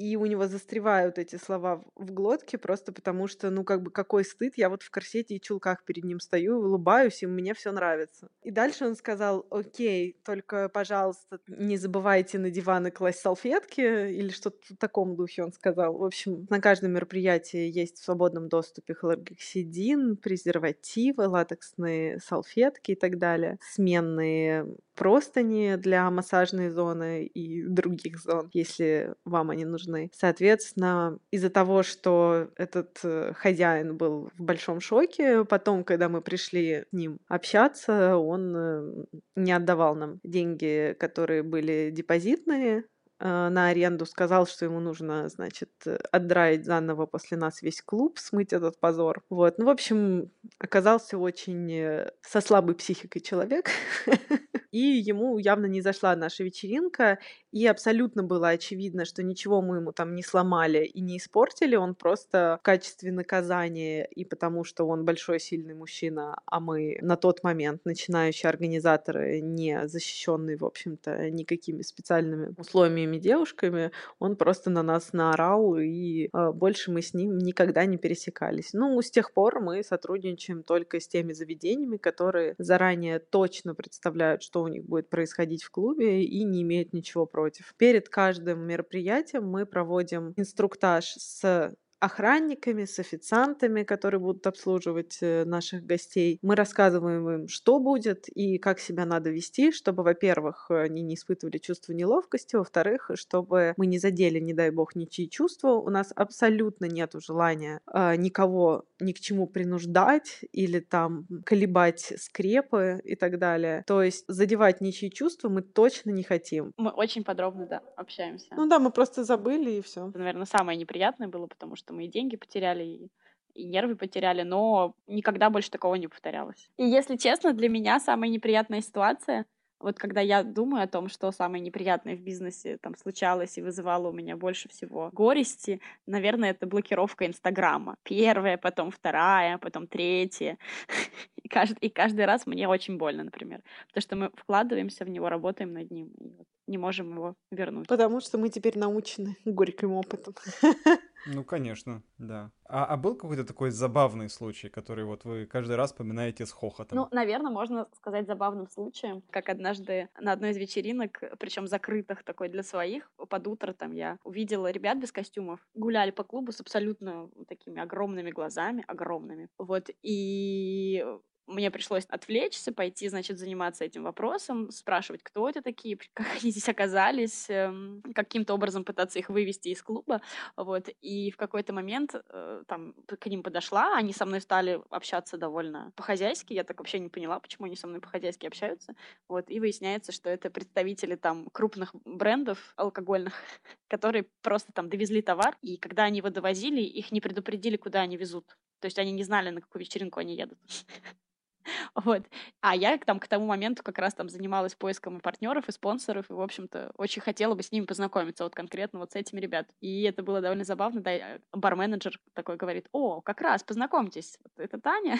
и 0.00 0.16
у 0.16 0.24
него 0.24 0.46
застревают 0.46 1.18
эти 1.18 1.36
слова 1.36 1.84
в 1.94 2.10
глотке 2.10 2.56
просто 2.56 2.90
потому, 2.90 3.28
что, 3.28 3.50
ну, 3.50 3.64
как 3.64 3.82
бы, 3.82 3.90
какой 3.90 4.24
стыд, 4.24 4.54
я 4.56 4.70
вот 4.70 4.82
в 4.82 4.90
корсете 4.90 5.34
и 5.34 5.40
чулках 5.40 5.84
перед 5.84 6.04
ним 6.04 6.20
стою, 6.20 6.56
улыбаюсь, 6.56 7.22
и 7.22 7.26
мне 7.26 7.52
все 7.52 7.70
нравится. 7.70 8.30
И 8.42 8.50
дальше 8.50 8.86
он 8.86 8.96
сказал, 8.96 9.46
окей, 9.50 10.16
только, 10.24 10.70
пожалуйста, 10.70 11.38
не 11.48 11.76
забывайте 11.76 12.38
на 12.38 12.48
диваны 12.48 12.90
класть 12.90 13.20
салфетки, 13.20 13.82
или 13.82 14.30
что-то 14.30 14.56
в 14.70 14.78
таком 14.78 15.16
духе 15.16 15.44
он 15.44 15.52
сказал. 15.52 15.98
В 15.98 16.04
общем, 16.04 16.46
на 16.48 16.62
каждом 16.62 16.92
мероприятии 16.92 17.70
есть 17.70 17.98
в 17.98 18.04
свободном 18.04 18.48
доступе 18.48 18.94
хлоргексидин, 18.94 20.16
презервативы, 20.16 21.28
латексные 21.28 22.20
салфетки 22.20 22.92
и 22.92 22.96
так 22.96 23.18
далее, 23.18 23.58
сменные 23.60 24.64
простыни 24.94 25.76
для 25.76 26.10
массажной 26.10 26.68
зоны 26.68 27.24
и 27.24 27.62
других 27.66 28.18
зон, 28.18 28.50
если 28.52 29.14
вам 29.24 29.48
они 29.50 29.64
нужны. 29.64 29.89
Соответственно, 30.12 31.18
из-за 31.30 31.50
того, 31.50 31.82
что 31.82 32.48
этот 32.56 32.98
э, 33.02 33.32
хозяин 33.36 33.96
был 33.96 34.30
в 34.36 34.42
большом 34.42 34.80
шоке, 34.80 35.44
потом, 35.44 35.84
когда 35.84 36.08
мы 36.08 36.20
пришли 36.20 36.84
с 36.90 36.92
ним 36.92 37.18
общаться, 37.28 38.16
он 38.16 38.56
э, 38.56 39.04
не 39.36 39.52
отдавал 39.52 39.94
нам 39.94 40.20
деньги, 40.24 40.96
которые 40.98 41.42
были 41.42 41.90
депозитные, 41.92 42.84
э, 43.18 43.48
на 43.48 43.68
аренду, 43.68 44.06
сказал, 44.06 44.46
что 44.46 44.64
ему 44.64 44.80
нужно, 44.80 45.28
значит, 45.28 45.70
отдраить 46.12 46.64
заново 46.64 47.06
после 47.06 47.36
нас 47.36 47.62
весь 47.62 47.82
клуб, 47.82 48.18
смыть 48.18 48.52
этот 48.52 48.78
позор. 48.80 49.22
Вот. 49.30 49.58
Ну, 49.58 49.66
в 49.66 49.70
общем, 49.70 50.30
оказался 50.58 51.18
очень 51.18 52.06
со 52.22 52.40
слабой 52.40 52.74
психикой 52.74 53.22
человек. 53.22 53.70
и 54.72 54.78
ему 54.78 55.38
явно 55.38 55.66
не 55.66 55.80
зашла 55.80 56.14
наша 56.16 56.44
вечеринка, 56.44 57.18
и 57.52 57.66
абсолютно 57.66 58.22
было 58.22 58.48
очевидно, 58.48 59.04
что 59.04 59.22
ничего 59.22 59.60
мы 59.60 59.76
ему 59.76 59.92
там 59.92 60.14
не 60.14 60.22
сломали 60.22 60.84
и 60.84 61.00
не 61.00 61.18
испортили, 61.18 61.76
он 61.76 61.94
просто 61.94 62.58
в 62.60 62.64
качестве 62.64 63.12
наказания 63.12 64.04
и 64.04 64.24
потому, 64.24 64.64
что 64.64 64.86
он 64.86 65.04
большой 65.04 65.40
сильный 65.40 65.74
мужчина, 65.74 66.36
а 66.46 66.60
мы 66.60 66.98
на 67.00 67.16
тот 67.16 67.42
момент 67.42 67.84
начинающие 67.84 68.48
организаторы, 68.48 69.40
не 69.40 69.88
защищенные, 69.88 70.56
в 70.56 70.64
общем-то, 70.64 71.30
никакими 71.30 71.82
специальными 71.82 72.54
условиями 72.56 73.18
девушками, 73.18 73.90
он 74.18 74.36
просто 74.36 74.70
на 74.70 74.82
нас 74.82 75.12
наорал, 75.12 75.76
и 75.76 76.28
э, 76.32 76.52
больше 76.52 76.92
мы 76.92 77.02
с 77.02 77.14
ним 77.14 77.38
никогда 77.38 77.84
не 77.84 77.96
пересекались. 77.96 78.72
Ну, 78.72 79.00
с 79.00 79.10
тех 79.10 79.32
пор 79.32 79.60
мы 79.60 79.82
сотрудничаем 79.82 80.62
только 80.62 81.00
с 81.00 81.08
теми 81.08 81.32
заведениями, 81.32 81.96
которые 81.96 82.54
заранее 82.58 83.18
точно 83.18 83.74
представляют, 83.74 84.42
что 84.42 84.62
у 84.62 84.68
них 84.68 84.84
будет 84.84 85.08
происходить 85.08 85.64
в 85.64 85.70
клубе, 85.70 86.22
и 86.22 86.44
не 86.44 86.62
имеют 86.62 86.92
ничего 86.92 87.26
против. 87.26 87.39
Перед 87.76 88.08
каждым 88.08 88.60
мероприятием 88.60 89.46
мы 89.46 89.66
проводим 89.66 90.32
инструктаж 90.36 91.04
с 91.04 91.74
охранниками, 92.00 92.84
с 92.84 92.98
официантами, 92.98 93.82
которые 93.82 94.20
будут 94.20 94.46
обслуживать 94.46 95.18
э, 95.20 95.44
наших 95.44 95.84
гостей. 95.84 96.38
Мы 96.42 96.56
рассказываем 96.56 97.28
им, 97.28 97.48
что 97.48 97.78
будет 97.78 98.28
и 98.28 98.58
как 98.58 98.80
себя 98.80 99.04
надо 99.04 99.30
вести, 99.30 99.70
чтобы, 99.70 100.02
во-первых, 100.02 100.70
они 100.70 101.02
не 101.02 101.14
испытывали 101.14 101.58
чувство 101.58 101.92
неловкости, 101.92 102.56
во-вторых, 102.56 103.10
чтобы 103.14 103.74
мы 103.76 103.86
не 103.86 103.98
задели, 103.98 104.40
не 104.40 104.54
дай 104.54 104.70
бог, 104.70 104.94
ничьи 104.94 105.28
чувства. 105.28 105.72
У 105.72 105.90
нас 105.90 106.12
абсолютно 106.16 106.86
нет 106.86 107.12
желания 107.18 107.80
э, 107.92 108.16
никого 108.16 108.84
ни 108.98 109.12
к 109.12 109.20
чему 109.20 109.46
принуждать 109.46 110.40
или 110.52 110.80
там 110.80 111.26
колебать 111.44 112.12
скрепы 112.18 113.00
и 113.04 113.14
так 113.14 113.38
далее. 113.38 113.84
То 113.86 114.02
есть 114.02 114.24
задевать 114.28 114.80
ничьи 114.80 115.10
чувства 115.10 115.48
мы 115.48 115.62
точно 115.62 116.10
не 116.10 116.22
хотим. 116.22 116.72
Мы 116.76 116.90
очень 116.90 117.24
подробно, 117.24 117.66
да, 117.66 117.82
общаемся. 117.96 118.48
Ну 118.56 118.66
да, 118.66 118.78
мы 118.78 118.90
просто 118.90 119.24
забыли 119.24 119.70
и 119.72 119.82
все. 119.82 120.08
Это, 120.08 120.18
наверное, 120.18 120.46
самое 120.46 120.78
неприятное 120.78 121.28
было, 121.28 121.46
потому 121.46 121.76
что 121.76 121.89
мы 121.90 122.04
и 122.04 122.08
деньги 122.08 122.36
потеряли, 122.36 122.84
и 122.84 123.10
и 123.52 123.64
нервы 123.64 123.96
потеряли, 123.96 124.42
но 124.42 124.94
никогда 125.08 125.50
больше 125.50 125.72
такого 125.72 125.96
не 125.96 126.06
повторялось. 126.06 126.70
И 126.76 126.84
если 126.84 127.16
честно, 127.16 127.52
для 127.52 127.68
меня 127.68 127.98
самая 127.98 128.30
неприятная 128.30 128.80
ситуация— 128.80 129.44
вот 129.80 129.98
когда 129.98 130.20
я 130.20 130.42
думаю 130.42 130.84
о 130.84 130.86
том, 130.86 131.08
что 131.08 131.32
самое 131.32 131.62
неприятное 131.62 132.14
в 132.14 132.20
бизнесе 132.20 132.76
там 132.76 132.94
случалось 132.96 133.56
и 133.56 133.62
вызывало 133.62 134.08
у 134.08 134.12
меня 134.12 134.36
больше 134.36 134.68
всего 134.68 135.08
горести, 135.12 135.80
наверное, 136.06 136.50
это 136.50 136.66
блокировка 136.66 137.26
Инстаграма. 137.26 137.96
Первая, 138.02 138.58
потом 138.58 138.90
вторая, 138.90 139.56
потом 139.56 139.86
третья. 139.86 140.58
И 141.42 141.48
каждый, 141.48 141.78
и 141.80 141.88
каждый 141.88 142.26
раз 142.26 142.46
мне 142.46 142.68
очень 142.68 142.98
больно, 142.98 143.24
например. 143.24 143.62
Потому 143.88 144.02
что 144.02 144.16
мы 144.16 144.30
вкладываемся 144.36 145.06
в 145.06 145.08
него, 145.08 145.30
работаем 145.30 145.72
над 145.72 145.90
ним, 145.90 146.12
и 146.20 146.44
не 146.66 146.76
можем 146.76 147.14
его 147.14 147.34
вернуть. 147.50 147.88
Потому 147.88 148.20
что 148.20 148.36
мы 148.36 148.50
теперь 148.50 148.78
научены 148.78 149.36
горьким 149.46 149.92
опытом. 149.92 150.34
Ну, 151.24 151.44
конечно, 151.44 152.02
да. 152.18 152.52
А, 152.64 152.84
а 152.86 152.96
был 152.96 153.14
какой-то 153.14 153.44
такой 153.44 153.70
забавный 153.70 154.28
случай, 154.28 154.68
который 154.68 155.04
вот 155.04 155.24
вы 155.24 155.46
каждый 155.46 155.76
раз 155.76 155.90
вспоминаете 155.92 156.46
с 156.46 156.52
хохотом? 156.52 156.98
Ну, 156.98 157.08
наверное, 157.12 157.52
можно 157.52 157.88
сказать 157.94 158.26
забавным 158.26 158.66
случаем, 158.66 159.22
как 159.30 159.48
однажды 159.48 160.08
на 160.18 160.32
одной 160.32 160.50
из 160.50 160.56
вечеринок, 160.56 161.22
причем 161.38 161.68
закрытых 161.68 162.24
такой 162.24 162.48
для 162.48 162.64
своих, 162.64 163.12
под 163.16 163.46
утро 163.46 163.72
там 163.72 163.92
я 163.92 164.18
увидела 164.24 164.70
ребят 164.72 164.98
без 164.98 165.12
костюмов, 165.12 165.60
гуляли 165.74 166.10
по 166.10 166.24
клубу 166.24 166.50
с 166.50 166.60
абсолютно 166.60 167.30
такими 167.46 167.80
огромными 167.80 168.30
глазами, 168.32 168.84
огромными. 168.88 169.48
Вот, 169.56 169.88
и 170.02 171.04
мне 171.50 171.70
пришлось 171.70 172.04
отвлечься, 172.06 172.72
пойти, 172.72 173.08
значит, 173.08 173.38
заниматься 173.38 173.84
этим 173.84 174.04
вопросом, 174.04 174.70
спрашивать, 174.70 175.22
кто 175.22 175.48
это 175.48 175.62
такие, 175.62 175.98
как 176.14 176.26
они 176.40 176.50
здесь 176.50 176.68
оказались, 176.68 177.50
эм, 177.50 178.02
каким-то 178.14 178.54
образом 178.54 178.84
пытаться 178.84 179.18
их 179.18 179.28
вывести 179.28 179.68
из 179.68 179.82
клуба, 179.82 180.22
вот, 180.56 180.88
и 181.00 181.30
в 181.30 181.36
какой-то 181.36 181.72
момент 181.72 182.14
э, 182.14 182.62
там 182.66 182.94
к 183.06 183.26
ним 183.26 183.42
подошла, 183.42 183.96
они 183.96 184.12
со 184.12 184.26
мной 184.26 184.40
стали 184.40 184.80
общаться 184.90 185.36
довольно 185.36 185.92
по-хозяйски, 185.96 186.52
я 186.52 186.64
так 186.64 186.78
вообще 186.78 186.98
не 186.98 187.08
поняла, 187.08 187.40
почему 187.40 187.66
они 187.66 187.76
со 187.76 187.86
мной 187.86 188.00
по-хозяйски 188.00 188.46
общаются, 188.46 188.94
вот, 189.28 189.50
и 189.50 189.60
выясняется, 189.60 190.12
что 190.12 190.30
это 190.30 190.50
представители 190.50 191.16
там 191.16 191.48
крупных 191.52 191.94
брендов 192.04 192.72
алкогольных, 192.76 193.34
которые 193.88 194.26
просто 194.42 194.72
там 194.72 194.88
довезли 194.88 195.22
товар, 195.22 195.56
и 195.62 195.76
когда 195.76 196.04
они 196.04 196.18
его 196.18 196.30
довозили, 196.30 196.80
их 196.80 197.12
не 197.12 197.20
предупредили, 197.20 197.76
куда 197.76 198.00
они 198.00 198.16
везут, 198.16 198.56
то 198.80 198.86
есть 198.86 198.98
они 198.98 199.12
не 199.12 199.24
знали, 199.24 199.50
на 199.50 199.60
какую 199.60 199.80
вечеринку 199.80 200.20
они 200.20 200.34
едут. 200.34 200.58
Вот. 201.94 202.22
А 202.60 202.74
я 202.74 202.96
там 202.98 203.20
к 203.20 203.28
тому 203.28 203.46
моменту 203.46 203.82
как 203.82 203.98
раз 203.98 204.14
там 204.14 204.28
занималась 204.28 204.74
поиском 204.74 205.18
и 205.18 205.20
партнеров, 205.20 205.68
и 205.68 205.72
спонсоров, 205.72 206.30
и, 206.30 206.32
в 206.32 206.40
общем-то, 206.40 206.92
очень 206.96 207.22
хотела 207.22 207.54
бы 207.54 207.62
с 207.62 207.72
ними 207.72 207.84
познакомиться, 207.84 208.44
вот 208.44 208.54
конкретно 208.54 209.00
вот 209.00 209.12
с 209.12 209.16
этими 209.16 209.40
ребятами. 209.40 209.76
И 209.80 210.02
это 210.02 210.22
было 210.22 210.40
довольно 210.40 210.64
забавно, 210.64 211.00
да, 211.00 211.12
э, 211.12 211.38
бар-менеджер 211.52 212.20
такой 212.34 212.56
говорит, 212.56 212.88
о, 212.92 213.20
как 213.20 213.40
раз, 213.40 213.62
познакомьтесь, 213.62 214.38
вот 214.44 214.52
это 214.64 214.80
Таня, 214.80 215.18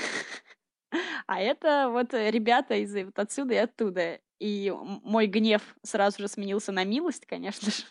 а 1.27 1.41
это 1.41 1.89
вот 1.91 2.13
ребята 2.15 2.75
из 2.75 2.95
вот 2.95 3.19
отсюда 3.19 3.55
и 3.55 3.59
оттуда. 3.59 4.21
И 4.39 4.73
мой 5.03 5.27
гнев 5.27 5.63
сразу 5.83 6.23
же 6.23 6.29
сменился 6.29 6.73
на 6.73 6.85
милость, 6.85 7.27
конечно 7.27 7.71
же. 7.71 7.83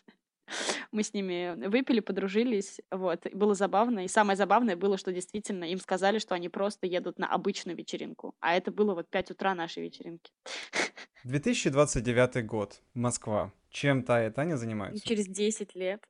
Мы 0.91 1.03
с 1.03 1.13
ними 1.13 1.67
выпили, 1.67 1.99
подружились, 1.99 2.81
вот, 2.91 3.25
и 3.25 3.35
было 3.35 3.55
забавно. 3.55 4.05
И 4.05 4.07
самое 4.07 4.35
забавное 4.35 4.75
было, 4.75 4.97
что 4.97 5.11
действительно 5.11 5.65
им 5.65 5.79
сказали, 5.79 6.19
что 6.19 6.35
они 6.35 6.49
просто 6.49 6.87
едут 6.87 7.19
на 7.19 7.27
обычную 7.27 7.77
вечеринку. 7.77 8.35
А 8.39 8.55
это 8.55 8.71
было 8.71 8.93
вот 8.95 9.09
5 9.09 9.31
утра 9.31 9.55
нашей 9.55 9.83
вечеринки. 9.83 10.31
2029 11.23 12.45
год, 12.45 12.81
Москва. 12.93 13.51
Чем 13.69 14.03
Тая 14.03 14.29
и 14.29 14.33
Таня 14.33 14.57
занимаются? 14.57 15.05
Через 15.05 15.27
10 15.27 15.75
лет. 15.75 16.03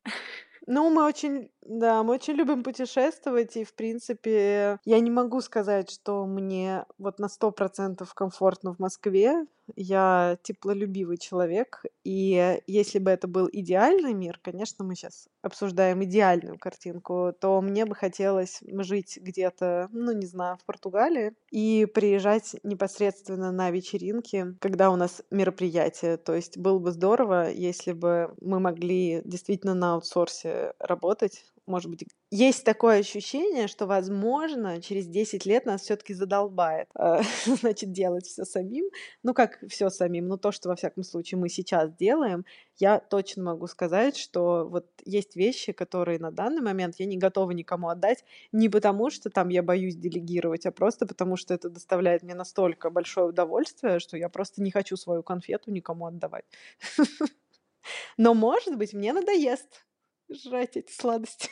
Ну, 0.67 0.89
мы 0.89 1.05
очень, 1.05 1.49
да, 1.65 2.03
мы 2.03 2.13
очень 2.15 2.33
любим 2.33 2.63
путешествовать, 2.63 3.55
и, 3.57 3.63
в 3.63 3.73
принципе, 3.75 4.79
я 4.85 4.99
не 4.99 5.11
могу 5.11 5.41
сказать, 5.41 5.91
что 5.91 6.25
мне 6.25 6.85
вот 6.97 7.19
на 7.19 7.29
сто 7.29 7.51
процентов 7.51 8.13
комфортно 8.13 8.73
в 8.73 8.79
Москве. 8.79 9.45
Я 9.75 10.39
теплолюбивый 10.41 11.17
человек, 11.17 11.83
и 12.03 12.59
если 12.65 12.97
бы 12.97 13.11
это 13.11 13.27
был 13.27 13.47
идеальный 13.51 14.13
мир, 14.13 14.39
конечно, 14.41 14.83
мы 14.83 14.95
сейчас 14.95 15.27
обсуждаем 15.43 16.03
идеальную 16.03 16.57
картинку, 16.57 17.33
то 17.39 17.61
мне 17.61 17.85
бы 17.85 17.93
хотелось 17.93 18.61
жить 18.61 19.19
где-то, 19.21 19.87
ну, 19.91 20.11
не 20.11 20.25
знаю, 20.25 20.57
в 20.57 20.65
Португалии 20.65 21.33
и 21.51 21.85
приезжать 21.85 22.55
непосредственно 22.63 23.51
на 23.51 23.69
вечеринки, 23.69 24.55
когда 24.59 24.89
у 24.89 24.95
нас 24.95 25.21
мероприятие. 25.29 26.17
То 26.17 26.33
есть 26.33 26.57
было 26.57 26.79
бы 26.79 26.91
здорово, 26.91 27.51
если 27.51 27.91
бы 27.91 28.33
мы 28.41 28.59
могли 28.59 29.21
действительно 29.23 29.75
на 29.75 29.93
аутсорсе 29.93 30.73
работать, 30.79 31.45
может 31.69 31.89
быть, 31.89 32.03
есть 32.31 32.65
такое 32.65 32.99
ощущение, 32.99 33.67
что, 33.67 33.85
возможно, 33.85 34.81
через 34.81 35.07
10 35.07 35.45
лет 35.45 35.65
нас 35.65 35.81
все-таки 35.81 36.13
задолбает, 36.13 36.89
э, 36.97 37.21
значит, 37.45 37.91
делать 37.91 38.25
все 38.25 38.43
самим. 38.43 38.85
Ну, 39.23 39.33
как 39.33 39.59
все 39.69 39.89
самим, 39.89 40.27
ну, 40.27 40.37
то, 40.37 40.51
что, 40.51 40.69
во 40.69 40.75
всяком 40.75 41.03
случае, 41.03 41.39
мы 41.39 41.49
сейчас 41.49 41.93
делаем, 41.95 42.45
я 42.77 42.99
точно 42.99 43.43
могу 43.43 43.67
сказать, 43.67 44.17
что 44.17 44.67
вот 44.67 44.87
есть 45.05 45.35
вещи, 45.35 45.71
которые 45.71 46.19
на 46.19 46.31
данный 46.31 46.61
момент 46.61 46.95
я 46.97 47.05
не 47.05 47.17
готова 47.17 47.51
никому 47.51 47.89
отдать, 47.89 48.25
не 48.51 48.69
потому 48.69 49.09
что 49.09 49.29
там 49.29 49.49
я 49.49 49.63
боюсь 49.63 49.95
делегировать, 49.95 50.65
а 50.65 50.71
просто 50.71 51.05
потому 51.05 51.37
что 51.37 51.53
это 51.53 51.69
доставляет 51.69 52.23
мне 52.23 52.35
настолько 52.35 52.89
большое 52.89 53.27
удовольствие, 53.27 53.99
что 53.99 54.17
я 54.17 54.29
просто 54.29 54.61
не 54.61 54.71
хочу 54.71 54.97
свою 54.97 55.23
конфету 55.23 55.71
никому 55.71 56.05
отдавать. 56.07 56.45
Но, 58.17 58.33
может 58.33 58.75
быть, 58.77 58.93
мне 58.93 59.13
надоест 59.13 59.85
жрать 60.29 60.77
эти 60.77 60.91
сладости. 60.91 61.49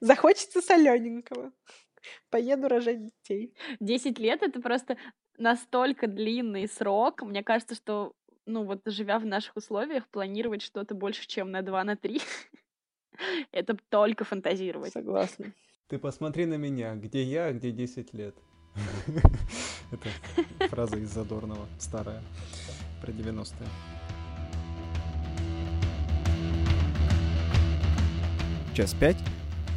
Захочется 0.00 0.60
солененького. 0.60 1.52
Поеду 2.30 2.68
рожать 2.68 3.04
детей. 3.04 3.54
Десять 3.78 4.18
лет— 4.18 4.42
это 4.42 4.60
просто 4.60 4.96
настолько 5.36 6.06
длинный 6.06 6.68
срок. 6.68 7.22
Мне 7.22 7.42
кажется, 7.42 7.74
что, 7.74 8.14
ну 8.46 8.64
вот, 8.64 8.80
живя 8.86 9.18
в 9.18 9.26
наших 9.26 9.56
условиях, 9.56 10.08
планировать 10.08 10.62
что-то 10.62 10.94
больше, 10.94 11.26
чем 11.26 11.50
на 11.50 11.62
два, 11.62 11.84
на 11.84 11.96
три, 11.96 12.20
это 13.52 13.76
только 13.88 14.24
фантазировать. 14.24 14.92
Согласна. 14.92 15.52
Ты 15.88 15.98
посмотри 15.98 16.46
на 16.46 16.54
меня, 16.54 16.94
где 16.94 17.22
я, 17.22 17.46
а 17.46 17.52
где 17.52 17.72
10 17.72 18.14
лет. 18.14 18.36
Это 19.90 20.68
фраза 20.68 20.96
из 20.96 21.10
Задорнова, 21.10 21.66
старая, 21.80 22.22
про 23.02 23.10
90-е. 23.10 23.99
Час 28.80 28.94
пять. 28.94 29.18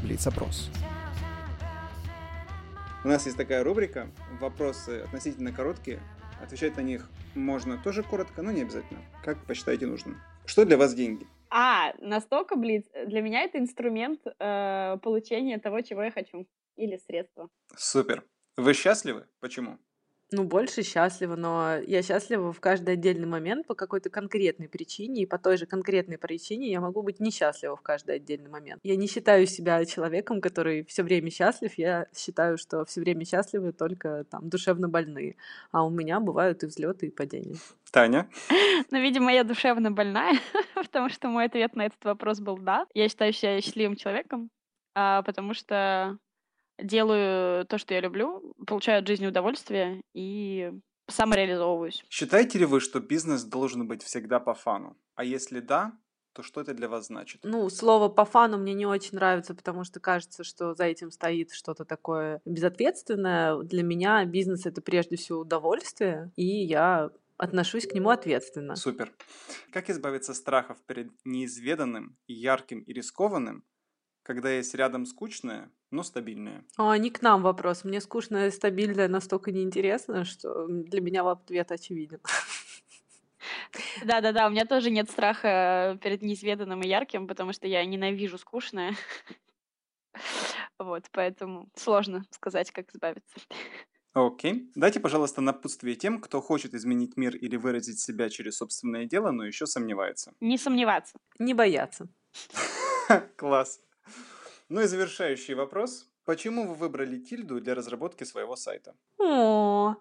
Блиц-опрос. 0.01 0.69
У 3.03 3.07
нас 3.09 3.25
есть 3.25 3.35
такая 3.35 3.61
рубрика. 3.61 4.07
Вопросы 4.39 5.01
относительно 5.01 5.51
короткие. 5.51 5.99
Отвечать 6.41 6.77
на 6.77 6.81
них 6.81 7.09
можно 7.35 7.77
тоже 7.77 8.01
коротко, 8.01 8.41
но 8.41 8.51
не 8.51 8.61
обязательно. 8.61 9.01
Как 9.21 9.45
посчитаете 9.45 9.87
нужным. 9.87 10.21
Что 10.45 10.63
для 10.63 10.77
вас 10.77 10.93
деньги? 10.93 11.27
А, 11.49 11.91
настолько 11.99 12.55
Блиц. 12.55 12.85
Для 13.05 13.21
меня 13.21 13.41
это 13.41 13.57
инструмент 13.57 14.21
э, 14.25 14.97
получения 15.03 15.59
того, 15.59 15.81
чего 15.81 16.03
я 16.03 16.11
хочу. 16.11 16.47
Или 16.77 16.95
средства. 16.95 17.49
Супер. 17.75 18.23
Вы 18.55 18.73
счастливы? 18.73 19.27
Почему? 19.41 19.79
Ну, 20.35 20.45
больше 20.45 20.81
счастлива, 20.81 21.35
но 21.35 21.77
я 21.85 22.01
счастлива 22.01 22.51
в 22.51 22.59
каждый 22.59 22.95
отдельный 22.95 23.27
момент 23.27 23.67
по 23.67 23.75
какой-то 23.75 24.09
конкретной 24.09 24.67
причине, 24.67 25.21
и 25.21 25.25
по 25.27 25.37
той 25.37 25.57
же 25.57 25.67
конкретной 25.67 26.17
причине 26.17 26.71
я 26.71 26.81
могу 26.81 27.03
быть 27.03 27.19
несчастлива 27.19 27.75
в 27.75 27.81
каждый 27.81 28.15
отдельный 28.15 28.49
момент. 28.49 28.81
Я 28.83 28.95
не 28.95 29.05
считаю 29.05 29.45
себя 29.45 29.85
человеком, 29.85 30.41
который 30.41 30.85
все 30.85 31.03
время 31.03 31.29
счастлив, 31.29 31.71
я 31.77 32.07
считаю, 32.17 32.57
что 32.57 32.83
все 32.83 33.01
время 33.01 33.25
счастливы 33.25 33.73
только 33.73 34.23
там 34.23 34.49
душевно 34.49 34.89
больные, 34.89 35.35
а 35.71 35.85
у 35.85 35.91
меня 35.91 36.19
бывают 36.19 36.63
и 36.63 36.65
взлеты, 36.65 37.07
и 37.07 37.11
падения. 37.11 37.57
Таня? 37.91 38.27
Ну, 38.89 38.99
видимо, 38.99 39.31
я 39.31 39.43
душевно 39.43 39.91
больная, 39.91 40.33
потому 40.75 41.09
что 41.09 41.27
мой 41.27 41.45
ответ 41.45 41.75
на 41.75 41.85
этот 41.85 42.03
вопрос 42.03 42.39
был 42.39 42.57
«да». 42.57 42.87
Я 42.95 43.07
считаю 43.07 43.33
себя 43.33 43.61
счастливым 43.61 43.95
человеком, 43.95 44.49
а, 44.95 45.21
потому 45.21 45.53
что 45.53 46.17
делаю 46.79 47.65
то, 47.65 47.77
что 47.77 47.93
я 47.93 48.01
люблю, 48.01 48.53
получаю 48.65 48.99
от 48.99 49.07
жизни 49.07 49.27
удовольствие 49.27 50.01
и 50.13 50.71
самореализовываюсь. 51.07 52.03
Считаете 52.09 52.59
ли 52.59 52.65
вы, 52.65 52.79
что 52.79 52.99
бизнес 52.99 53.43
должен 53.43 53.87
быть 53.87 54.03
всегда 54.03 54.39
по 54.39 54.53
фану? 54.53 54.97
А 55.15 55.23
если 55.23 55.59
да, 55.59 55.97
то 56.33 56.41
что 56.43 56.61
это 56.61 56.73
для 56.73 56.89
вас 56.89 57.07
значит? 57.07 57.41
Ну, 57.43 57.69
слово 57.69 58.09
по 58.09 58.25
фану 58.25 58.57
мне 58.57 58.73
не 58.73 58.85
очень 58.85 59.15
нравится, 59.15 59.53
потому 59.53 59.83
что 59.83 59.99
кажется, 59.99 60.43
что 60.43 60.73
за 60.73 60.85
этим 60.85 61.11
стоит 61.11 61.51
что-то 61.51 61.85
такое 61.85 62.41
безответственное. 62.45 63.57
Для 63.63 63.83
меня 63.83 64.25
бизнес 64.25 64.65
это 64.65 64.81
прежде 64.81 65.15
всего 65.15 65.41
удовольствие, 65.41 66.31
и 66.35 66.45
я 66.45 67.11
отношусь 67.37 67.87
к 67.87 67.93
нему 67.93 68.09
ответственно. 68.09 68.75
Супер. 68.75 69.11
Как 69.71 69.89
избавиться 69.89 70.31
от 70.31 70.37
страхов 70.37 70.77
перед 70.85 71.11
неизведанным, 71.25 72.17
ярким 72.27 72.79
и 72.79 72.93
рискованным, 72.93 73.63
когда 74.23 74.49
есть 74.49 74.73
рядом 74.73 75.05
скучное, 75.05 75.69
но 75.93 76.03
стабильное. 76.03 76.65
А, 76.77 76.97
не 76.97 77.09
к 77.09 77.21
нам 77.21 77.41
вопрос. 77.43 77.83
Мне 77.83 78.01
скучное 78.01 78.47
и 78.47 78.51
стабильное 78.51 79.07
настолько 79.07 79.51
неинтересно, 79.51 80.25
что 80.25 80.67
для 80.67 81.01
меня 81.01 81.29
ответ 81.29 81.71
очевиден. 81.71 82.19
Да-да-да, 84.03 84.47
у 84.47 84.49
меня 84.49 84.65
тоже 84.65 84.89
нет 84.89 85.09
страха 85.09 85.97
перед 86.01 86.21
неизведанным 86.21 86.81
и 86.81 86.87
ярким, 86.87 87.27
потому 87.27 87.53
что 87.53 87.67
я 87.67 87.85
ненавижу 87.85 88.37
скучное. 88.37 88.95
Вот, 90.79 91.05
поэтому 91.11 91.69
сложно 91.75 92.23
сказать, 92.31 92.71
как 92.71 92.93
избавиться. 92.93 93.39
Окей. 94.13 94.69
Дайте, 94.75 94.99
пожалуйста, 94.99 95.39
напутствие 95.41 95.95
тем, 95.95 96.19
кто 96.19 96.41
хочет 96.41 96.73
изменить 96.73 97.15
мир 97.15 97.35
или 97.35 97.55
выразить 97.55 97.99
себя 97.99 98.29
через 98.29 98.57
собственное 98.57 99.05
дело, 99.05 99.31
но 99.31 99.45
еще 99.45 99.65
сомневается. 99.65 100.33
Не 100.39 100.57
сомневаться. 100.57 101.17
Не 101.39 101.53
бояться. 101.53 102.07
Класс. 103.37 103.79
Ну 104.73 104.81
и 104.81 104.87
завершающий 104.87 105.53
вопрос. 105.53 106.09
Почему 106.25 106.67
вы 106.67 106.73
выбрали 106.73 107.19
Тильду 107.19 107.61
для 107.61 107.75
разработки 107.75 108.23
своего 108.23 108.55
сайта? 108.55 108.95
О, 109.19 109.95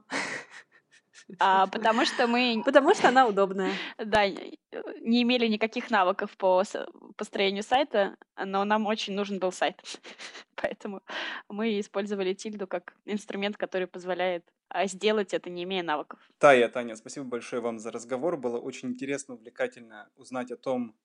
А, 1.38 1.66
потому 1.66 2.06
что 2.06 2.26
мы, 2.26 2.62
потому 2.64 2.94
что 2.94 3.08
она 3.08 3.26
удобная. 3.26 3.72
да, 3.98 4.26
не 4.26 5.22
имели 5.24 5.46
никаких 5.46 5.90
навыков 5.90 6.34
по 6.38 6.62
построению 7.16 7.62
сайта, 7.62 8.16
но 8.42 8.64
нам 8.64 8.86
очень 8.86 9.12
нужен 9.12 9.38
был 9.38 9.52
сайт. 9.52 9.82
Поэтому 10.54 11.02
мы 11.50 11.78
использовали 11.78 12.32
тильду 12.32 12.66
как 12.66 12.94
инструмент, 13.04 13.58
который 13.58 13.86
позволяет 13.86 14.42
а, 14.70 14.86
сделать 14.86 15.34
это, 15.34 15.50
не 15.50 15.64
имея 15.64 15.82
навыков. 15.82 16.18
Тая, 16.38 16.66
Таня, 16.70 16.96
спасибо 16.96 17.26
большое 17.26 17.60
вам 17.60 17.78
за 17.78 17.90
разговор. 17.90 18.38
Было 18.38 18.58
очень 18.58 18.88
интересно, 18.88 19.34
увлекательно 19.34 20.08
узнать 20.16 20.50
о 20.50 20.56
том, 20.56 20.96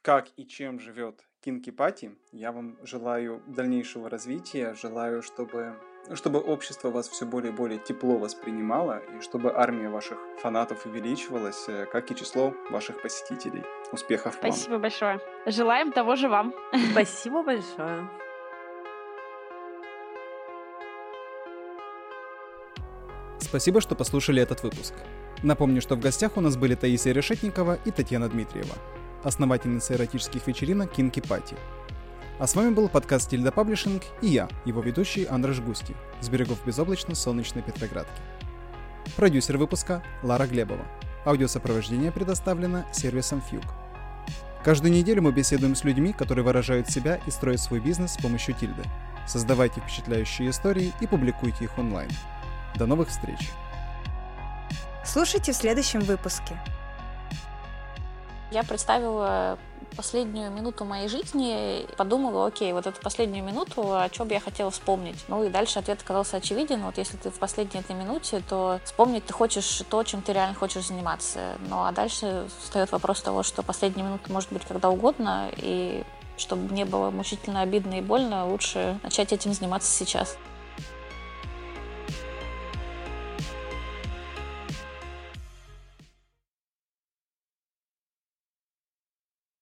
как 0.00 0.30
и 0.38 0.46
чем 0.46 0.80
живет 0.80 1.26
Кинки 1.44 1.70
Пати. 1.70 2.12
Я 2.32 2.52
вам 2.52 2.76
желаю 2.84 3.42
дальнейшего 3.48 4.08
развития, 4.08 4.74
желаю, 4.80 5.22
чтобы, 5.22 5.74
чтобы 6.14 6.38
общество 6.38 6.90
вас 6.90 7.08
все 7.08 7.26
более 7.26 7.52
и 7.52 7.56
более 7.56 7.78
тепло 7.78 8.16
воспринимало, 8.16 9.00
и 9.18 9.20
чтобы 9.20 9.52
армия 9.52 9.88
ваших 9.88 10.18
фанатов 10.38 10.86
увеличивалась, 10.86 11.68
э, 11.68 11.86
как 11.86 12.10
и 12.12 12.14
число 12.14 12.54
ваших 12.70 13.02
посетителей. 13.02 13.62
Успехов 13.90 14.40
вам! 14.40 14.52
Спасибо 14.52 14.78
большое. 14.78 15.18
Желаем 15.46 15.90
того 15.90 16.14
же 16.14 16.28
вам. 16.28 16.54
Спасибо 16.92 17.42
большое. 17.42 18.08
Спасибо, 23.40 23.80
что 23.80 23.96
послушали 23.96 24.40
этот 24.40 24.62
выпуск. 24.62 24.94
Напомню, 25.42 25.80
что 25.80 25.96
в 25.96 26.00
гостях 26.00 26.36
у 26.36 26.40
нас 26.40 26.56
были 26.56 26.76
Таисия 26.76 27.12
Решетникова 27.12 27.78
и 27.84 27.90
Татьяна 27.90 28.28
Дмитриева, 28.28 28.76
основательница 29.24 29.94
эротических 29.94 30.46
вечеринок 30.46 30.92
Кинки 30.92 31.20
Пати. 31.20 31.56
А 32.38 32.46
с 32.46 32.54
вами 32.54 32.74
был 32.74 32.88
подкаст 32.88 33.30
Тильда 33.30 33.52
Паблишинг 33.52 34.02
и 34.20 34.28
я, 34.28 34.48
его 34.64 34.80
ведущий 34.80 35.24
Андрей 35.24 35.54
Жгуский, 35.54 35.94
с 36.20 36.28
берегов 36.28 36.64
безоблачно-солнечной 36.66 37.62
Петроградки. 37.62 38.20
Продюсер 39.16 39.58
выпуска 39.58 40.02
Лара 40.22 40.46
Глебова. 40.46 40.84
Аудиосопровождение 41.24 42.10
предоставлено 42.10 42.84
сервисом 42.92 43.42
Фьюг. 43.42 43.64
Каждую 44.64 44.92
неделю 44.92 45.22
мы 45.22 45.32
беседуем 45.32 45.74
с 45.74 45.84
людьми, 45.84 46.12
которые 46.12 46.44
выражают 46.44 46.88
себя 46.88 47.20
и 47.26 47.30
строят 47.30 47.60
свой 47.60 47.80
бизнес 47.80 48.14
с 48.14 48.16
помощью 48.16 48.54
Тильды. 48.54 48.82
Создавайте 49.26 49.80
впечатляющие 49.80 50.50
истории 50.50 50.92
и 51.00 51.06
публикуйте 51.06 51.64
их 51.64 51.78
онлайн. 51.78 52.10
До 52.76 52.86
новых 52.86 53.08
встреч! 53.08 53.50
Слушайте 55.04 55.52
в 55.52 55.56
следующем 55.56 56.00
выпуске. 56.00 56.56
Я 58.52 58.64
представила 58.64 59.58
последнюю 59.96 60.50
минуту 60.50 60.84
моей 60.84 61.08
жизни, 61.08 61.86
подумала, 61.96 62.46
окей, 62.46 62.72
вот 62.74 62.86
эту 62.86 63.00
последнюю 63.00 63.44
минуту, 63.44 63.96
о 63.96 64.08
чем 64.10 64.28
бы 64.28 64.34
я 64.34 64.40
хотела 64.40 64.70
вспомнить. 64.70 65.24
Ну 65.28 65.44
и 65.44 65.48
дальше 65.48 65.78
ответ 65.78 66.02
оказался 66.02 66.36
очевиден. 66.36 66.82
Вот 66.82 66.98
если 66.98 67.16
ты 67.16 67.30
в 67.30 67.38
последней 67.38 67.80
этой 67.80 67.96
минуте, 67.96 68.42
то 68.46 68.78
вспомнить 68.84 69.24
ты 69.24 69.32
хочешь 69.32 69.82
то, 69.88 70.02
чем 70.02 70.20
ты 70.20 70.34
реально 70.34 70.54
хочешь 70.54 70.86
заниматься. 70.86 71.56
Ну 71.68 71.82
а 71.82 71.92
дальше 71.92 72.46
встает 72.62 72.92
вопрос 72.92 73.22
того, 73.22 73.42
что 73.42 73.62
последняя 73.62 74.02
минута 74.02 74.30
может 74.30 74.52
быть 74.52 74.64
когда 74.66 74.90
угодно, 74.90 75.48
и 75.56 76.04
чтобы 76.36 76.74
не 76.74 76.84
было 76.84 77.10
мучительно 77.10 77.62
обидно 77.62 77.94
и 77.94 78.00
больно, 78.02 78.48
лучше 78.48 78.98
начать 79.02 79.32
этим 79.32 79.54
заниматься 79.54 79.90
сейчас. 79.90 80.36